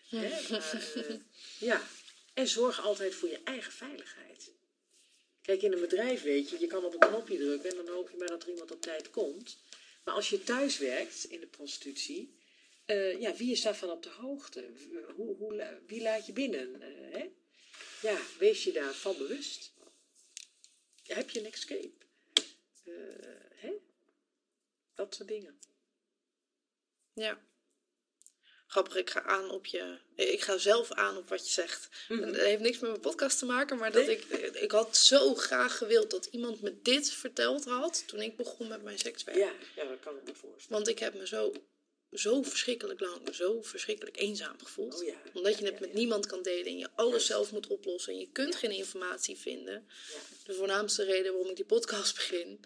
[0.08, 1.20] Hè, maar,
[1.70, 1.82] ja,
[2.38, 4.52] en zorg altijd voor je eigen veiligheid.
[5.42, 8.10] Kijk, in een bedrijf weet je, je kan op een knopje drukken en dan hoop
[8.10, 9.62] je maar dat er iemand op tijd komt.
[10.04, 12.36] Maar als je thuis werkt in de prostitutie,
[12.84, 14.70] eh, ja, wie is daarvan op de hoogte?
[15.14, 16.82] Hoe, hoe, wie laat je binnen?
[16.82, 17.30] eh, hè?
[18.08, 19.72] Ja, wees je daarvan bewust.
[21.02, 22.06] Heb je een escape?
[22.84, 22.92] Eh,
[23.54, 23.72] hè?
[24.94, 25.58] Dat soort dingen.
[27.12, 27.47] Ja.
[28.70, 29.98] Grappig, ik ga aan op je.
[30.14, 31.88] Ik ga zelf aan op wat je zegt.
[32.08, 32.22] Mhm.
[32.22, 34.16] En Dat heeft niks met mijn podcast te maken, maar dat Nee.
[34.16, 34.54] ik.
[34.54, 38.82] Ik had zo graag gewild dat iemand me dit verteld had toen ik begon met
[38.82, 39.36] mijn sekswerk.
[39.36, 40.68] Ja, ja, dat kan ik me voorstellen.
[40.76, 41.52] Want ik heb me zo,
[42.12, 44.94] zo verschrikkelijk lang, zo verschrikkelijk eenzaam gevoeld.
[45.00, 45.14] Oh ja.
[45.34, 48.18] Omdat je het ja, met niemand kan delen en je alles zelf moet oplossen en
[48.18, 49.88] je kunt geen informatie vinden.
[50.44, 52.64] De voornaamste reden waarom ik die podcast begin.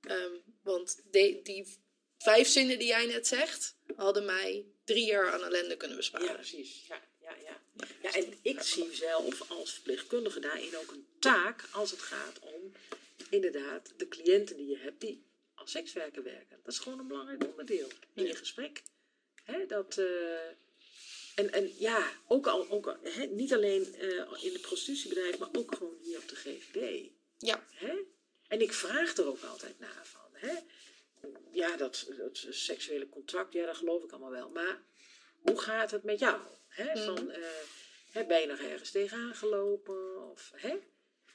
[0.00, 0.32] Ehm,
[0.62, 1.78] want de- die
[2.18, 6.26] vijf zinnen die jij net zegt, hadden mij drie jaar aan ellende kunnen besparen.
[6.26, 6.84] Ja, precies.
[6.88, 7.60] Ja, ja, ja.
[8.02, 12.72] ja, en ik zie zelf als verpleegkundige daarin ook een taak als het gaat om
[13.30, 15.24] inderdaad de cliënten die je hebt die
[15.54, 16.60] als sekswerker werken.
[16.62, 18.82] Dat is gewoon een belangrijk onderdeel in je gesprek.
[19.44, 20.46] Hè, dat, eh,
[21.34, 25.74] en, en ja, ook al, ook, hè, niet alleen eh, in het prostitutiebedrijf, maar ook
[25.74, 27.10] gewoon hier op de GGD.
[27.38, 27.96] Ja, Hè?
[28.48, 30.30] En ik vraag er ook altijd naar van.
[30.32, 30.54] Hè?
[31.50, 34.50] Ja, dat, dat seksuele contract, ja, dat geloof ik allemaal wel.
[34.50, 34.82] Maar
[35.40, 36.40] hoe gaat het met jou?
[36.68, 37.04] Hè?
[37.04, 37.48] Van, eh,
[38.12, 40.30] hè, ben je nog ergens tegenaan gelopen?
[40.30, 40.78] Of, hè?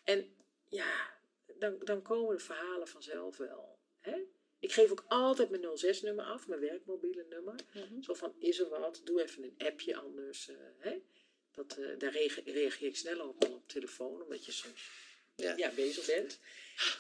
[0.04, 0.36] En
[0.68, 1.14] ja,
[1.46, 3.80] dan, dan komen de verhalen vanzelf wel.
[4.00, 4.18] Hè?
[4.60, 5.64] Ik geef ook altijd mijn
[5.96, 7.56] 06-nummer af, mijn werkmobiele nummer.
[8.02, 9.02] Zo van, is er wat?
[9.04, 10.50] Doe even een appje anders.
[10.78, 10.98] hè?
[11.52, 14.90] Dat, eh, daar reage- reageer ik sneller op dan op telefoon, omdat je soms
[15.36, 15.54] ja.
[15.58, 16.40] ja, bezig bent.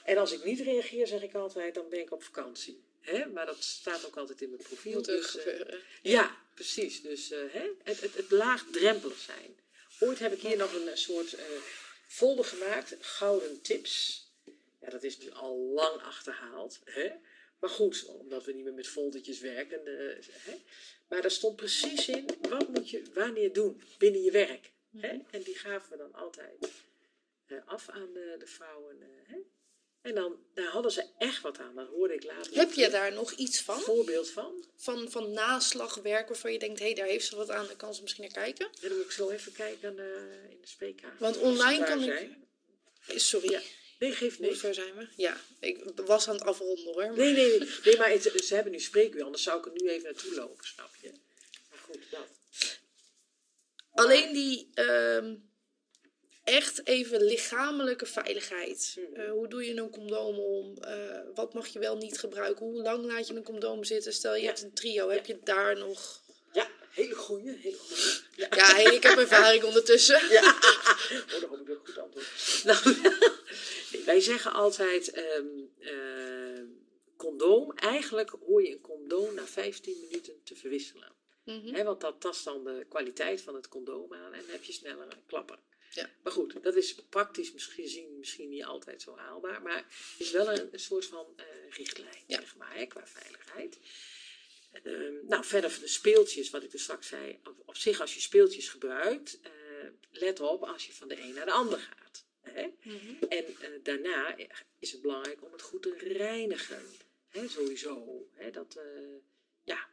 [0.04, 2.84] En als ik niet reageer, zeg ik altijd, dan ben ik op vakantie.
[3.02, 3.26] Hè?
[3.26, 4.94] Maar dat staat ook altijd in mijn profiel.
[4.94, 7.02] moet dus, eh, ja, precies.
[7.02, 7.70] Dus eh, hè?
[7.84, 9.60] Het, het, het laagdrempelig zijn.
[10.00, 11.36] Ooit heb ik hier nog een eh, soort
[12.08, 14.26] folder gemaakt, gouden tips.
[14.82, 16.80] Ja, dat is nu al lang achterhaald.
[16.84, 17.12] Hè?
[17.60, 19.80] Maar goed, omdat we niet meer met foldertjes werken.
[20.30, 20.56] hè?
[21.08, 24.72] Maar daar stond precies in, wat moet je wanneer doen binnen je werk.
[24.98, 25.18] Hè?
[25.32, 26.70] En die gaven we dan altijd
[27.66, 29.02] af aan de, de vrouwen.
[29.02, 29.38] eh, hè?
[30.02, 31.76] En dan, daar hadden ze echt wat aan.
[31.76, 32.54] Dat hoorde ik later.
[32.54, 33.76] Heb je daar nog iets van?
[33.76, 34.66] een voorbeeld van?
[34.76, 37.94] Van, van naslagwerk waarvan je denkt, hé, hey, daar heeft ze wat aan, daar kan
[37.96, 38.66] ze misschien naar kijken.
[38.66, 41.16] En dan moet ik zo even kijken eh, in de spreekkamer.
[41.20, 42.30] Want online kan ik-.
[43.20, 43.62] Sorry, Ja.
[44.00, 44.60] Nee, geeft hoe niks.
[44.60, 45.08] ver zijn we?
[45.16, 46.96] Ja, ik was aan het afronden hoor.
[46.96, 49.72] maar- Nee, nee, nee, nee maar het- ze hebben nu spreekuur, anders zou ik er
[49.72, 51.12] nu even naartoe lopen, snap je?
[51.70, 52.28] Maar goed, dat.
[53.92, 55.36] Alleen die ehm,
[56.44, 58.96] echt even lichamelijke veiligheid.
[58.98, 59.22] Mhm.
[59.22, 60.78] Eh, hoe doe je een condoom om?
[60.78, 62.66] Eh, wat mag je wel niet gebruiken?
[62.66, 64.14] Hoe lang laat je een condoom zitten?
[64.14, 64.48] Stel je Ja.
[64.48, 66.24] hebt een trio, heb je daar nog...
[66.54, 68.04] Ja, hele goeie, hele goeie.
[68.36, 68.48] Ja.
[68.56, 70.30] Ja, hey, ik heb ervaring ondertussen.
[70.30, 70.56] Ja.
[71.34, 72.62] Oh, dan hoop ik dat ik goed antwoord.
[72.64, 72.96] Nou,
[74.06, 75.46] wij zeggen altijd ehm,
[75.80, 76.66] ehm,
[77.18, 77.72] condoom.
[77.72, 81.12] Eigenlijk hoor je een condoom na 15 minuten te verwisselen.
[81.46, 81.84] Mhm.
[81.84, 85.08] Want dat tast dan de kwaliteit van het condoom aan en dan heb je sneller
[85.26, 85.60] klappen.
[85.94, 86.10] Ja.
[86.24, 90.32] Maar goed, dat is praktisch misschien, gezien misschien niet altijd zo haalbaar, maar het is
[90.32, 92.40] wel een, een soort van eh, richtlijn, Ja.
[92.40, 93.80] zeg maar, hè, qua veiligheid.
[94.72, 98.14] Ehm, nou, verder van de speeltjes, wat ik er straks zei, op, op zich als
[98.14, 99.52] je speeltjes gebruikt, eh,
[100.12, 102.26] let op als je van de een naar de ander gaat.
[102.42, 102.68] Hè?
[102.84, 103.24] Mhm.
[103.30, 104.36] En eh, daarna
[104.80, 106.84] is het belangrijk om het goed te reinigen.
[107.30, 108.28] Hè, sowieso.
[108.34, 108.80] Hè, dat,
[109.64, 109.88] ja,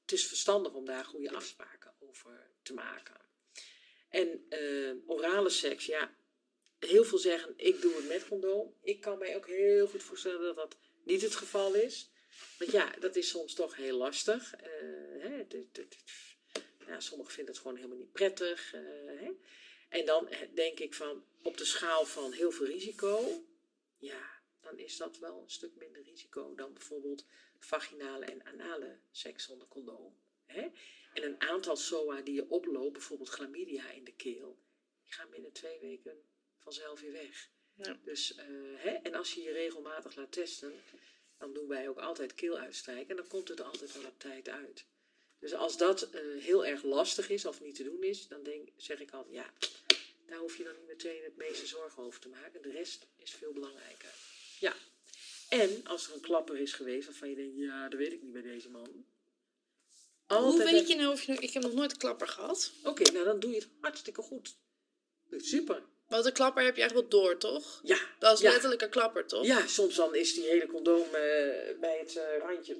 [0.00, 3.19] het is verstandig om daar goede afspraken over te maken.
[4.10, 6.14] En eh, orale seks, ja,
[6.78, 8.74] heel veel zeggen ik doe het met condoom.
[8.82, 12.10] Ik kan mij ook heel goed voorstellen dat dat niet het geval is.
[12.58, 14.54] Want ja, dat is soms toch heel lastig.
[14.54, 14.70] Eh,
[15.18, 15.46] hè,
[16.86, 18.72] ja, sommigen vinden het gewoon helemaal niet prettig.
[18.74, 18.80] eh,
[19.20, 19.30] hè.
[19.88, 23.44] En dan denk ik van, op de schaal van heel veel risico,
[23.98, 27.24] ja, dan is dat wel een stuk minder risico dan bijvoorbeeld
[27.58, 30.16] vaginale en anale seks zonder condoom.
[30.46, 30.68] Hè?
[31.12, 34.58] En een aantal SOA die je oploopt, bijvoorbeeld chlamydia in de keel,
[35.04, 36.24] die gaan binnen twee weken
[36.58, 37.50] vanzelf weer weg.
[37.74, 37.98] Ja.
[38.04, 38.46] Dus, eh,
[38.76, 38.90] hè?
[38.90, 40.72] En als je je regelmatig laat testen,
[41.38, 44.84] dan doen wij ook altijd keeluitstrijken en dan komt het altijd wel op tijd uit.
[45.38, 48.68] Dus als dat eh, heel erg lastig is of niet te doen is, dan denk,
[48.76, 49.52] zeg ik altijd, ja,
[50.26, 52.62] daar hoef je dan niet meteen het meeste zorgen over te maken.
[52.62, 54.10] De rest is veel belangrijker.
[54.58, 54.74] Ja.
[55.48, 58.32] En als er een klapper is geweest waarvan je denkt, ja, dat weet ik niet
[58.32, 59.06] bij deze man.
[60.38, 61.32] Hoe weet je nou of je...
[61.32, 62.72] Ik heb nog nooit een klapper gehad.
[62.84, 64.56] Oké, nou dan doe je het hartstikke goed.
[65.30, 65.82] Super.
[66.10, 67.80] Want een klapper heb je eigenlijk wel door, toch?
[67.82, 67.96] Ja.
[68.18, 68.50] Dat is ja.
[68.50, 69.44] letterlijk een klapper, toch?
[69.46, 71.20] Ja, soms dan is die hele condoom eh,
[71.80, 72.76] bij het eh, randje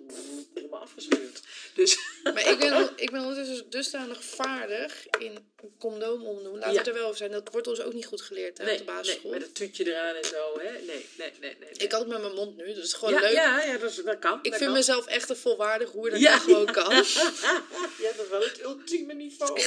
[0.55, 1.41] helemaal afgescheurd.
[1.75, 1.99] Dus
[2.35, 6.59] Maar ik ben, ik ben ondertussen dusdanig vaardig in een condoom omdoen.
[6.59, 6.83] Laten Ja.
[6.83, 7.31] we er wel over zijn.
[7.31, 9.31] Dat wordt ons ook niet goed geleerd hè, nee, op de nee, basisschool.
[9.31, 10.59] met het tuutje eraan en zo.
[10.59, 10.71] Hè?
[10.73, 11.57] Nee, nee, nee, nee.
[11.61, 11.69] nee.
[11.77, 13.33] Ik had het met mijn mond nu, dus het is gewoon ja, leuk.
[13.33, 14.39] Ja, ja dat, is- dat kan.
[14.43, 14.73] ik dat vind kan.
[14.73, 16.33] mezelf echt een volwaardig hoer dat Ja.
[16.33, 16.95] dat gewoon kan.
[18.05, 19.61] ja, dat is wel het ultieme niveau.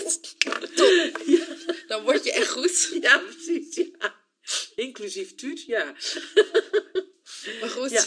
[0.75, 1.17] Top.
[1.93, 2.89] Dan word je echt goed.
[3.01, 3.75] Ja, precies.
[3.75, 4.15] Ja.
[4.75, 5.95] Inclusief tuut, ja.
[7.59, 8.05] Maar goed, Ja.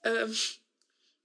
[0.00, 0.30] ehm,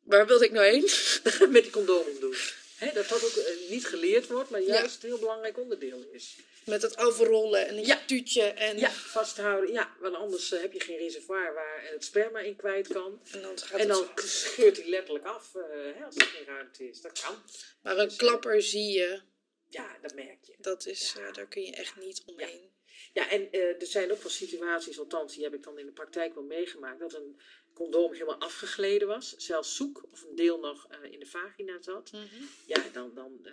[0.04, 0.89] waar wilde ik nou heen?
[1.56, 2.36] Met die condoom omdoen.
[2.78, 6.36] Hè, dat dat ook eh, niet geleerd wordt, maar juist een heel belangrijk onderdeel is.
[6.66, 8.02] Met het afrollen en het Ja.
[8.06, 9.74] tuutje en, Ja, vasthouden.
[9.74, 13.22] Ja, want anders eh, heb je geen reservoir waar het sperma in kwijt kan.
[13.32, 15.62] en dan gaat En het scheurt hij letterlijk af eh,
[15.95, 17.02] hè, als er geen ruimte is.
[17.02, 17.43] Dat kan.
[17.82, 19.22] Maar een klapper zie je,
[19.70, 20.55] Ja, dat merk je.
[20.57, 22.71] dat is, eh, daar kun je echt niet omheen.
[23.13, 25.92] Ja, en eh, er zijn ook wel situaties, althans die heb ik dan in de
[25.92, 27.39] praktijk wel meegemaakt, dat een
[27.74, 32.12] condoom helemaal afgegleden was, zelfs zoek of een deel nog eh, in de vagina zat.
[32.12, 32.43] Mhm.
[32.66, 33.47] Ja, dan, dan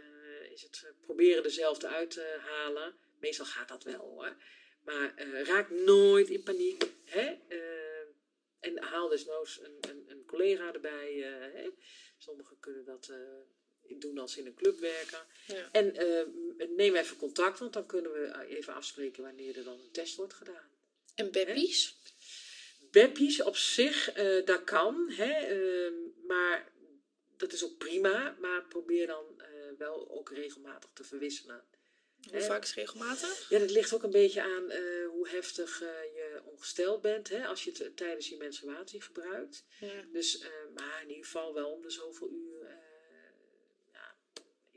[0.51, 2.97] is het proberen dezelfde uit te halen.
[3.20, 4.36] Meestal gaat dat wel hoor.
[4.84, 6.84] Maar raak nooit in paniek.
[7.05, 7.36] Hè?
[8.60, 11.12] En haal desnoods een, een, een collega erbij.
[11.55, 11.70] hè?
[12.18, 13.12] Sommigen kunnen dat
[13.98, 15.27] doen als in een club werken.
[15.47, 15.69] Ja.
[15.73, 16.27] En eh,
[16.77, 20.35] neem even contact, want dan kunnen we even afspreken wanneer er dan een test wordt
[20.35, 20.69] gedaan.
[21.15, 21.97] En beppies?
[22.90, 25.93] Beppies op zich, eh, dat kan, hè, ehm,
[26.27, 26.73] maar
[27.36, 28.36] dat is ook prima.
[28.40, 29.48] Maar probeer dan eh,
[29.78, 31.65] wel ook regelmatig te verwisselen.
[32.31, 32.43] Hoe Hè?
[32.43, 33.47] vaak is regelmatig?
[33.48, 37.47] Ja, dat ligt ook een beetje aan eh, hoe heftig eh, je ongesteld bent, hè,
[37.47, 39.65] als je het eh, tijdens je menstruatie gebruikt.
[39.81, 40.05] Ja.
[40.12, 42.53] Dus, eh, maar in ieder geval wel om de zoveel uur, eh,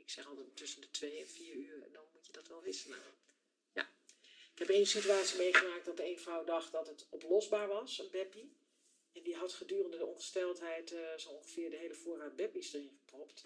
[0.08, 2.98] ik zeg altijd tussen de twee en vier uur, dan moet je dat wel wisselen.
[3.72, 3.90] Ja.
[4.52, 8.56] Ik heb één situatie meegemaakt dat een vrouw dacht dat het oplosbaar was, een beppie.
[9.12, 13.44] En die had gedurende de ongesteldheid eh, zo ongeveer de hele voorraad beppies erin gepropt.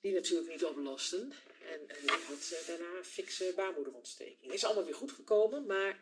[0.00, 1.32] Die natuurlijk niet oplosten.
[1.70, 4.52] En eh, die had eh, daarna een fikse baarmoederontsteking.
[4.52, 6.00] Is allemaal weer goed gekomen, maar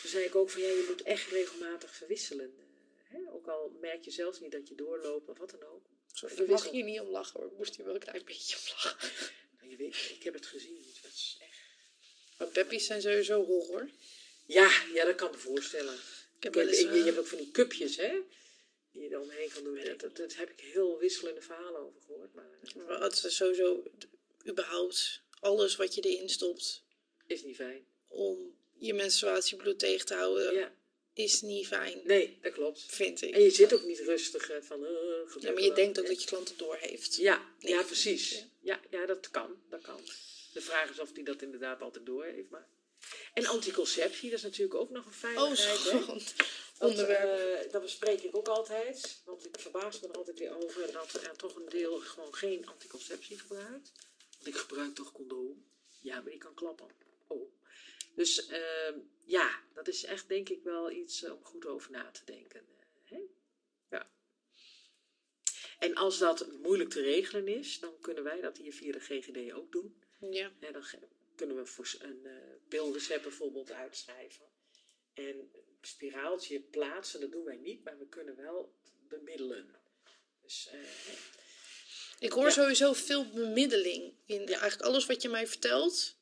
[0.00, 2.54] toen zei ik ook van ja, je moet echt regelmatig verwisselen.
[3.02, 5.86] hè, ook al merk je zelfs niet dat je doorloopt of wat dan ook.
[6.18, 7.50] Sorry, ik mag hier niet om lachen hoor.
[7.50, 9.10] Ik moest hier wel een klein beetje om lachen.
[9.58, 10.84] Nou, je weet, ik heb het gezien.
[11.02, 11.58] Dat is echt...
[12.38, 13.90] Maar peppies zijn sowieso horror.
[14.46, 15.94] Ja, ja, dat kan ik me voorstellen.
[16.36, 18.20] Ik heb Ik je eh, hebt ook van die cupjes, hè?
[18.92, 19.84] Die je er omheen kan doen.
[19.84, 22.34] Dat, dat, dat heb ik heel wisselende verhalen over gehoord.
[22.34, 22.44] Maar
[22.86, 23.82] Maar het is sowieso,
[24.46, 26.82] überhaupt, alles wat je erin stopt
[27.26, 27.86] is niet fijn.
[28.08, 30.74] om je menstruatiebloed tegen te houden, Ja,
[31.18, 32.84] is niet fijn, nee, dat klopt.
[32.88, 33.34] vind ik.
[33.34, 34.84] En je zit ook niet rustig eh, van...
[34.84, 34.90] eh,
[35.40, 37.16] Ja, maar je denkt ook dat je klant het door heeft.
[37.16, 38.30] Ja, ja, precies.
[38.30, 38.46] ja.
[38.60, 39.62] Ja, ja, dat kan.
[39.70, 40.00] Dat kan.
[40.52, 42.50] De vraag is of hij dat inderdaad altijd door heeft.
[42.50, 42.66] Maar...
[43.34, 45.82] En anticonceptie, dat is natuurlijk ook nog een Oh, veiligheid.
[45.82, 45.90] hè?
[45.90, 46.34] zo'n Dat,
[46.90, 47.64] onderwerp.
[47.64, 49.20] eh, dat bespreek ik ook altijd.
[49.24, 52.66] Want ik verbaas me er altijd weer over dat er toch een deel gewoon geen
[52.66, 53.92] anticonceptie gebruikt.
[54.34, 55.64] Want ik gebruik toch condoom.
[56.00, 56.86] Ja, maar die kan klappen.
[57.26, 57.52] Oh.
[58.18, 62.10] Dus ehm, ja, dat is echt denk ik wel iets eh, om goed over na
[62.10, 62.60] te denken.
[62.60, 63.18] eh, hè?
[63.90, 64.10] Ja.
[65.78, 69.52] En als dat moeilijk te regelen is, dan kunnen wij dat hier via de GGD
[69.52, 70.02] ook doen.
[70.30, 70.52] Ja.
[70.60, 70.84] En dan
[71.36, 72.26] kunnen we voor een
[72.68, 74.46] pilrecept bijvoorbeeld uitschrijven.
[75.14, 75.50] En een
[75.80, 78.74] spiraaltje plaatsen, dat doen wij niet, maar we kunnen wel
[79.08, 79.74] bemiddelen.
[80.42, 80.70] Dus
[82.18, 82.50] Ik hoor Ja.
[82.50, 86.17] sowieso veel bemiddeling in eigenlijk alles wat je mij vertelt.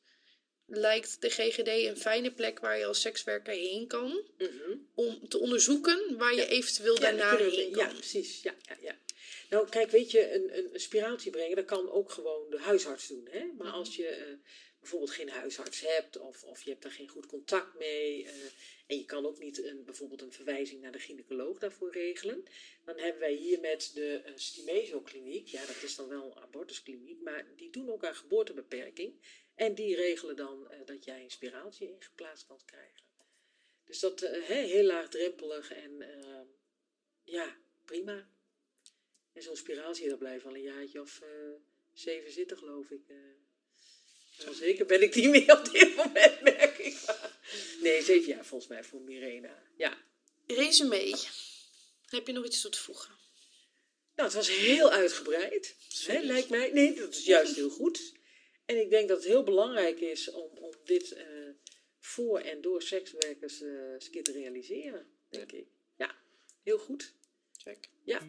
[0.69, 4.77] Lijkt de GGD een fijne plek waar je als sekswerker heen kan mhm.
[4.93, 6.47] om te onderzoeken waar je Ja.
[6.47, 7.93] eventueel Ja, daarna heen ja, kan.
[7.93, 8.41] precies.
[8.41, 8.97] Ja, ja, ja.
[9.49, 13.07] Nou, kijk, weet je, een, een, een spiraaltje brengen, dat kan ook gewoon de huisarts
[13.07, 13.27] doen.
[13.31, 13.45] Hè?
[13.57, 14.33] Maar als je eh,
[14.79, 18.31] bijvoorbeeld geen huisarts hebt, of, of je hebt daar geen goed contact mee, eh,
[18.87, 22.43] en je kan ook niet een, bijvoorbeeld een verwijzing naar de gynaecoloog daarvoor regelen,
[22.85, 27.21] dan hebben wij hier met de uh, Stimezo-kliniek, ja, dat is dan wel een abortuskliniek,
[27.21, 29.13] maar die doen ook aan geboortebeperking.
[29.57, 33.05] En die regelen dan eh, dat jij een spiraaltje ingeplaatst kan krijgen.
[33.85, 36.41] Dus dat hè, heel laagdrempelig en eh,
[37.23, 38.27] ja, prima.
[39.33, 41.21] En zo'n spiraaltje, dat blijft wel een jaartje of
[41.93, 43.01] zeven zitten, geloof ik.
[44.37, 46.97] Nou, zeker ben ik niet meer op dit moment, merk ik.
[47.81, 49.63] Nee, zeven jaar volgens mij voor Mirena.
[49.77, 49.97] Ja.
[50.47, 51.17] Resume.
[52.05, 53.15] Heb je nog iets toe te voegen?
[54.15, 55.75] Nou, het was heel uitgebreid,
[56.05, 56.71] hè, lijkt mij.
[56.71, 58.13] Nee, dat is juist heel goed.
[58.67, 61.25] En ik denk dat het heel belangrijk is om, om dit eh,
[61.99, 63.57] voor en door sekswerkers
[64.09, 65.67] keer te realiseren, denk ik.
[65.95, 66.15] Ja,
[66.63, 67.13] heel goed.
[67.57, 67.89] Check.
[68.03, 68.19] Ja.